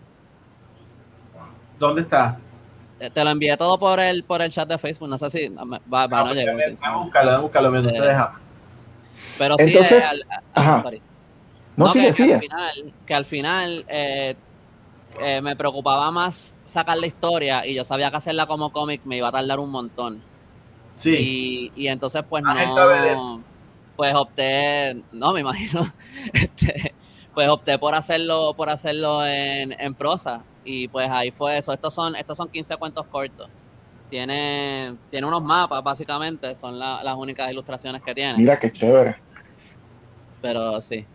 [1.79, 2.37] ¿Dónde está?
[2.99, 5.09] Eh, te lo envié todo por el, por el chat de Facebook.
[5.09, 6.55] No sé si va, va, no, no llegar.
[6.83, 8.39] a buscarlo, a buscarlo mientras te deja.
[9.37, 10.83] Pero sí, Entonces, eh, ajá.
[11.75, 14.35] No, no que, que, al final, que al final eh,
[15.19, 19.17] eh, me preocupaba más sacar la historia y yo sabía que hacerla como cómic me
[19.17, 20.21] iba a tardar un montón.
[20.93, 21.71] Sí.
[21.75, 22.53] Y, y entonces, pues no.
[24.01, 25.85] Pues opté, no me imagino,
[26.33, 26.95] este,
[27.35, 31.71] pues opté por hacerlo, por hacerlo en, en prosa y pues ahí fue eso.
[31.71, 33.47] Estos son, estos son 15 cuentos cortos.
[34.09, 38.39] Tiene, tiene unos mapas, básicamente, son las únicas ilustraciones que tiene.
[38.39, 39.17] Mira qué chévere.
[40.41, 41.05] Pero sí.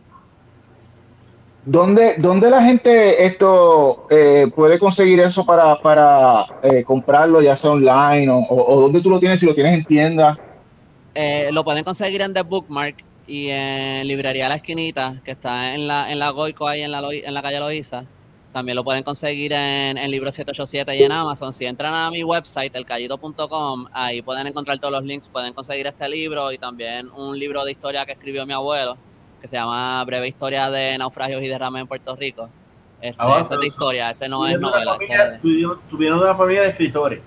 [1.64, 7.72] ¿Dónde, dónde la gente esto eh, puede conseguir eso para, para eh, comprarlo, ya sea
[7.72, 10.38] online o, o, dónde tú lo tienes, si lo tienes en tienda?
[11.18, 15.88] Eh, lo pueden conseguir en The Bookmark y en Librería La Esquinita, que está en
[15.88, 18.04] la, en la Goico, ahí en la, en la calle Loíza.
[18.52, 21.54] También lo pueden conseguir en, en Libro 787 y en Amazon.
[21.54, 25.28] Si entran a mi website, elcallito.com, ahí pueden encontrar todos los links.
[25.28, 28.98] Pueden conseguir este libro y también un libro de historia que escribió mi abuelo,
[29.40, 32.50] que se llama Breve Historia de Naufragios y Derrames en Puerto Rico.
[33.00, 34.98] Este, ah, es de historia, ese no es novela.
[35.88, 37.20] Tuvieron una familia de escritores.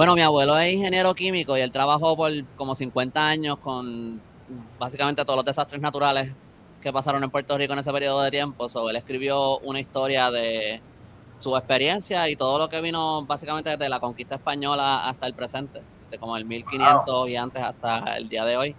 [0.00, 4.18] Bueno, mi abuelo es ingeniero químico y él trabajó por como 50 años con
[4.78, 6.32] básicamente todos los desastres naturales
[6.80, 8.66] que pasaron en Puerto Rico en ese periodo de tiempo.
[8.70, 10.80] So, él escribió una historia de
[11.36, 15.82] su experiencia y todo lo que vino básicamente desde la conquista española hasta el presente,
[16.10, 18.74] de como el 1500 y antes hasta el día de hoy.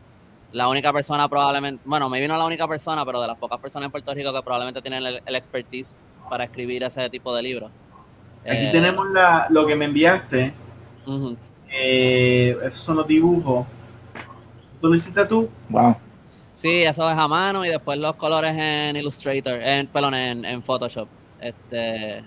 [0.54, 3.86] La única persona probablemente, bueno, me vino la única persona, pero de las pocas personas
[3.86, 7.70] en Puerto Rico que probablemente tienen el, expertise para escribir ese tipo de libros.
[8.44, 10.71] Aquí eh, tenemos la, lo que me enviaste.
[11.70, 13.66] Eh, esos son los dibujos.
[14.82, 15.50] ¿Tú lo hiciste tú?
[15.70, 15.96] Wow.
[16.54, 21.08] Sí, eso es a mano y después los colores en Illustrator, en, perdón, en, Photoshop.
[21.40, 22.24] Este,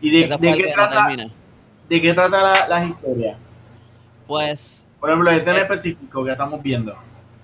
[0.00, 1.08] ¿Y de, qué trata,
[1.88, 3.38] de qué trata la, historia?
[4.26, 4.86] Pues...
[4.98, 6.96] Por ejemplo, este en eh, específico que estamos viendo.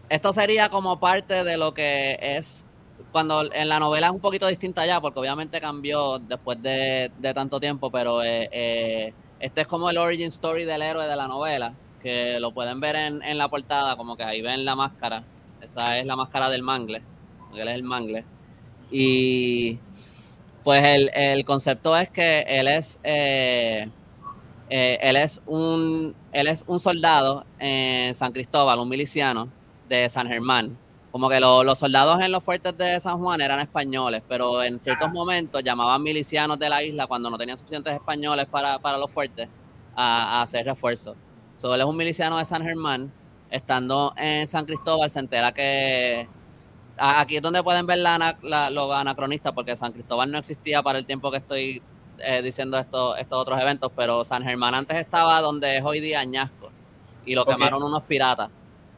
[0.08, 2.66] Esto sería como parte de lo que es
[3.12, 7.60] cuando en la novela es un poquito distinta ya, porque obviamente cambió después de, tanto
[7.60, 11.74] tiempo, pero eh, eh, este es como el origin story del héroe de la novela,
[12.02, 15.23] que lo pueden ver en, en la portada, como que ahí ven la máscara
[15.62, 17.02] esa es la máscara del mangle,
[17.55, 18.24] él es el mangle.
[18.90, 19.78] Y
[20.64, 23.89] pues el, concepto es que él es, eh,
[24.69, 29.48] eh, él, es un, él es un soldado en San Cristóbal, un miliciano
[29.89, 30.77] de San Germán.
[31.12, 35.12] Como que los soldados en los fuertes de San Juan eran españoles, pero en ciertos
[35.12, 39.47] momentos llamaban milicianos de la isla cuando no tenían suficientes españoles para, los fuertes
[39.94, 41.14] a, hacer refuerzos.
[41.55, 43.12] So, él es un miliciano de San Germán
[43.51, 46.26] estando en San Cristóbal se entera que
[46.97, 50.98] aquí es donde pueden ver la, la, los anacronistas, porque San Cristóbal no existía para
[50.98, 51.82] el tiempo que estoy
[52.18, 56.20] eh, diciendo esto, estos otros eventos, pero San Germán antes estaba donde es hoy día
[56.20, 56.70] Añasco,
[57.24, 58.51] y lo quemaron unos piratas,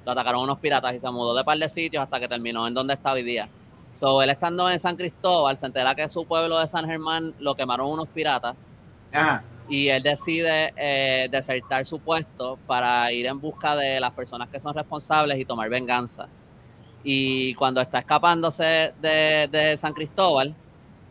[0.04, 2.74] lo atacaron unos piratas y se mudó de par de sitios hasta que terminó en
[2.74, 3.48] donde está hoy día.
[3.92, 7.54] So, él estando en San Cristóbal, se entera que su pueblo de San Germán lo
[7.54, 8.56] quemaron unos piratas.
[9.12, 14.48] Ajá y él decide eh, desertar su puesto para ir en busca de las personas
[14.48, 16.28] que son responsables y tomar venganza.
[17.02, 20.54] Y cuando está escapándose de, San Cristóbal,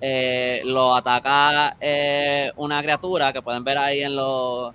[0.02, 4.74] eh, lo ataca eh, una criatura que pueden ver ahí en los...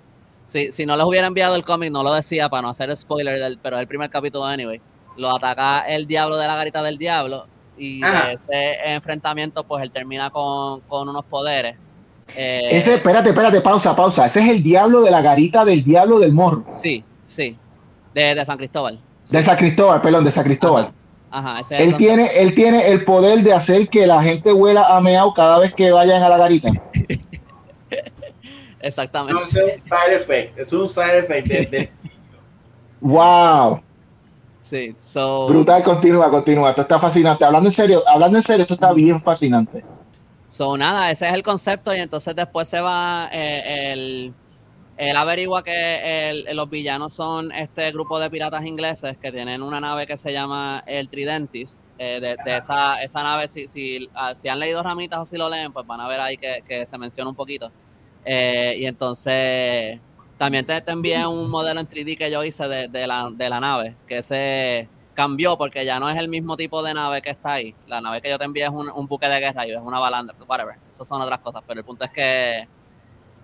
[0.49, 3.37] Si, si no les hubiera enviado el cómic, no lo decía para no hacer spoiler,
[3.37, 4.81] del, pero es el primer capítulo anyway.
[5.15, 7.45] Lo ataca el diablo de la garita del diablo
[7.77, 11.77] y ese enfrentamiento pues él termina con, con unos poderes
[12.35, 14.25] eh, Ese, espérate, espérate, pausa, pausa.
[14.25, 16.65] Ese es el diablo de la garita del diablo del morro.
[16.81, 17.55] Sí, sí.
[18.15, 18.99] De, San Cristóbal.
[19.29, 20.91] De San Cristóbal, perdón, de San Cristóbal.
[21.29, 24.99] Ajá, ese él tiene, él tiene el poder de hacer que la gente huela a
[24.99, 26.71] meao cada vez que vayan a la garita.
[28.81, 29.41] Exactamente.
[29.43, 31.89] es un side effect, es un side effect del
[33.01, 33.81] Wow.
[34.61, 35.47] Sí, so...
[35.47, 36.69] Brutal, continúa, continúa.
[36.69, 37.43] Esto está fascinante.
[37.43, 39.83] Hablando en serio, hablando en serio, esto está bien fascinante.
[40.47, 44.33] So, nada, ese es el concepto y entonces después se va eh, el,
[44.99, 50.05] él averigua que los villanos son este grupo de piratas ingleses que tienen una nave
[50.05, 51.83] que se llama el Tridentis.
[51.97, 55.49] Eh, de, esa, esa nave, si, si, ah, si, han leído Ramitas o si lo
[55.49, 57.71] leen, pues van a ver ahí que, se menciona un poquito.
[58.25, 59.99] Eh, y entonces
[60.37, 63.59] también te, te, envié un modelo en 3D que yo hice de, la, de la
[63.59, 67.53] nave, que se cambió porque ya no es el mismo tipo de nave que está
[67.53, 67.75] ahí.
[67.87, 70.35] La nave que yo te envié es un, buque de guerra y es una balandra,
[70.47, 70.75] whatever.
[70.89, 72.67] Esas son otras cosas, pero el punto es que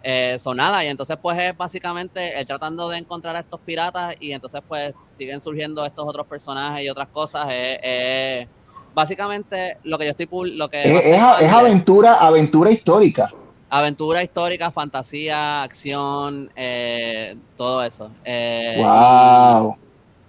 [0.03, 0.85] eh, son nada.
[0.85, 4.95] Y entonces, pues es básicamente él tratando de encontrar a estos piratas y entonces, pues
[5.17, 7.47] siguen surgiendo estos otros personajes y otras cosas.
[8.93, 10.55] básicamente lo que yo estoy.
[10.55, 13.33] Lo que es, aventura, aventura histórica.
[13.69, 18.11] Aventura histórica, fantasía, acción, eh, todo eso.
[18.23, 19.77] Eh, wow.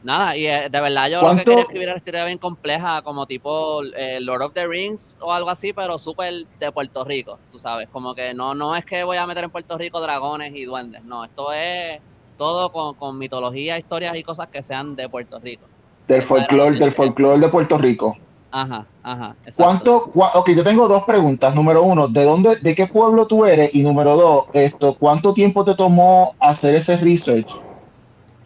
[0.07, 3.03] Nada, y eh, de verdad yo lo que quería escribir era una historia bien compleja,
[3.03, 7.41] como tipo eh, Lord of the Rings o algo así, pero súper de Puerto Rico,
[7.51, 10.55] tú sabes, como que no, no es que voy a meter en Puerto Rico dragones
[10.55, 12.01] y duendes, no, esto es
[12.39, 15.67] todo con, mitología, historias y cosas que sean de Puerto Rico.
[16.07, 18.17] Del folclore, del folclore de Puerto Rico.
[18.59, 19.37] Ajá, ajá.
[19.55, 21.55] ¿Cuánto, ok, yo tengo dos preguntas.
[21.55, 23.75] Número uno, ¿de dónde, de qué pueblo tú eres?
[23.75, 27.55] Y número dos, esto, ¿cuánto tiempo te tomó hacer ese research?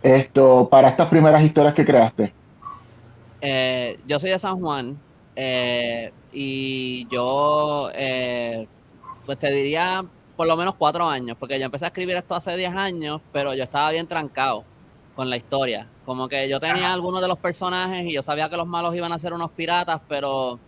[0.03, 2.33] esto para estas primeras historias que creaste?
[3.41, 4.99] Eh, yo soy de San Juan
[5.37, 8.67] eh, y yo, eh,
[9.27, 10.05] pues te diría
[10.35, 13.55] por lo menos cuatro años, porque yo empecé a escribir esto hace diez años, pero
[13.55, 14.65] yo estaba bien trancado
[15.15, 15.87] con la historia.
[16.05, 19.13] Como que yo tenía algunos de los personajes y yo sabía que los malos iban
[19.13, 20.59] a ser unos piratas, pero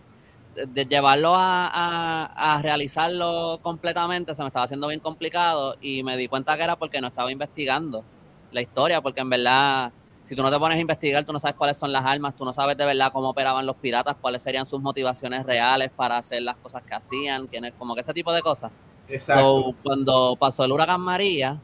[0.55, 6.27] de, llevarlo a, a, realizarlo completamente se me estaba haciendo bien complicado y me di
[6.27, 8.03] cuenta que era porque no estaba investigando
[8.51, 9.91] la historia, porque en verdad,
[10.21, 12.45] si tú no te pones a investigar, tú no sabes cuáles son las armas, tú
[12.45, 16.43] no sabes de verdad cómo operaban los piratas, cuáles serían sus motivaciones reales para hacer
[16.43, 18.71] las cosas que hacían, quiénes, como que ese tipo de cosas.
[19.07, 19.75] Exacto.
[19.83, 21.59] cuando pasó el huracán María,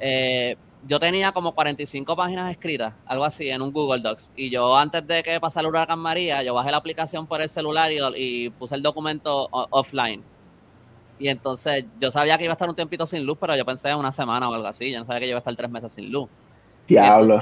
[0.00, 0.56] eh,
[0.86, 4.32] yo tenía como 45 páginas escritas, algo así, en un Google Docs.
[4.36, 7.48] Y yo antes de que pasara el huracán María, yo bajé la aplicación por el
[7.48, 10.22] celular y, y puse el documento offline
[11.18, 13.90] y entonces yo sabía que iba a estar un tiempito sin luz, pero yo pensé
[13.90, 14.90] en una semana o algo así.
[14.90, 16.28] Yo no sabía que iba a estar tres meses sin luz.
[16.86, 17.40] Diablo.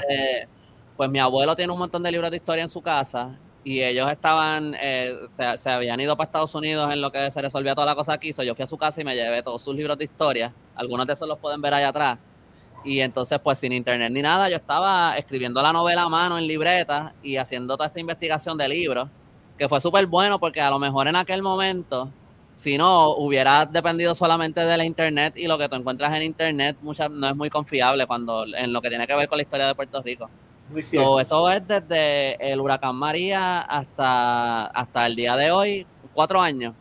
[0.96, 4.10] pues mi abuelo tiene un montón de libros de historia en su casa y ellos
[4.10, 7.94] estaban, eh, se, habían ido para Estados Unidos en lo que se resolvía toda la
[7.94, 8.32] cosa aquí.
[8.32, 10.52] yo fui a su casa y me llevé todos sus libros de historia.
[10.74, 12.18] Algunos de esos los pueden ver allá atrás.
[12.84, 16.46] Y entonces, pues sin internet ni nada, yo estaba escribiendo la novela a mano en
[16.46, 19.08] libreta y haciendo toda esta investigación de libros,
[19.56, 22.10] que fue súper bueno porque a lo mejor en aquel momento
[22.54, 26.76] si no, hubiera dependido solamente de la internet y lo que tú encuentras en internet
[26.82, 29.66] muchas, no es muy confiable cuando en lo que tiene que ver con la historia
[29.66, 30.28] de Puerto Rico.
[30.70, 36.74] Muy eso es desde el huracán María hasta, hasta el día de hoy, cuatro años.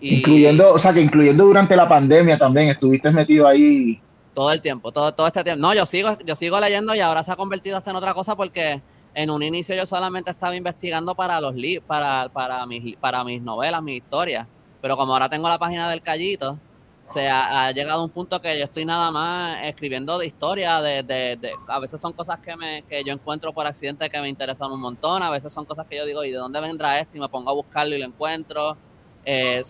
[0.00, 4.00] incluyendo, o sea, que incluyendo durante la pandemia también estuviste metido ahí.
[4.34, 5.60] Todo el tiempo, todo, todo este tiempo.
[5.60, 8.36] No, yo sigo, yo sigo leyendo y ahora se ha convertido hasta en otra cosa
[8.36, 8.80] porque
[9.14, 13.82] en un inicio yo solamente estaba investigando para los para, para mis, para mis novelas,
[13.82, 14.46] mis historias
[14.80, 16.58] pero como ahora tengo la página del Callito,
[17.02, 21.02] se ha, llegado a un punto que yo estoy nada más escribiendo de historia, de,
[21.02, 24.70] de, a veces son cosas que, me, que yo encuentro por accidente que me interesan
[24.70, 27.16] un montón, a veces son cosas que yo digo, ¿y de dónde vendrá esto?
[27.16, 28.76] Y me pongo a buscarlo y lo encuentro.
[29.24, 29.62] Eh,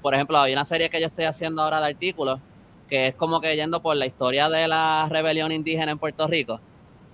[0.00, 2.40] por ejemplo, hay una serie que yo estoy haciendo ahora de artículos,
[2.88, 6.60] que es como que yendo por la historia de la rebelión indígena en Puerto Rico,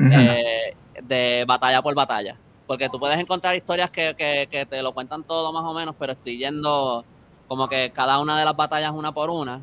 [0.00, 2.36] eh, de batalla por batalla.
[2.66, 5.94] Porque tú puedes encontrar historias que, que, que te lo cuentan todo más o menos,
[5.98, 7.04] pero estoy yendo
[7.48, 9.62] como que cada una de las batallas una por una.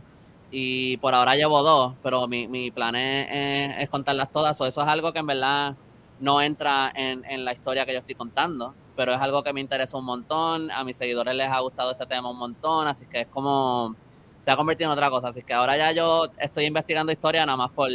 [0.51, 4.59] Y por ahora llevo dos, pero mi, mi plan es, contarlas todas.
[4.59, 5.75] O eso es algo que en verdad
[6.19, 9.61] no entra en, en la historia que yo estoy contando, pero es algo que me
[9.61, 10.71] interesa un montón.
[10.71, 13.95] A mis seguidores les ha gustado ese tema un montón, así que es como
[14.45, 15.29] se ha convertido en otra cosa.
[15.29, 17.89] Así que ahora ya yo estoy investigando historia nada más por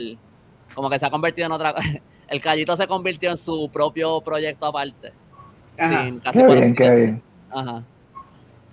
[0.74, 1.88] como que se ha convertido en otra cosa.
[2.28, 5.12] El Callito se convirtió en su propio proyecto aparte.
[5.78, 7.22] Sin casi qué bien, qué bien.
[7.50, 7.82] Ajá.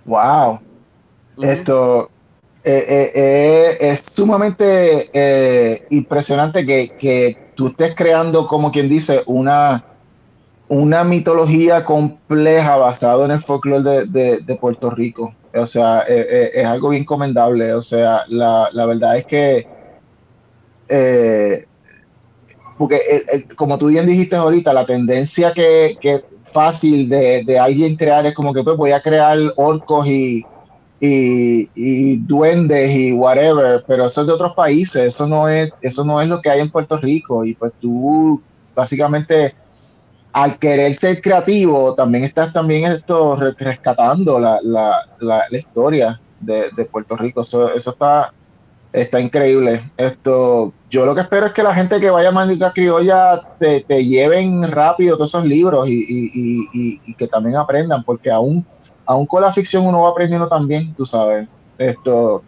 [0.04, 0.58] Wow.
[1.40, 2.10] Esto
[2.64, 9.84] eh, eh, eh, es sumamente impresionante que, tú estés creando, como quien dice, una,
[10.68, 15.32] una mitología compleja basada en el folclore de, Puerto Rico.
[15.54, 17.72] O sea, es algo bien comendable.
[17.74, 19.66] O sea, la, verdad es que,
[22.76, 23.00] porque
[23.56, 28.34] como tú bien dijiste ahorita, la tendencia que, que fácil de, de, alguien crear, es
[28.34, 30.44] como que pues voy a crear orcos y,
[31.00, 36.04] y, y, duendes y whatever, pero eso es de otros países, eso no es, eso
[36.04, 38.40] no es lo que hay en Puerto Rico, y pues tú
[38.74, 39.54] básicamente
[40.32, 46.84] al querer ser creativo, también estás también esto rescatando la, la, la, historia de, de,
[46.84, 47.40] Puerto Rico.
[47.40, 48.32] Eso, eso está,
[48.92, 49.90] está increíble.
[49.96, 53.80] Esto, yo lo que espero es que la gente que vaya a Mágica Criolla te,
[53.80, 58.64] te, lleven rápido todos esos libros y, y, y, y, que también aprendan, porque aún,
[59.06, 61.48] aún con la ficción uno va aprendiendo también, tú sabes.
[61.78, 62.42] Esto,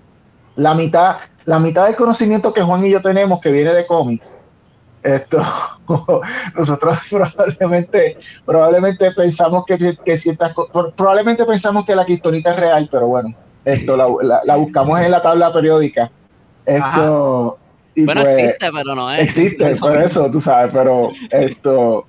[0.56, 1.16] la mitad,
[1.46, 4.34] la mitad del conocimiento que Juan y yo tenemos que viene de cómics
[5.02, 5.42] esto,
[6.56, 10.52] nosotros probablemente, probablemente pensamos que, que ciertas
[10.96, 15.22] probablemente pensamos que la quistonita es real, pero bueno, esto la, la, buscamos en la
[15.22, 16.10] tabla periódica.
[16.66, 17.58] Esto,
[17.96, 19.20] bueno, pues, existe, pero no es.
[19.20, 22.06] Existe, por eso, tú sabes, pero esto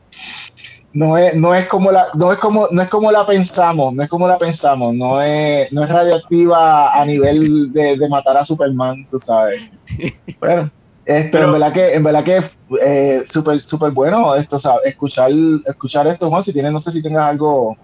[0.93, 4.03] no es, no es como la, no es como, no es como la pensamos, no
[4.03, 8.45] es como la pensamos, no es, no es radioactiva a nivel de, de matar a
[8.45, 9.61] Superman, tú sabes.
[10.39, 10.71] Bueno.
[11.05, 12.41] Este, en verdad que, en verdad que
[12.81, 15.31] eh, súper, súper bueno esto, escuchar,
[15.65, 17.75] escuchar esto, Juan, si tienes, no sé si tengas algo.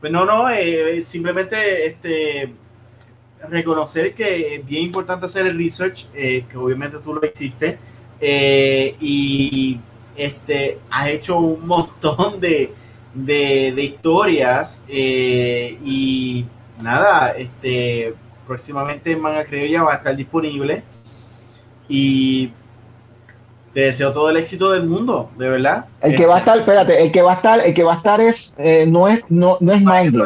[0.00, 2.52] Pues no, no, eh, simplemente este
[3.48, 7.78] reconocer que es bien importante hacer el research, eh, que obviamente tú lo hiciste,
[8.20, 9.80] y
[10.16, 12.74] este has hecho un montón de,
[13.14, 16.44] de, de historias y
[16.80, 18.14] nada, este
[18.46, 20.82] próximamente Manga Criolla va a estar disponible
[21.90, 22.52] y
[23.74, 25.86] te deseo todo el éxito del mundo, de verdad.
[26.00, 27.96] El que va a estar, espérate, el que va a estar, el que va a
[27.96, 30.16] estar es, eh, no es, no, no es Mind.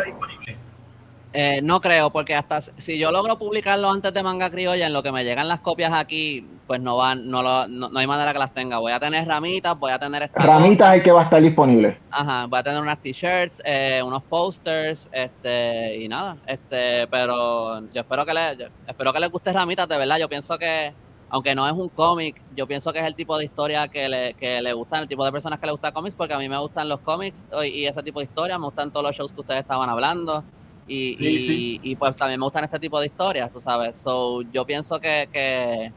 [1.36, 5.02] Eh, no creo, porque hasta si yo logro publicarlo antes de Manga Criolla, en lo
[5.02, 8.38] que me llegan las copias aquí, pues no van, no, lo, no, hay manera que
[8.38, 8.78] las tenga.
[8.78, 11.98] Voy a tener ramitas, voy a tener ramitas es el que va a estar disponible.
[12.12, 18.02] Ajá, voy a tener unas t-shirts, eh, unos posters, este, y nada, este, pero yo
[18.02, 20.18] espero que le, espero que les guste ramitas, de verdad.
[20.18, 20.94] Yo pienso que
[21.34, 24.34] aunque no es un cómic, yo pienso que es el tipo de historia que le,
[24.34, 26.56] que le gustan, el tipo de personas que le gustan cómics, porque a mí me
[26.58, 29.62] gustan los cómics y ese tipo de historias, me gustan todos los shows que ustedes
[29.62, 30.44] estaban hablando.
[30.86, 33.98] Y, y, pues también me gustan este tipo de historias, tú sabes.
[33.98, 35.92] So, yo pienso que, que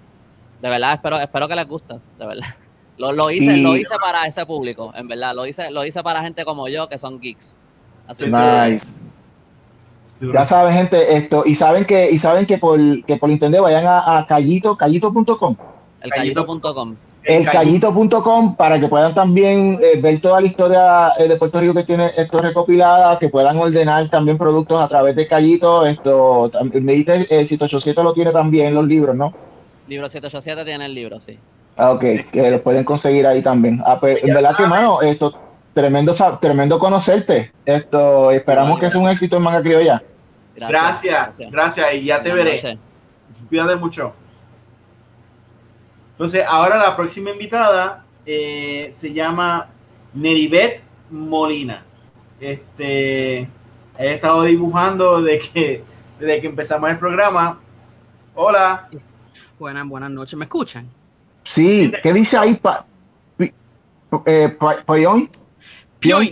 [0.60, 2.48] de verdad espero, espero que les guste, de verdad.
[2.98, 5.36] Lo, lo hice, lo hice para ese público, en verdad.
[5.36, 7.56] Lo hice, lo hice para gente como yo que son geeks.
[8.08, 9.04] Así nice.
[10.19, 13.85] Ya saben, gente, esto, y saben que, y saben que por, que por internet vayan
[13.85, 15.56] a, a callito, callito.com.
[16.02, 16.95] El callito.com.
[17.23, 21.73] El callito.com para que puedan también eh, ver toda la historia eh, de Puerto Rico
[21.73, 25.85] que tiene esto recopilada, que puedan ordenar también productos a través de Callito.
[25.85, 29.34] Esto, me dice eh, 787 lo tiene también los libros, ¿no?
[29.88, 31.38] Libro 787 tiene el libro, sí.
[31.76, 33.81] Ah, ok, que lo pueden conseguir ahí también.
[33.85, 35.38] Ah, pues, en verdad que, mano, esto,
[35.78, 37.54] tremendo, tremendo conocerte.
[37.64, 40.02] Esto, esperamos que sea un éxito en Manga Criolla.
[40.56, 42.80] Gracias, gracias, y ya te veré.
[43.48, 44.12] Cuídate mucho.
[46.14, 49.68] Entonces, ahora la próxima invitada eh, se llama
[50.16, 50.82] Neribet
[51.12, 51.86] Molina.
[52.40, 53.48] Este,
[53.99, 55.84] he estado dibujando desde que,
[56.20, 57.60] desde que empezamos el programa.
[58.34, 58.90] Hola.
[59.60, 60.40] Buenas, buenas noches.
[60.40, 60.90] ¿Me escuchan?
[61.44, 62.56] Sí, ¿qué dice ahí?
[62.56, 62.84] Pa,
[64.26, 64.58] eh,
[65.99, 66.30] Pion.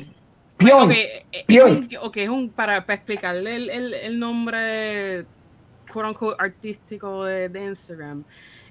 [0.57, 5.25] Okay, Es es un, para, para explicarle el, el, el nombre
[5.91, 8.23] quote unquote, artístico de, de, Instagram.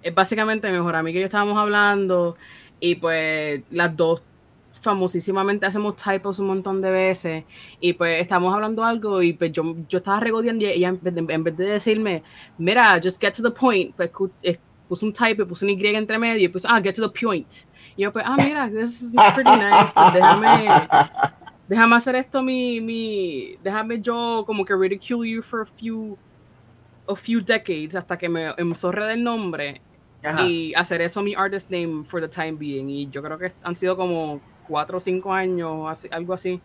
[0.02, 2.36] Es básicamente mejor amigo y yo estábamos hablando
[2.80, 4.22] y pues las dos
[4.80, 7.44] famosísimamente hacemos typos un montón de veces
[7.80, 11.56] y pues estamos hablando algo y pues yo, yo estaba regodeando y ella en, vez
[11.56, 12.22] de decirme,
[12.58, 14.10] mira, just get to the point, pues
[14.42, 14.58] eh,
[14.88, 17.64] puse un type, puse un Y entre medio y pues, ah, get to the point.
[17.96, 20.68] Y yo pues, ah, mira, this is pretty nice, pues déjame
[21.68, 26.18] déjame hacer esto mi, mi, déjame yo como que ridicule you for a few,
[27.08, 29.80] a few decades hasta que me enzorre del nombre
[30.46, 32.88] y hacer eso mi artist name for the time being.
[32.88, 36.60] Y yo creo que han sido como cuatro o cinco años, así, algo así.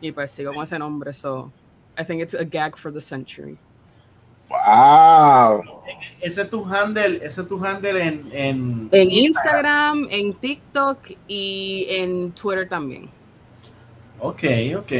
[0.00, 1.52] Y pues sigo con ese nombre, so
[1.98, 3.58] I think it's a gag for the century.
[4.48, 5.62] Wow.
[6.20, 10.98] Ese es tu handle, ese es tu handle en, en, en Instagram, en TikTok
[11.28, 13.10] y en Twitter también.
[14.18, 14.44] Ok,
[14.78, 14.92] ok.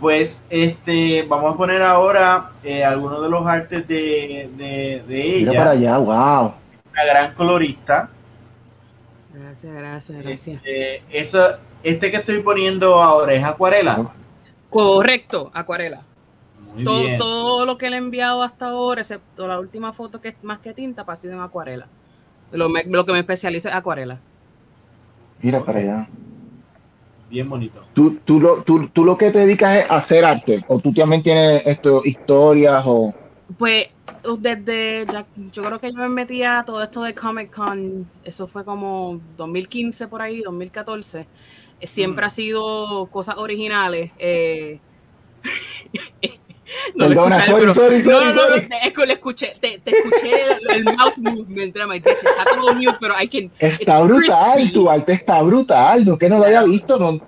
[0.00, 5.50] Pues este, vamos a poner ahora eh, algunos de los artes de, de, de ella.
[5.50, 6.54] Mira para allá, wow.
[6.92, 8.10] Una gran colorista.
[9.34, 10.62] Gracias, gracias, gracias.
[10.64, 11.38] Este,
[11.82, 14.12] este que estoy poniendo ahora es acuarela.
[14.70, 16.02] Correcto, acuarela.
[16.84, 20.36] Todo, todo lo que le he enviado hasta ahora, excepto la última foto que es
[20.42, 21.88] más que tinta, ha sido en acuarela.
[22.52, 24.20] Lo, lo que me especializa es acuarela.
[25.40, 26.08] Mira para allá.
[27.30, 27.84] bien bonito.
[27.92, 30.64] ¿Tú, tú, lo, tú, tú lo que te dedicas es a hacer arte?
[30.68, 33.14] ¿O tú también tienes esto, historias o...?
[33.56, 33.88] Pues
[34.38, 35.06] desde,
[35.52, 39.20] yo creo que yo me metí a todo esto de Comic Con, eso fue como
[39.36, 41.26] 2015 por ahí, 2014.
[41.80, 44.10] Eh, siempre ha sido cosas originales.
[44.18, 44.80] Eh,
[46.94, 50.70] no Perdona, sorry, sorry, sorry, no, no, no, te, le escuché, te, te escuché el,
[50.70, 53.50] el, mouth movement, está todo mute, pero I can.
[53.58, 54.72] Está brutal, crispy.
[54.72, 57.20] tu arte está brutal, no que no lo haya visto, no, no,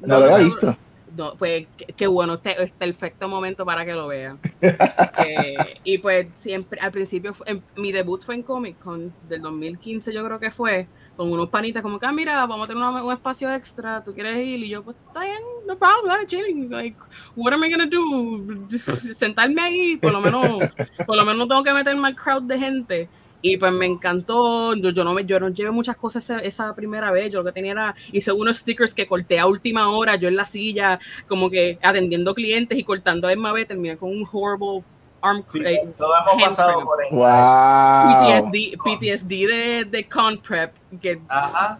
[0.00, 0.76] lo había visto.
[1.16, 1.66] No, pues
[1.96, 4.38] qué bueno, este es perfecto momento para que lo vean.
[4.62, 10.12] eh, y pues siempre, al principio, en, mi debut fue en Comic Con del 2015,
[10.12, 10.86] yo creo que fue
[11.18, 14.38] con unos panitas como que, ah, mira, vamos a tener un espacio extra, ¿tú quieres
[14.38, 14.62] ir?
[14.62, 16.96] Y yo, pues, está bien, no problem, chilling, like,
[17.34, 18.68] what am I gonna do?
[19.12, 20.70] Sentarme ahí, por lo menos,
[21.04, 23.08] por lo menos no tengo que meterme al crowd de gente.
[23.42, 26.74] Y pues me encantó, yo, yo no me yo no llevé muchas cosas esa, esa,
[26.74, 30.14] primera vez, yo lo que tenía era, hice unos stickers que corté a última hora,
[30.14, 34.24] yo en la silla, como que atendiendo clientes y cortando a misma terminé con un
[34.32, 34.84] horrible
[35.20, 37.16] arm sí, eh, todos hemos pasado por eso.
[37.16, 38.50] Wow.
[38.50, 41.78] PTSD, PTSD de, de con prep, que Ajá.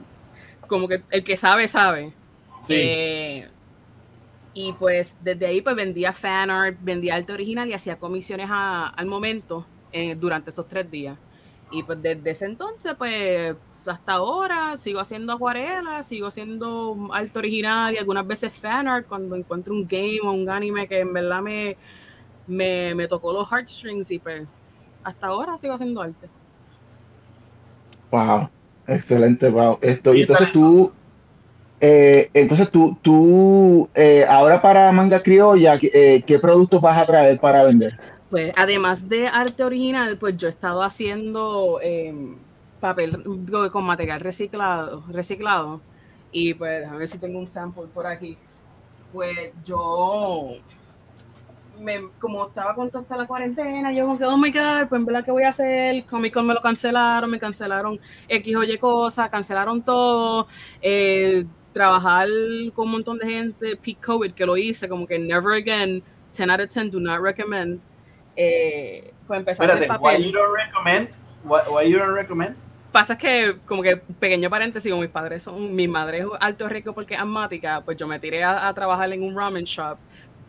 [0.66, 2.12] como que el que sabe, sabe.
[2.60, 2.74] Sí.
[2.76, 3.48] Eh,
[4.54, 8.88] y pues desde ahí pues vendía fan art, vendía arte original y hacía comisiones a,
[8.88, 11.16] al momento eh, durante esos tres días.
[11.70, 13.54] Y pues desde ese entonces, pues
[13.86, 19.36] hasta ahora sigo haciendo acuarelas, sigo haciendo arte original y algunas veces fan art cuando
[19.36, 21.76] encuentro un game o un anime que en verdad me,
[22.48, 24.46] me, me tocó los heartstrings y pues
[25.04, 26.28] hasta ahora sigo haciendo arte.
[28.10, 28.48] Wow,
[28.86, 29.78] excelente, wow.
[29.80, 30.90] Esto, y entonces tú,
[31.80, 37.38] eh, entonces tú, tú eh, ahora para Manga Criolla, eh, ¿qué productos vas a traer
[37.38, 37.98] para vender?
[38.30, 42.14] Pues además de arte original, pues yo he estado haciendo eh,
[42.80, 43.22] papel
[43.72, 45.80] con material reciclado, reciclado.
[46.30, 48.36] Y pues a ver si tengo un sample por aquí.
[49.12, 50.56] Pues yo
[51.80, 55.06] me, como estaba con toda la cuarentena, yo como que, oh my god, pues en
[55.06, 56.04] verdad, ¿qué voy a hacer?
[56.06, 57.98] Comic Con me lo cancelaron, me cancelaron
[58.28, 60.48] X o Y cosas, cancelaron todo.
[60.80, 62.28] Eh, trabajar
[62.74, 66.02] con un montón de gente, peak COVID, que lo hice, como que never again,
[66.32, 67.80] 10 out of 10, do not recommend
[68.36, 70.20] eh, pues empezar Espérate, a papel.
[70.20, 71.08] Why you don't recommend?
[71.44, 72.56] Why, why you don't recommend?
[72.92, 76.94] Pasa que, como que pequeño paréntesis, como mis padres son, mi madre es alto rico
[76.94, 79.98] porque es asmática, pues yo me tiré a, a trabajar en un ramen shop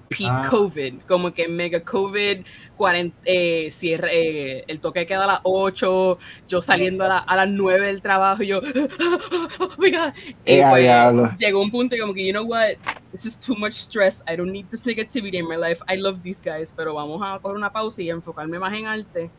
[0.10, 0.48] peak ah.
[0.50, 2.44] COVID, como que mega COVID,
[2.76, 6.18] 40, eh, cierre, eh, el toque queda a las 8,
[6.48, 8.60] yo saliendo a, la, a, las 9 del trabajo, y yo,
[9.60, 10.14] oh my God.
[10.46, 12.76] Y pues, llegó un punto y como que, you know what,
[13.12, 16.22] this is too much stress, I don't need this negativity in my life, I love
[16.22, 19.30] these guys, pero vamos a coger una pausa y enfocarme más en arte.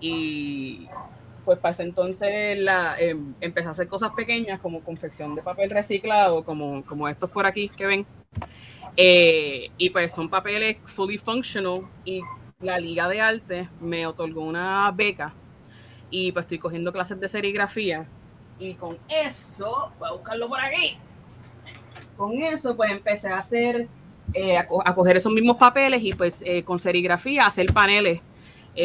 [0.00, 0.88] Y
[1.44, 5.70] pues para ese entonces la, eh, empecé a hacer cosas pequeñas como confección de papel
[5.70, 8.06] reciclado, como, como estos por aquí que ven.
[8.96, 12.20] Eh, y pues son papeles fully functional y
[12.60, 15.32] la Liga de Arte me otorgó una beca
[16.10, 18.06] y pues estoy cogiendo clases de serigrafía
[18.58, 20.98] y con eso, voy a buscarlo por aquí,
[22.18, 23.88] con eso pues empecé a hacer,
[24.34, 28.20] eh, a, co a, coger esos mismos papeles y pues eh, con serigrafía hacer paneles.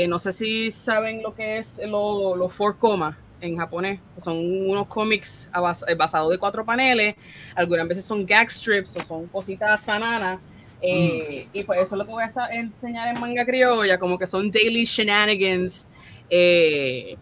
[0.09, 3.99] No sé si saben lo que es los lo four comas en japonés.
[4.17, 5.49] Son unos cómics
[5.87, 7.15] eh, basados de cuatro paneles.
[7.55, 10.39] Algunas veces son gag strips o son cositas sananas.
[10.81, 11.57] Eh, mm.
[11.57, 14.51] Y pues eso es lo que voy a enseñar en manga criolla, como que son
[14.51, 15.87] daily shenanigans.
[16.29, 17.17] Eh,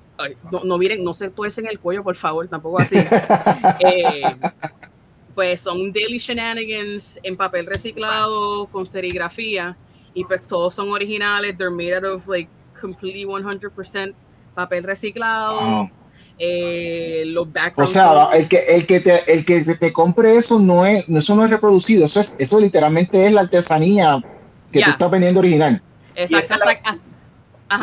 [0.51, 2.97] no, no, miren, no se tuercen el cuello, por favor, tampoco así.
[3.79, 4.21] eh,
[5.33, 9.77] pues son daily shenanigans en papel reciclado, con serigrafía,
[10.13, 11.57] y pues todos son originales.
[11.57, 14.13] They're made out of like completely 100%
[14.53, 15.59] papel reciclado.
[15.59, 16.04] Wow
[16.37, 17.91] eh, los backgrounds.
[17.91, 21.35] O sea, el que, el que, te, el que te compre eso no es, eso
[21.35, 24.21] no es reproducido, eso, es, eso literalmente es la artesanía
[24.71, 24.87] que yeah.
[24.87, 25.81] tú estás vendiendo original.
[26.15, 26.35] Exacto.
[26.35, 26.73] Y esa, la,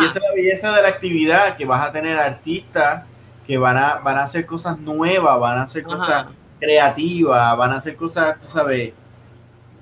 [0.02, 3.04] y esa es la belleza de la actividad, que vas a tener artistas
[3.46, 6.30] que van a, van a hacer cosas nuevas, van a hacer cosas Ajá.
[6.60, 8.92] creativas, van a hacer cosas, tú sabes,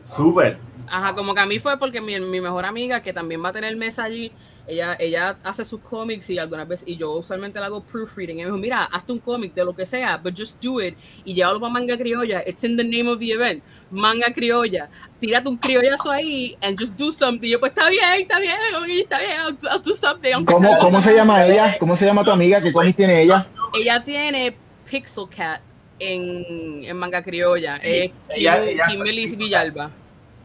[0.03, 0.59] súper.
[0.89, 3.53] Ajá, como que a mí fue porque mi, mi mejor amiga, que también va a
[3.53, 4.33] tener mesa allí,
[4.71, 8.39] ella, ella hace sus cómics y algunas veces, y yo usualmente le hago proofreading.
[8.39, 10.97] Y me dijo, mira, hazte un cómic de lo que sea, but just do it.
[11.25, 12.43] Y llévalo para manga criolla.
[12.47, 13.63] It's in the name of the event.
[13.91, 14.89] Manga criolla.
[15.19, 17.49] Tírate un criollazo ahí and just do something.
[17.49, 18.57] Y yo, pues está bien, está bien,
[19.01, 20.45] está bien, I'll, I'll do something.
[20.45, 21.77] ¿Cómo, ¿Cómo se llama ella?
[21.79, 22.61] ¿Cómo se llama tu amiga?
[22.61, 23.47] ¿Qué cómic tiene ella?
[23.75, 24.57] Ella tiene
[24.91, 25.61] Pixel Cat
[25.99, 27.79] en, en manga criolla.
[27.83, 29.91] Eh, ella, Kimberly Villalba.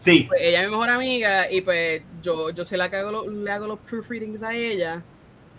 [0.05, 0.25] Sí.
[0.27, 3.65] Pues ella es mi mejor amiga y pues yo, yo se la hago, le hago
[3.65, 5.01] los proofreadings a ella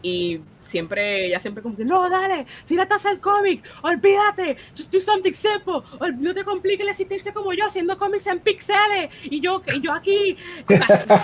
[0.02, 5.00] Y siempre, ella siempre como que, no, dale, tírate a hacer cómic, olvídate, just do
[5.00, 5.82] something simple,
[6.18, 9.92] no te compliques la existencia como yo haciendo cómics en pixeles, y yo, y yo
[9.92, 10.36] aquí,
[10.68, 11.18] gracias a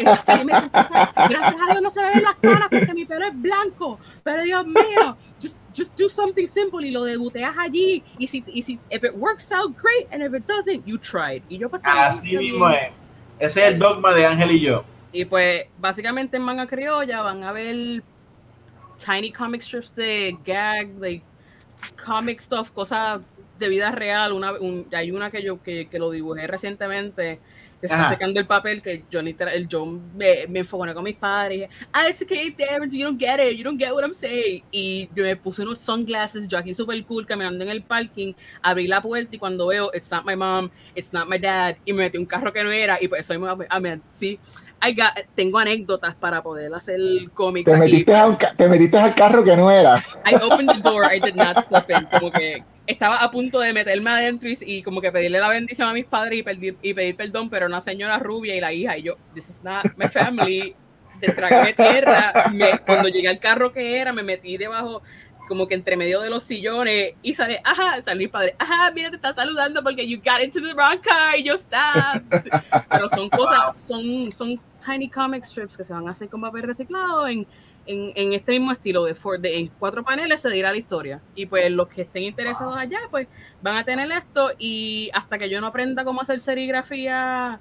[1.70, 5.56] Dios no se ven las caras porque mi pelo es blanco, pero Dios mío, just,
[5.76, 9.52] just do something simple y lo debuteas allí, y si, y si, if it works
[9.52, 11.42] out, great, and if it doesn't, you tried.
[11.48, 13.01] Y yo pues, Así mismo es.
[13.42, 14.84] Ese es el dogma de Ángel y yo.
[15.10, 18.00] Y pues, básicamente en Manga Criolla van a ver
[19.04, 21.24] tiny comic strips de gag, like
[22.06, 23.20] comic stuff, cosas
[23.58, 24.32] de vida real.
[24.32, 24.52] Una,
[24.92, 27.40] hay una que yo que, que lo dibujé recientemente
[27.86, 31.68] está secando el papel que yo literal, John me, me enfoconé con mis padres.
[31.92, 34.62] Ah, it's okay, Terrence, you don't get it, you don't get what I'm saying.
[34.70, 38.86] Y yo me puse unos sunglasses, yo aquí super cool, caminando en el parking, abrí
[38.86, 42.04] la puerta y cuando veo, it's not my mom, it's not my dad, y me
[42.04, 43.48] metí un carro que no era, y pues soy muy,
[44.82, 46.98] I sí, tengo anécdotas para poder hacer
[47.34, 47.70] cómics.
[47.70, 48.12] Te metiste,
[48.56, 50.02] te metiste al carro que no era.
[50.26, 52.06] I opened the door, I did not step in.
[52.06, 55.92] Como que estaba a punto de meterme adentro y, como que pedirle la bendición a
[55.92, 58.98] mis padres y pedir, y pedir perdón, pero una señora rubia y la hija.
[58.98, 60.74] Y yo, this is not my family.
[61.20, 62.50] De tragarme tierra.
[62.52, 65.02] Me, cuando llegué al carro que era, me metí debajo
[65.48, 69.10] como que entre medio de los sillones y sale, ajá, sale mi padre, ajá, mira,
[69.10, 72.22] te está saludando porque you got into the wrong car y yo está.
[72.90, 76.62] Pero son cosas, son, son tiny comic strips que se van a hacer con papel
[76.62, 77.46] reciclado en,
[77.86, 81.20] en, en este mismo estilo de, Ford, de, en cuatro paneles se dirá la historia.
[81.34, 83.26] Y pues los que estén interesados allá, pues
[83.60, 87.60] van a tener esto y hasta que yo no aprenda cómo hacer serigrafía,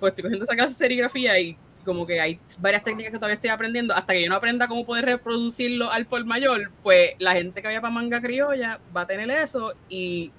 [0.00, 1.56] pues estoy cogiendo esa clase de serigrafía y
[1.86, 4.84] como que hay varias técnicas que todavía estoy aprendiendo, hasta que yo no aprenda cómo
[4.84, 9.06] poder reproducirlo al por mayor, pues la gente que vaya para manga criolla va a
[9.06, 10.30] tener eso y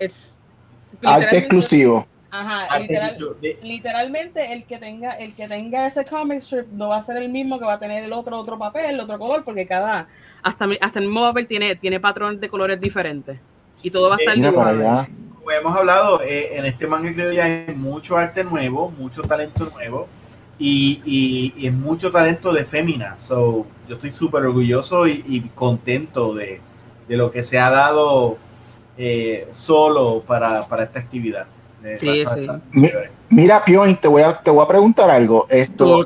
[0.00, 0.38] es
[1.04, 2.08] arte exclusivo.
[2.30, 2.80] Ajá,
[3.62, 7.28] literalmente el que tenga el que tenga ese comic strip no va a ser el
[7.28, 10.08] mismo que va a tener el otro otro papel, el otro color, porque cada
[10.42, 13.38] hasta, hasta el mismo papel tiene tiene patrones de colores diferentes
[13.82, 17.44] y todo va a estar eh, Como hemos hablado, eh, en este manga creo ya
[17.44, 20.08] hay mucho arte nuevo, mucho talento nuevo
[20.58, 23.18] y, y, mucho talento de Fémina.
[23.18, 26.60] So, yo estoy súper orgulloso y, contento de,
[27.08, 28.38] de, lo que se ha dado
[28.96, 31.46] eh, solo para, para, esta actividad.
[31.96, 32.46] Sí, sí.
[33.28, 35.46] mira, Pion, te voy a, te voy a preguntar algo.
[35.50, 36.02] Esto,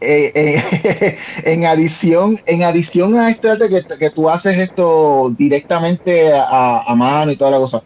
[0.00, 6.82] eh, eh, en adición, en adición a esto que, que tú haces esto directamente a,
[6.82, 7.82] a, mano y toda la cosa,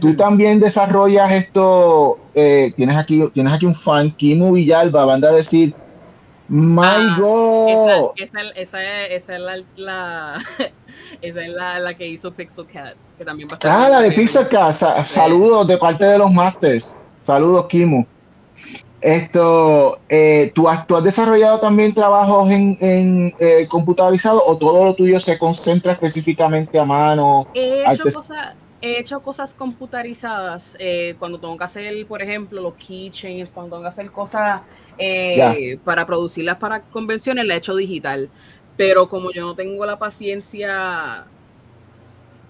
[0.00, 5.30] Tú también desarrollas esto, eh, tienes, aquí, tienes aquí un fan, Kimu Villalba, van a
[5.30, 5.74] decir,
[6.48, 8.12] My ah, God.
[8.16, 10.36] Esa, esa, esa, es la,
[11.22, 14.12] esa es la, la, que hizo Pixel Cat, que también va a Ah, la de
[14.12, 14.74] Pixel Cat,
[15.06, 18.04] saludos de parte de los Masters, saludos Kimu.
[19.00, 24.82] Esto, eh, ¿tú, has, ¿tú, has, desarrollado también trabajos en, en eh, computarizado o todo
[24.82, 27.46] lo tuyo se concentra específicamente a mano?
[27.54, 28.54] He hecho cosas
[28.84, 33.82] he hecho cosas computarizadas eh, cuando tengo que hacer, por ejemplo, los keychains, cuando tengo
[33.82, 34.60] que hacer cosas
[34.98, 38.28] eh, para producirlas para convenciones, la he hecho digital.
[38.76, 41.24] Pero como yo no tengo la paciencia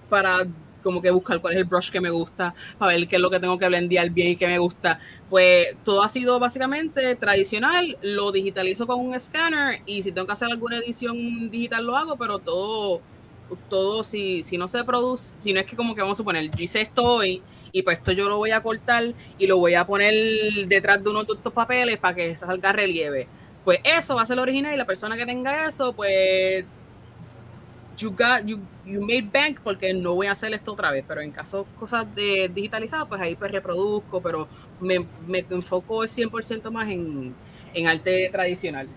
[0.09, 0.45] para
[0.83, 3.31] como que buscar cuál es el brush que me gusta, para ver qué es lo
[3.31, 4.99] que tengo que blendear bien y qué me gusta,
[5.29, 10.33] pues todo ha sido básicamente tradicional, lo digitalizo con un scanner y si tengo que
[10.33, 13.01] hacer alguna edición digital lo hago, pero todo
[13.69, 16.49] todo, si, si no se produce, si no es que como que vamos a suponer,
[16.51, 17.41] yo hice esto hoy
[17.71, 20.13] y pues esto yo lo voy a cortar y lo voy a poner
[20.67, 23.27] detrás de uno de estos papeles para que salga relieve.
[23.63, 26.65] Pues eso va a ser lo original y la persona que tenga eso, pues
[27.97, 31.21] you got, you, you made bank porque no voy a hacer esto otra vez, pero
[31.21, 34.47] en caso cosas de digitalizadas, pues ahí pues reproduzco, pero
[34.79, 37.33] me, me enfoco el 100% más en,
[37.73, 38.89] en arte tradicional.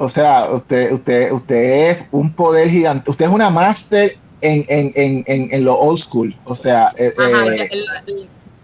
[0.00, 3.10] O sea, usted, usted, usted es un poder gigante.
[3.10, 6.34] Usted es una máster en, en, en, en, lo old school.
[6.46, 7.80] O sea, eh, eh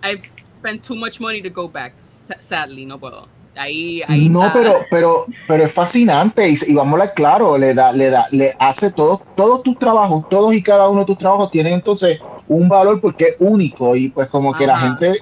[0.02, 0.22] I've
[0.56, 1.92] spent too much money to go back.
[2.02, 3.28] Sadly, no puedo.
[3.54, 7.92] Ahí, ahí no, pero, pero, pero es fascinante y, y vamos a claro, le da,
[7.92, 11.50] le da, le hace todo, todos tus trabajos, todos y cada uno de tus trabajos
[11.50, 12.18] tienen entonces
[12.48, 15.20] un valor porque es único y pues como que la gente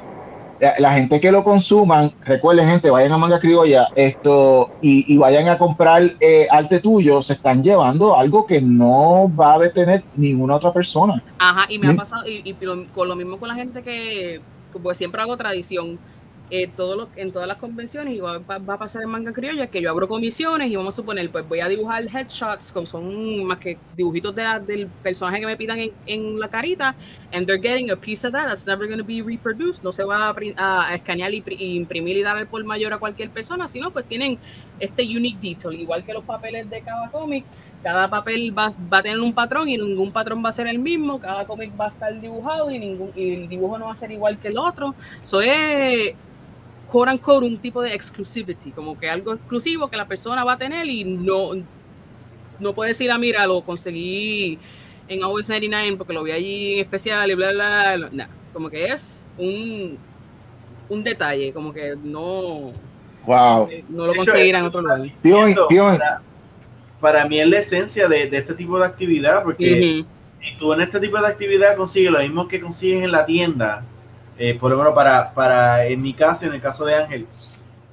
[0.79, 5.59] la gente que lo consuman, recuerden gente, vayan a Manga Criolla esto y, vayan a
[5.59, 10.73] comprar eh, arte tuyo, se están llevando algo que no va a detener ninguna otra
[10.73, 11.23] persona.
[11.39, 12.55] Ajá, y me ha pasado, y,
[12.93, 14.41] con lo mismo con la gente que,
[14.83, 15.99] pues siempre hago tradición,
[16.51, 19.89] eh, todo en todas las convenciones y va, a pasar en manga criolla que yo
[19.89, 23.79] abro comisiones y vamos a suponer, pues voy a dibujar headshots, como son más que
[23.97, 26.95] dibujitos de del personaje que me pidan en, la carita,
[27.33, 30.05] and they're getting a piece of that that's never going to be reproduced, no se
[30.05, 31.43] va a, escanear y,
[31.77, 34.39] imprimir y dar el por mayor a cualquier persona, sino pues tienen
[34.79, 37.45] este unique detail, igual que los papeles de cada cómic,
[37.83, 40.79] cada papel va, va, a tener un patrón y ningún patrón va a ser el
[40.79, 43.97] mismo, cada cómic va a estar dibujado y, ningún, y el dibujo no va a
[43.97, 44.95] ser igual que el otro.
[45.23, 46.15] Eso es
[46.87, 50.59] quote unquote un tipo de exclusivity, como que algo exclusivo que la persona va a
[50.59, 51.51] tener y no,
[52.59, 54.59] no puede decir, ah, mira, lo conseguí
[55.09, 58.09] en Always 99 porque lo vi allí en especial y bla, bla, bla.
[58.13, 59.99] Nah, como que es un,
[60.89, 62.73] un detalle, como que no,
[63.27, 63.69] wow.
[63.89, 65.01] no lo conseguirán en otro lugar.
[65.69, 66.23] Para,
[67.01, 70.05] para, mí es la esencia de, de, este tipo de actividad, porque
[70.41, 73.85] si tú en este tipo de actividad consigues lo mismo que consigues en la tienda,
[74.39, 77.27] eh, por ejemplo, para, para, en mi caso, en el caso de Ángel,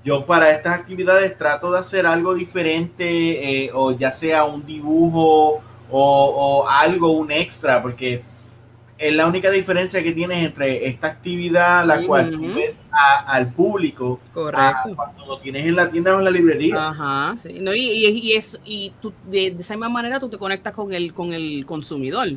[0.03, 5.61] yo para estas actividades trato de hacer algo diferente, eh, o ya sea un dibujo
[5.91, 8.23] o, algo, un extra, porque
[8.97, 12.81] es la única diferencia que tienes entre esta actividad, la cual tú ves
[13.27, 16.89] al público, cuando lo tienes en la tienda o en la librería.
[16.89, 17.57] Ajá, sí.
[17.59, 21.13] No, y, y, es, y tú, de, esa misma manera tú te conectas con el,
[21.13, 22.29] con el consumidor.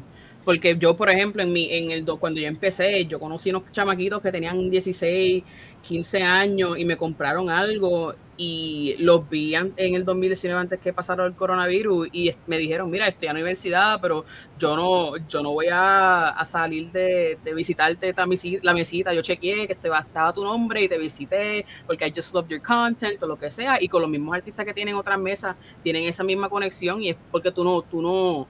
[0.44, 4.20] Porque yo, por ejemplo, en mi, en el cuando yo empecé, yo conocí unos chamaquitos
[4.22, 5.42] que tenían 16,
[5.82, 11.24] 15 años y me compraron algo y los vi en el 2019 antes que pasara
[11.24, 14.24] el coronavirus y me dijeron, mira, estoy a la universidad, pero
[14.58, 18.12] yo no, yo no voy a, salir de, visitarte
[18.62, 22.48] la mesita, yo chequeé que estaba tu nombre y te visité porque I just love
[22.48, 23.80] your content o lo que sea.
[23.80, 27.16] Y con los mismos artistas que tienen otras mesas tienen esa misma conexión y es
[27.30, 28.48] porque tú no, tú no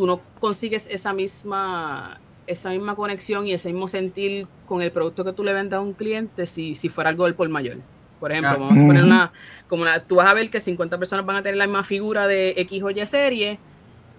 [0.00, 5.26] tú no consigues esa misma, esa misma conexión y ese mismo sentir con el producto
[5.26, 7.76] que tú le vendas a un cliente si, si fuera algo del por mayor.
[8.18, 9.30] Por ejemplo, vamos a poner una,
[9.68, 12.26] como una, tú vas a ver que 50 personas van a tener la misma figura
[12.26, 13.58] de X o Y serie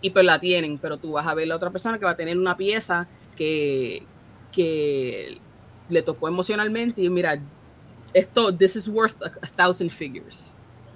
[0.01, 2.15] y pues la tienen, pero tú vas a ver la otra persona que va a
[2.15, 4.03] tener una pieza que,
[4.51, 5.39] que
[5.89, 7.41] le tocó emocionalmente y mira,
[8.13, 10.53] esto, this is worth a, thousand figures.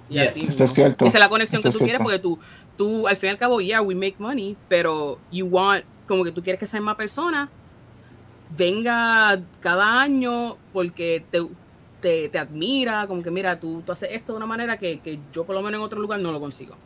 [0.08, 1.06] Y así, es cierto.
[1.06, 2.38] Esa es la conexión que tú quieres porque tú,
[2.76, 6.30] tú, al fin y al cabo, yeah, we make money, pero you want, como que
[6.30, 7.48] tú quieres que esa misma persona
[8.56, 14.36] venga cada año porque te, te, admira, como que mira, tú, tú haces esto de
[14.36, 16.76] una manera que, que, yo por lo menos en otro lugar no lo consigo.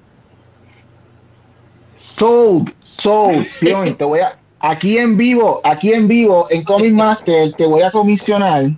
[1.95, 3.29] So, so,
[3.61, 7.91] te voy a, aquí en vivo, aquí en vivo, en Comic Master, te voy a
[7.91, 8.71] comisionar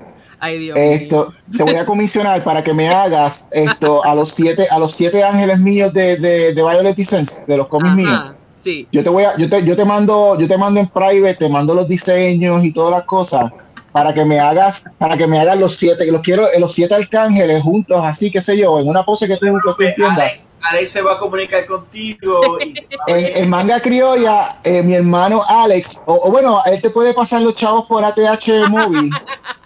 [0.42, 4.92] esto, te voy a comisionar para que me hagas esto a los siete, a los
[4.92, 8.32] siete ángeles míos de, de, de Violet Sense, de los cómics míos.
[8.56, 8.86] Sí.
[8.92, 11.48] Yo te voy a, yo te, yo te mando, yo te mando en private, te
[11.48, 13.50] mando los diseños y todas las cosas
[13.92, 16.94] para que me hagas, para que me hagas los siete, que los quiero, los siete
[16.94, 19.46] arcángeles juntos, así que sé yo, en una pose que tú,
[19.78, 20.48] que entiendas.
[20.70, 22.58] Alex, se va a comunicar contigo.
[23.06, 27.86] en, manga criolla, eh, mi hermano Alex, o, bueno, él te puede pasar los chavos
[27.86, 29.10] por ATH móvil.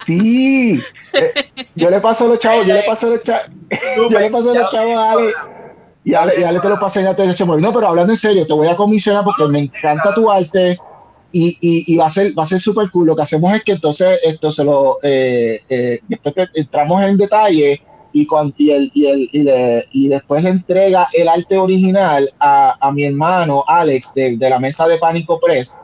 [0.05, 0.81] Sí,
[1.13, 3.47] eh, yo le paso los chavos, yo le paso los chavos,
[4.09, 5.37] yo le paso los chavos a Alex.
[6.03, 7.61] Y Ale, y Ale te lo pasé en ATH móvil.
[7.61, 10.79] No, pero hablando en serio, te voy a comisionar porque me encanta tu arte
[11.31, 11.57] y,
[11.93, 13.07] y, va a ser va a ser súper cool.
[13.07, 17.81] Lo que hacemos es que entonces esto se lo eh, eh, después entramos en detalle
[18.13, 22.31] y, con, y, el, y, el, y, le, y, después le entrega el arte original
[22.39, 25.77] a, a mi hermano Alex de, de, la mesa de Pánico Press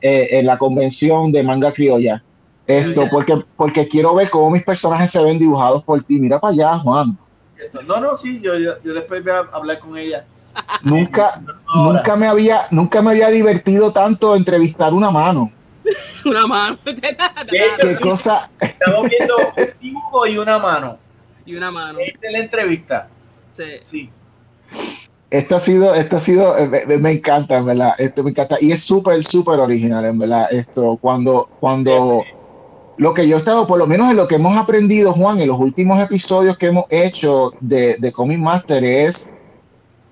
[0.00, 2.22] eh, en la convención de manga criolla.
[2.66, 6.18] Esto, porque, porque quiero ver cómo mis personajes se ven dibujados por ti.
[6.18, 7.16] Mira para allá, Juan.
[7.86, 10.26] No, no, sí, yo, yo después voy a hablar con ella
[10.82, 11.40] nunca,
[11.74, 15.52] nunca me había, nunca me había divertido tanto entrevistar una mano.
[16.24, 16.78] una mano.
[16.84, 18.50] ¿Qué cosa?
[18.60, 20.98] Estamos viendo un dibujo y una mano.
[21.46, 21.98] Y una mano.
[22.00, 23.08] Esta es la entrevista.
[23.50, 23.64] Sí.
[23.84, 24.10] sí.
[25.30, 27.94] Esto ha sido, esto ha sido, eh, me, encanta, en verdad.
[27.98, 28.56] Esto me encanta.
[28.60, 30.52] Y es súper, súper original, en verdad.
[30.52, 32.22] Esto, cuando, cuando
[32.96, 35.48] lo que yo he estado, por lo menos en lo que hemos aprendido, Juan, en
[35.48, 39.32] los últimos episodios que hemos hecho de, de Comic Master es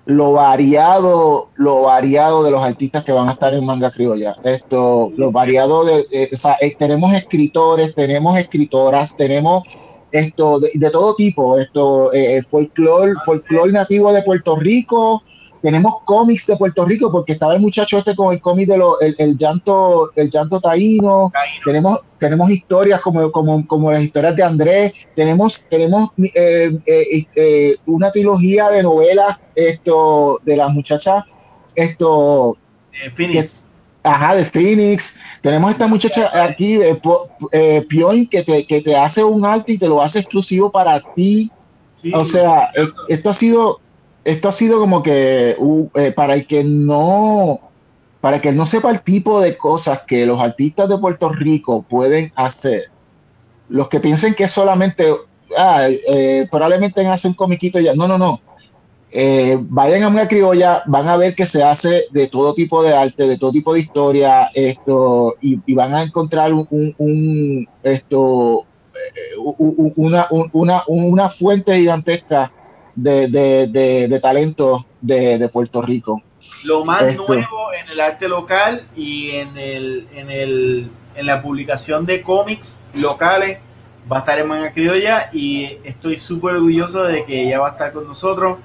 [0.05, 4.35] lo variado, lo variado de los artistas que van a estar en manga criolla.
[4.43, 9.63] Esto, lo variado de, eh, o sea, eh, tenemos escritores, tenemos escritoras, tenemos
[10.11, 15.23] esto de, de todo tipo, esto, eh, folclore, folclore nativo de Puerto Rico,
[15.65, 18.99] tenemos cómics de Puerto Rico, porque estaba el muchacho este con el cómic de lo,
[18.99, 21.31] el, llanto, el llanto taíno,
[21.65, 27.75] tenemos, tenemos historias como, como, como las historias de Andrés, tenemos, tenemos eh, eh, eh,
[27.87, 31.23] una trilogía de novelas esto, de las muchachas
[31.73, 32.55] esto
[33.15, 33.71] Phoenix.
[34.05, 35.15] Ajá, de Phoenix.
[35.41, 36.99] Tenemos esta muchacha aquí, de
[37.51, 37.87] eh,
[38.29, 41.51] que te, que te hace un arte y te lo hace exclusivo para ti.
[42.13, 43.79] o sea, eh, esto ha sido,
[44.23, 45.57] esto ha sido como que
[45.95, 47.59] eh, para el que no,
[48.21, 52.31] para que no sepa el tipo de cosas que los artistas de Puerto Rico pueden
[52.35, 52.91] hacer.
[53.69, 55.15] Los que piensen que solamente,
[55.57, 57.95] ah, eh, probablemente hacen un comiquito ya.
[57.95, 58.39] No, no, no
[59.17, 62.93] eh, vayan a una criolla, van a ver que se hace de todo tipo de
[62.93, 69.37] arte, de todo tipo de historia, esto, y, van a encontrar un, esto, eh,
[69.95, 72.51] una, una, una, fuente gigantesca
[72.93, 76.21] de, de, de, talento de, Puerto Rico.
[76.65, 82.05] Lo más nuevo en el arte local y en, el, en, el, en la publicación
[82.05, 83.59] de cómics locales
[84.11, 87.71] va a estar en Manga Criolla y estoy súper orgulloso de que ella va a
[87.71, 88.57] estar con nosotros.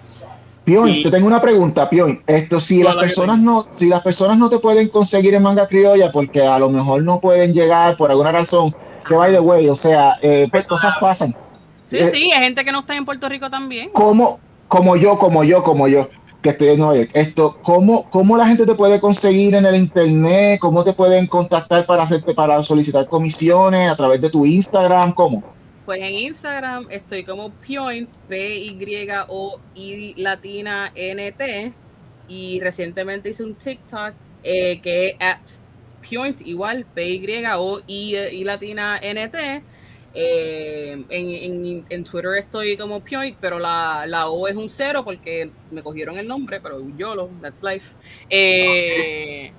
[0.64, 2.22] Pion, te tengo una pregunta, Pion.
[2.26, 6.12] Esto, si las personas no, si las personas no te pueden conseguir en manga criolla
[6.12, 8.74] porque a lo mejor no pueden llegar por alguna razón,
[9.06, 11.34] que by the way, o sea, eh, pues cosas pasan.
[11.86, 13.90] Sí, eh, sí, hay gente que no está en Puerto Rico también.
[13.90, 14.38] Como,
[14.68, 16.08] como yo, como yo, como yo,
[16.42, 17.10] que estoy en Nueva York.
[17.14, 20.60] Esto, ¿cómo, ¿cómo la gente te puede conseguir en el internet?
[20.60, 25.12] ¿Cómo te pueden contactar para hacerte, para solicitar comisiones a través de tu Instagram?
[25.14, 25.42] ¿Cómo?
[25.90, 31.72] Pues en Instagram estoy como Point, P-Y-O-I latina N-T.
[32.28, 34.14] Y recientemente hice un TikTok
[34.44, 35.40] eh, que es at
[36.08, 39.64] Point, igual, P-Y-O-I latina N-T.
[40.14, 45.50] Eh, en, en, Twitter estoy como Point, pero la, la, O es un cero porque
[45.72, 47.96] me cogieron el nombre, pero YOLO, that's life.
[48.28, 49.52] Eh,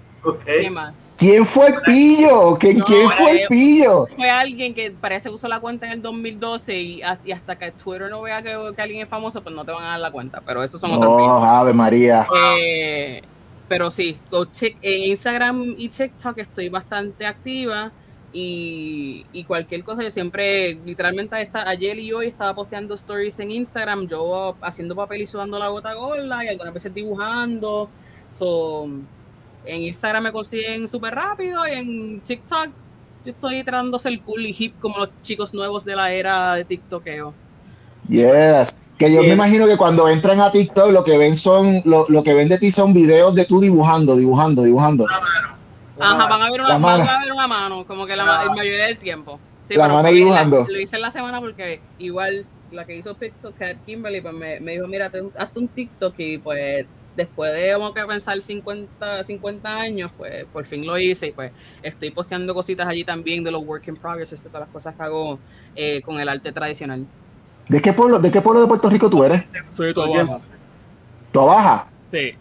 [1.17, 2.57] ¿Quién fue el pillo?
[2.57, 4.07] ¿Quién, fue el eh, pillo?
[4.07, 8.09] Fue alguien que parece que usó la cuenta en el 2012 y, hasta que Twitter
[8.09, 10.41] no vea que, alguien es famoso, pues no te van a dar la cuenta.
[10.45, 11.11] Pero eso son otros.
[11.11, 12.27] Oh, Ave María.
[12.59, 13.21] Eh,
[13.67, 14.17] pero sí,
[14.81, 17.91] en Instagram y TikTok estoy bastante activa.
[18.33, 21.35] Y, cualquier cosa, yo siempre, literalmente
[21.65, 25.93] ayer y hoy estaba posteando stories en Instagram, yo haciendo papel y sudando la gota
[25.93, 27.89] gorda y algunas veces dibujando.
[28.29, 29.05] son
[29.65, 32.69] en Instagram me consiguen súper rápido y en TikTok
[33.25, 36.55] yo estoy tratando de ser cool y hip como los chicos nuevos de la era
[36.55, 37.33] de TikTokeo.
[38.09, 38.75] Yes.
[38.97, 42.33] Que yo me imagino que cuando entran a TikTok lo que ven son, lo, que
[42.33, 45.05] ven de ti son videos de tú dibujando, dibujando, dibujando.
[45.99, 47.03] Ajá, van a ver una, mano.
[47.03, 49.39] a ver una mano, como que la, mayoría del tiempo.
[49.63, 50.65] Sí, la mano dibujando.
[50.67, 54.73] lo hice en la semana porque igual la que hizo Pixelcat, Kimberly, pues me, me
[54.73, 56.85] dijo, mira, hazte un TikTok y pues
[57.15, 61.51] después de como que pensar 50, 50 años, pues por fin lo hice y pues
[61.83, 65.03] estoy posteando cositas allí también de los work in progress, de todas las cosas que
[65.03, 65.39] hago
[65.75, 67.05] eh, con el arte tradicional.
[67.67, 69.43] ¿De qué pueblo, de qué pueblo de Puerto Rico tú eres?
[69.69, 70.39] Soy de Toabaja.
[71.31, 71.87] ¿Toabaja?
[72.09, 72.33] Sí.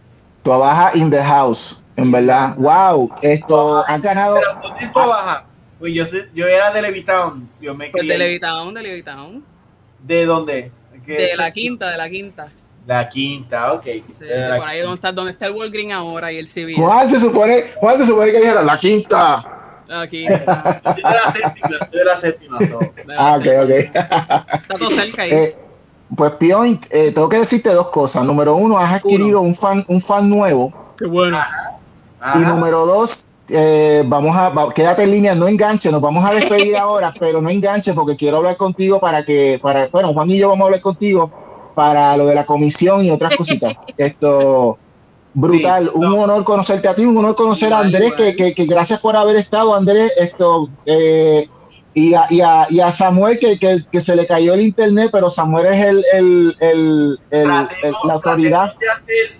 [0.42, 2.56] Toabaja in the house, en verdad.
[2.56, 4.38] Wow, esto han ganado.
[4.62, 5.46] ¿Dónde es Toabaja?
[5.78, 7.48] Pues yo, sé, yo era de Levitown.
[7.60, 9.44] Yo me pues de Levitown, de Levitown.
[10.02, 10.72] ¿De dónde?
[11.06, 12.50] De la quinta, de la quinta.
[12.90, 13.84] La quinta, ok.
[13.84, 14.24] Sí, sí,
[14.56, 16.74] por ahí donde está, donde está el Walgreen ahora y el civil.
[16.76, 18.64] ¿Cuál se supone, cuál se supone que dijera?
[18.64, 19.84] La quinta.
[19.86, 20.82] La quinta.
[20.96, 22.58] de la séptima, de la séptima.
[23.16, 23.70] ah, ok, ok.
[23.70, 25.30] Está todo cerca ahí.
[25.30, 25.56] Eh,
[26.16, 28.24] pues Point, eh, tengo que decirte dos cosas.
[28.24, 30.72] Número uno, has adquirido un fan, un fan nuevo.
[30.98, 31.38] Qué bueno.
[32.34, 36.76] Y número dos, eh, vamos a, quédate en línea, no enganche, nos vamos a despedir
[36.76, 40.48] ahora, pero no enganche porque quiero hablar contigo para que, para, bueno, Juan y yo
[40.48, 43.74] vamos a hablar contigo para lo de la comisión y otras cositas.
[43.96, 44.78] Esto,
[45.34, 45.90] brutal.
[45.94, 49.36] un honor conocerte a ti, un honor conocer a Andrés, que, que, gracias por haber
[49.36, 50.12] estado, Andrés.
[50.18, 51.48] Esto, eh,
[51.92, 55.28] y, a, y, a, y, a, Samuel, que, que, se le cayó el internet, pero
[55.28, 56.56] Samuel es el, el,
[57.30, 58.74] el, la autoridad.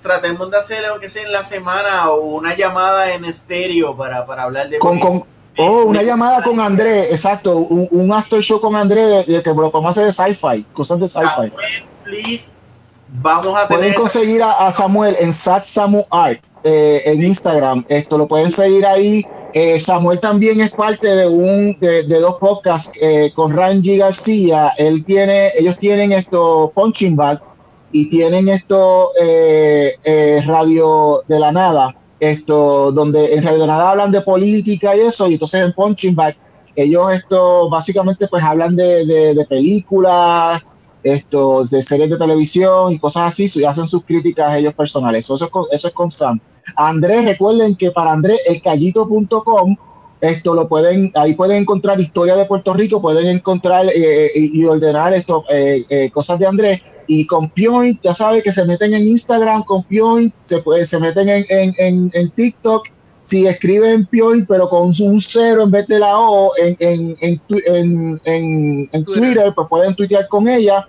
[0.03, 4.27] Tratemos de hacer, lo que sea en la semana, o una llamada en estéreo para,
[4.27, 4.79] para hablar de.
[4.79, 5.25] Con, con,
[5.59, 9.89] Oh, una llamada con Andrés, exacto, un, un, after show con Andrés de, que lo
[9.89, 11.53] hacer de sci-fi, cosas de sci-fi
[12.05, 12.51] please.
[13.13, 17.85] Vamos a Pueden conseguir a, Samuel en Sat Samu Art eh, en Instagram.
[17.89, 19.27] Esto lo pueden seguir ahí.
[19.53, 24.73] Eh, Samuel también es parte de un de, dos podcasts eh, con Ranji García.
[24.79, 27.43] Él tiene, ellos tienen esto Punching Bag
[27.91, 29.11] y tienen esto
[30.47, 31.97] Radio de la Nada.
[32.21, 35.29] Esto donde en Radio de la Nada hablan de política y eso.
[35.29, 36.37] Y entonces en Punching Bag
[36.77, 40.63] ellos esto básicamente pues hablan de, de, de películas
[41.03, 45.25] estos de series de televisión y cosas así, y hacen sus críticas ellos personales.
[45.25, 46.41] Eso es eso es con Sam.
[46.77, 49.77] Andrés, recuerden que para Andrés, elcallito.com,
[50.21, 54.65] esto lo pueden, ahí pueden encontrar historia de Puerto Rico, pueden encontrar eh, eh, y
[54.65, 56.83] ordenar esto, eh, cosas de Andrés.
[57.07, 60.99] Y con Point, ya saben que se meten en Instagram, con Point, se, puede, se
[60.99, 62.87] meten en, en, en, en TikTok,
[63.31, 68.21] si escriben Pioy, pero con un cero en vez de la O en, en, en,
[68.25, 70.85] en, en Twitter, pues pueden tuitear con ella.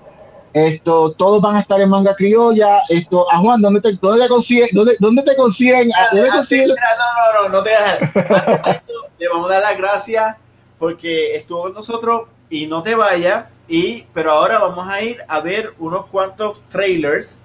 [0.52, 2.80] Esto, todos van a estar en manga criolla.
[2.90, 4.70] Esto, a Juan, ¿dónde te, dónde te consiguen?
[4.74, 5.92] Dónde, dónde te consiguen?
[6.12, 6.70] ¿Dónde ah, consiguen?
[6.70, 8.84] no, no, no, no te dejes.
[9.20, 10.36] le vamos a dar las gracias
[10.80, 13.46] porque estuvo con nosotros y no te vayas.
[13.68, 17.44] Y, pero ahora vamos a ir a ver unos cuantos trailers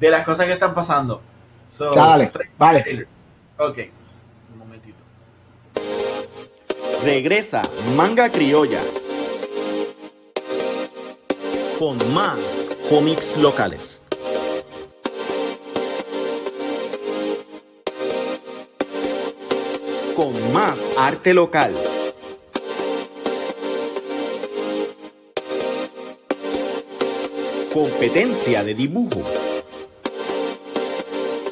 [0.00, 1.20] de las cosas que están pasando.
[1.94, 3.06] vale, vale.
[3.58, 3.78] Ok,
[7.10, 7.62] Regresa
[7.96, 8.82] Manga Criolla
[11.78, 12.38] con más
[12.90, 14.02] cómics locales.
[20.14, 21.72] Con más arte local.
[27.72, 29.47] Competencia de dibujo.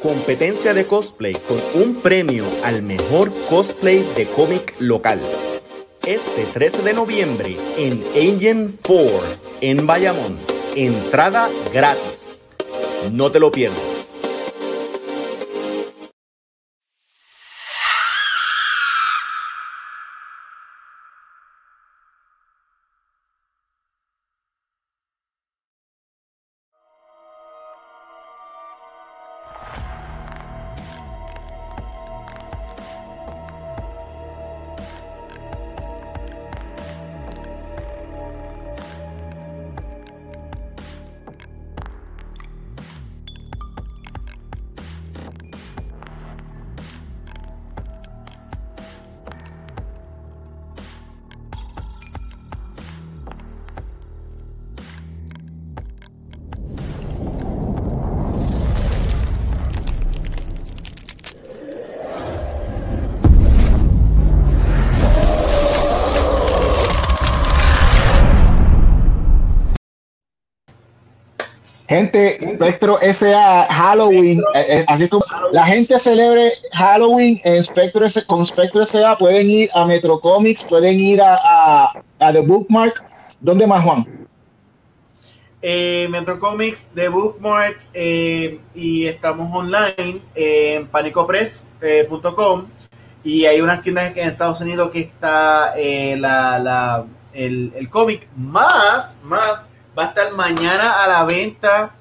[0.06, 5.18] Competencia de cosplay con un premio al mejor cosplay de cómic local.
[6.06, 9.08] Este 13 de noviembre en Engine 4
[9.62, 10.38] en Bayamón.
[10.76, 12.38] Entrada gratis.
[13.10, 13.95] No te lo pierdas.
[72.16, 78.46] Gente, Spectro SA, Halloween, eh, eh, así como la gente celebre Halloween en Spectro con
[78.46, 83.04] Spectro SA, pueden ir a Metro Comics, pueden ir a, a, The Bookmark.
[83.40, 84.28] ¿Dónde más, Juan?
[85.60, 92.66] Eh, Metro Comics, The Bookmark, y estamos online en panicopress.com.
[93.24, 99.20] y hay unas tiendas en Estados Unidos que está la, la, el, el cómic más,
[99.24, 99.66] más
[99.98, 101.95] va a estar mañana a la venta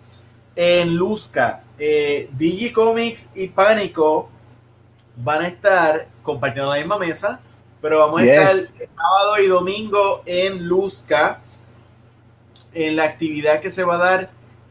[0.56, 1.64] en Luzca.
[1.78, 4.30] Eh, Digicomics y Pánico
[5.18, 7.40] van a estar compartiendo la misma mesa,
[7.82, 11.42] pero vamos a estar sábado y domingo en Luzca
[12.74, 14.30] en la actividad que se va a dar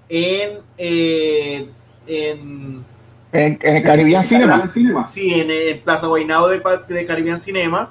[0.08, 1.68] en eh,
[2.06, 2.84] en,
[3.32, 4.68] en, el Caribbean Cinema.
[5.08, 7.90] Sí, en el Plaza Guaynabo de, de Caribbean Cinema.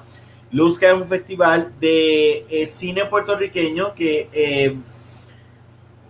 [0.52, 4.76] Luzca es un festival de eh, cine puertorriqueño que eh,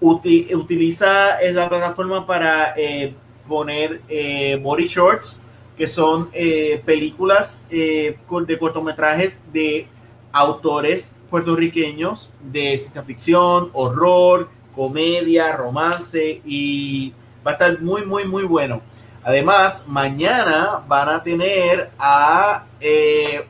[0.04, 3.14] utiliza la plataforma para eh,
[3.48, 5.40] poner eh, body shorts,
[5.76, 9.88] que son eh, películas de cortometrajes de
[10.32, 17.12] autores puertorriqueños de ciencia ficción, horror, comedia, romance y
[17.44, 18.82] va a estar muy, muy, muy bueno.
[19.24, 22.66] Además, mañana van a tener a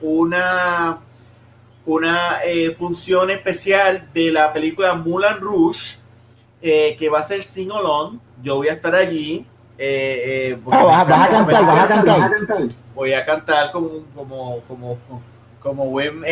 [0.01, 1.01] una,
[1.85, 2.39] una
[2.79, 6.04] función especial de la película Mulan Rouge
[6.67, 8.19] eh, que va a ser Sing Along.
[8.43, 9.47] Yo voy a estar allí.
[9.77, 14.99] Eh, eh, ah, vas, a cantar, vas a cantar, Voy a cantar como, como, como,
[15.61, 16.23] como buen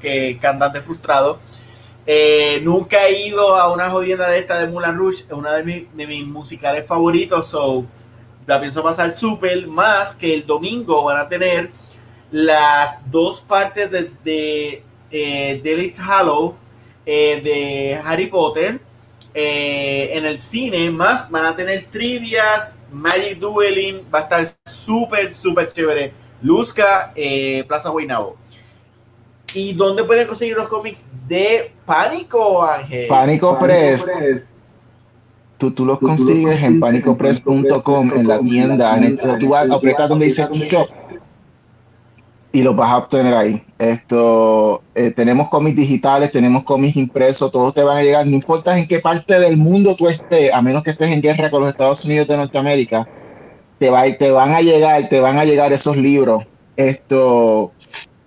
[0.00, 1.38] que, cantante frustrado.
[2.62, 6.06] nunca he ido a una jodienda de esta de Mulan Rouge, es una de, de
[6.08, 7.84] mis musicales favoritos, so
[8.48, 11.70] la pienso pasar súper, más que el domingo van a tener
[12.32, 14.82] las dos partes de, de,
[15.62, 16.56] de Hollow
[17.06, 18.89] de Harry Potter
[19.34, 25.32] eh, en el cine, más van a tener trivias, Magic Dueling, va a estar súper,
[25.32, 26.12] súper chévere.
[26.42, 28.36] Luzca, eh, Plaza Guaynabo.
[29.54, 33.08] ¿Y dónde pueden conseguir los cómics de Pánico, Ángel?
[33.08, 34.06] Pánico, Press.
[35.58, 38.96] Tú, tú los consigues en panicopress.com en la tienda.
[38.96, 40.88] En el, tú vas a apretar donde dice shop
[42.52, 43.62] y los vas a obtener ahí.
[43.78, 48.76] Esto, eh, tenemos cómics digitales, tenemos cómics impresos, todos te van a llegar, no importa
[48.76, 51.70] en qué parte del mundo tú estés, a menos que estés en guerra con los
[51.70, 53.08] Estados Unidos de Norteamérica,
[53.78, 56.44] te, va, te van a llegar, te van a llegar esos libros.
[56.76, 57.72] Esto,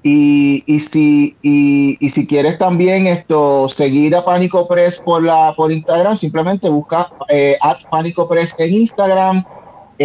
[0.03, 5.71] y, y si, y, si quieres también esto, seguir a Pánico Press por, la, por
[5.71, 9.45] Instagram, simplemente busca eh, at Pánico Press en Instagram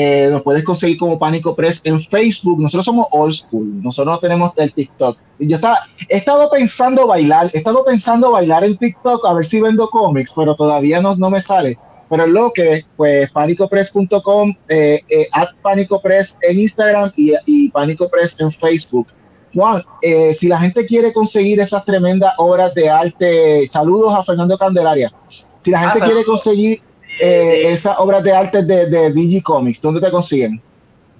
[0.00, 2.60] Eh, nos puedes conseguir como Pánico Press en Facebook.
[2.60, 3.82] Nosotros somos old school.
[3.82, 5.18] Nosotros no tenemos el TikTok.
[5.40, 9.60] Yo estaba, he estado pensando bailar, he estado pensando bailar en TikTok a ver si
[9.60, 11.76] vendo cómics, pero todavía no, no me sale.
[12.08, 18.52] Pero lo que, pues, panicopress.com, eh, eh, at panicopress en Instagram y, y panicopress en
[18.52, 19.08] Facebook.
[19.52, 24.56] Juan, eh, si la gente quiere conseguir esas tremendas obras de arte, saludos a Fernando
[24.56, 25.12] Candelaria.
[25.58, 26.82] Si la gente ah, quiere conseguir
[27.18, 30.60] eh, esas obras de arte de, de Digicomics, ¿dónde te consiguen?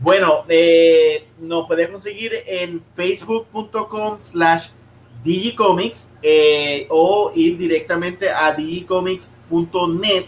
[0.01, 4.69] Bueno, eh, nos puedes conseguir en facebook.com slash
[5.25, 6.11] digicomics
[6.89, 10.27] o ir directamente a digicomics.net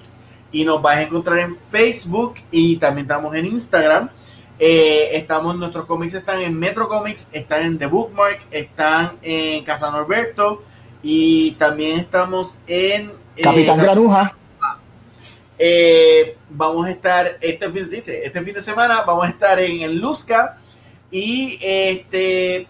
[0.52, 4.10] y nos vas a encontrar en Facebook y también estamos en Instagram.
[4.58, 9.90] Eh, estamos, nuestros cómics están en Metro Comics, están en The Bookmark, están en Casa
[9.90, 10.62] Norberto
[11.02, 14.36] y también estamos en eh, Capitán Granuja.
[15.62, 19.98] Eh, vamos a estar este fin, este fin de semana, vamos a estar en el
[19.98, 20.56] Luzca
[21.10, 22.66] y este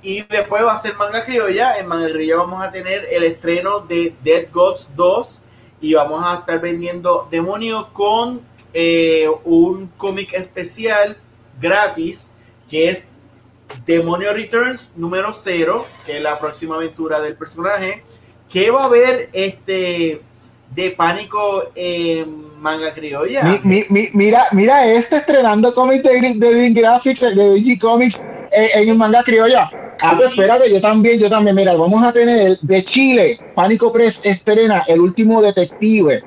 [0.00, 1.76] y después va a ser Manga Criolla.
[1.78, 5.40] En Manga Criolla vamos a tener el estreno de Dead Gods 2
[5.82, 8.40] y vamos a estar vendiendo Demonio con
[8.72, 11.18] eh, un cómic especial
[11.60, 12.30] gratis
[12.70, 13.06] que es
[13.84, 18.02] Demonio Returns número 0, que es la próxima aventura del personaje.
[18.48, 20.22] que va a haber este
[20.74, 23.60] de pánico en manga criolla?
[23.64, 28.22] mira, mira, este estrenando cómic de, de, Graphics, de DG Comics
[28.52, 29.70] en, manga criolla.
[30.00, 31.56] Ah, pues espérate, yo también, yo también.
[31.56, 36.22] Mira, vamos a tener de Chile, Pánico Press estrena el último detective.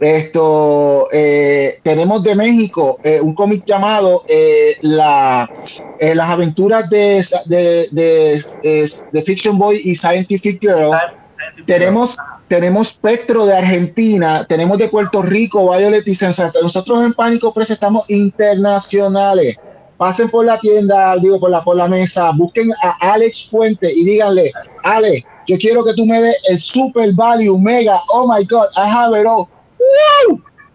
[0.00, 5.48] Esto eh, tenemos de México eh, un cómic llamado eh, la,
[6.00, 7.88] Las aventuras de, de,
[9.12, 10.90] de, Fiction Boy y Scientific Girl.
[11.66, 12.16] Tenemos,
[12.48, 16.60] tenemos Spectro de Argentina, tenemos de Puerto Rico, Violet y Sensata.
[16.62, 19.56] Nosotros en Pánico Press estamos internacionales
[20.02, 24.04] pasen por la tienda, digo, por la, por la mesa, busquen a Alex Fuente y
[24.04, 24.50] díganle,
[24.82, 28.90] Alex, yo quiero que tú me des el Super Value Mega, oh my God, I
[28.90, 29.46] have it all.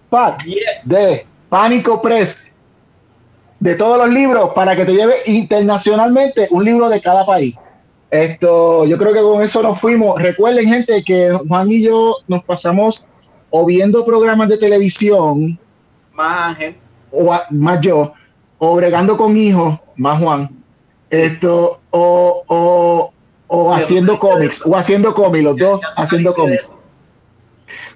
[0.09, 0.45] Pack
[0.85, 2.39] de Pánico Press,
[3.59, 7.53] de todos los libros, para que te lleve internacionalmente un libro de cada país.
[8.09, 10.21] Esto, yo creo que con eso nos fuimos.
[10.21, 13.03] Recuerden, gente, que Juan y yo nos pasamos
[13.49, 15.59] o viendo programas de televisión,
[16.13, 16.57] más
[17.11, 18.13] o más yo,
[18.59, 20.49] o bregando con hijos, más Juan,
[21.09, 23.13] esto, o,
[23.47, 26.71] o, haciendo cómics, o haciendo cómics, los dos haciendo cómics.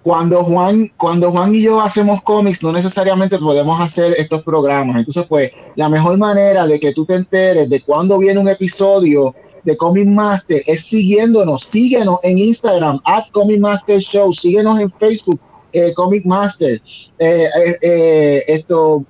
[0.01, 4.97] Cuando Juan, cuando Juan y yo hacemos cómics, no necesariamente podemos hacer estos programas.
[4.97, 9.35] Entonces, pues, la mejor manera de que tú te enteres de cuándo viene un episodio
[9.63, 15.39] de Comic Master es siguiéndonos, síguenos en Instagram, at Comic Master Show, síguenos en Facebook,
[15.73, 16.81] eh, Comic Master.
[17.19, 17.47] Eh,
[17.81, 19.05] eh, esto,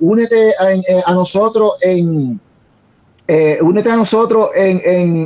[0.00, 0.52] únete
[1.06, 2.40] a, nosotros en
[3.62, 4.80] únete a nosotros en,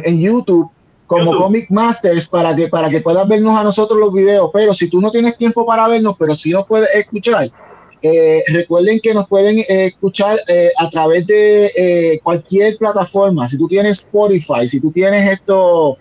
[0.05, 0.71] en, YouTube
[1.07, 4.51] como Comic Masters para que para que puedas vernos a nosotros los videos.
[4.53, 7.51] Pero si tú no tienes tiempo para vernos, pero si nos puedes escuchar,
[8.49, 10.39] recuerden que nos pueden escuchar
[10.79, 13.47] a través de cualquier plataforma.
[13.49, 15.99] Si tú tienes Spotify, si tú tienes esto,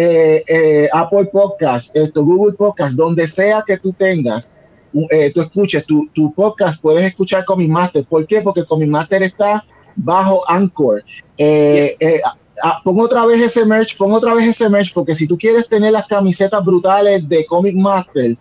[0.00, 4.52] eh, eh, Apple Podcast, esto, Google Podcast, donde sea que tú tengas,
[5.10, 8.04] eh, tú escuches tu, tu, podcast, puedes escuchar Comic Master.
[8.04, 8.40] ¿Por qué?
[8.40, 9.64] Porque Comic Master está
[9.96, 11.02] bajo Anchor.
[12.84, 15.90] pon otra vez ese merch, pon otra vez ese merch, porque si tú quieres tener
[15.90, 18.36] las camisetas brutales de Comic Master,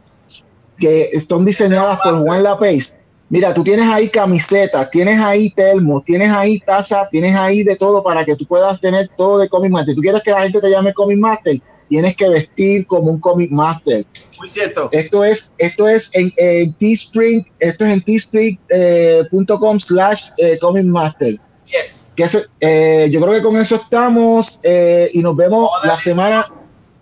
[0.77, 2.93] que están diseñadas por Juan Lapace,
[3.29, 8.01] Mira, tú tienes ahí camisetas, tienes ahí termos, tienes ahí taza, tienes ahí de todo
[8.01, 9.95] para que tú puedas tener todo de Comic Master.
[9.95, 11.59] Tú quieres que la gente te llame Comic Master,
[11.89, 14.05] tienes que vestir como un Comic Master.
[14.39, 14.87] Muy cierto.
[14.93, 16.31] Esto es, esto es en,
[16.75, 21.37] Teespring, esto es en teespring.com eh, slash eh, Comic Master.
[21.65, 22.13] Yes.
[22.15, 22.27] Que
[22.61, 26.47] eh, yo creo que con eso estamos y nos vemos la semana.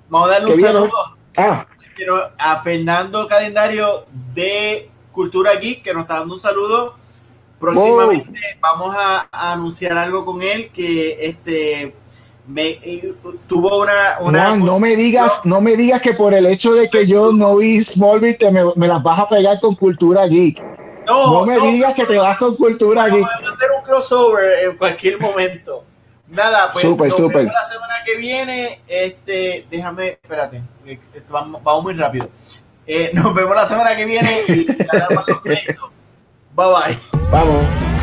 [0.09, 0.89] Vamos a darle un saludo.
[1.37, 1.67] Ah.
[2.39, 6.95] A Fernando Calendario de Cultura Geek, que nos está dando un saludo.
[7.57, 11.95] Próximamente vamos a, anunciar algo con él que este
[12.45, 12.79] me
[13.47, 17.07] tuvo una, una no, me digas no me digas que por el hecho de que
[17.07, 20.61] yo no vi Smallville te me, las vas a pegar con Cultura Geek.
[21.07, 23.25] No, no me digas que te vas con Cultura Geek.
[23.25, 25.85] Vamos a hacer un crossover en cualquier momento.
[26.27, 27.45] Nada, pues super, super.
[27.45, 28.81] la semana que viene.
[28.87, 32.29] Este, déjame, espérate, eh, vamos, vamos muy rápido.
[32.87, 35.55] Eh, nos vemos la semana que viene y ganar más los Bye
[36.55, 36.99] bye.
[37.31, 37.94] Vamos.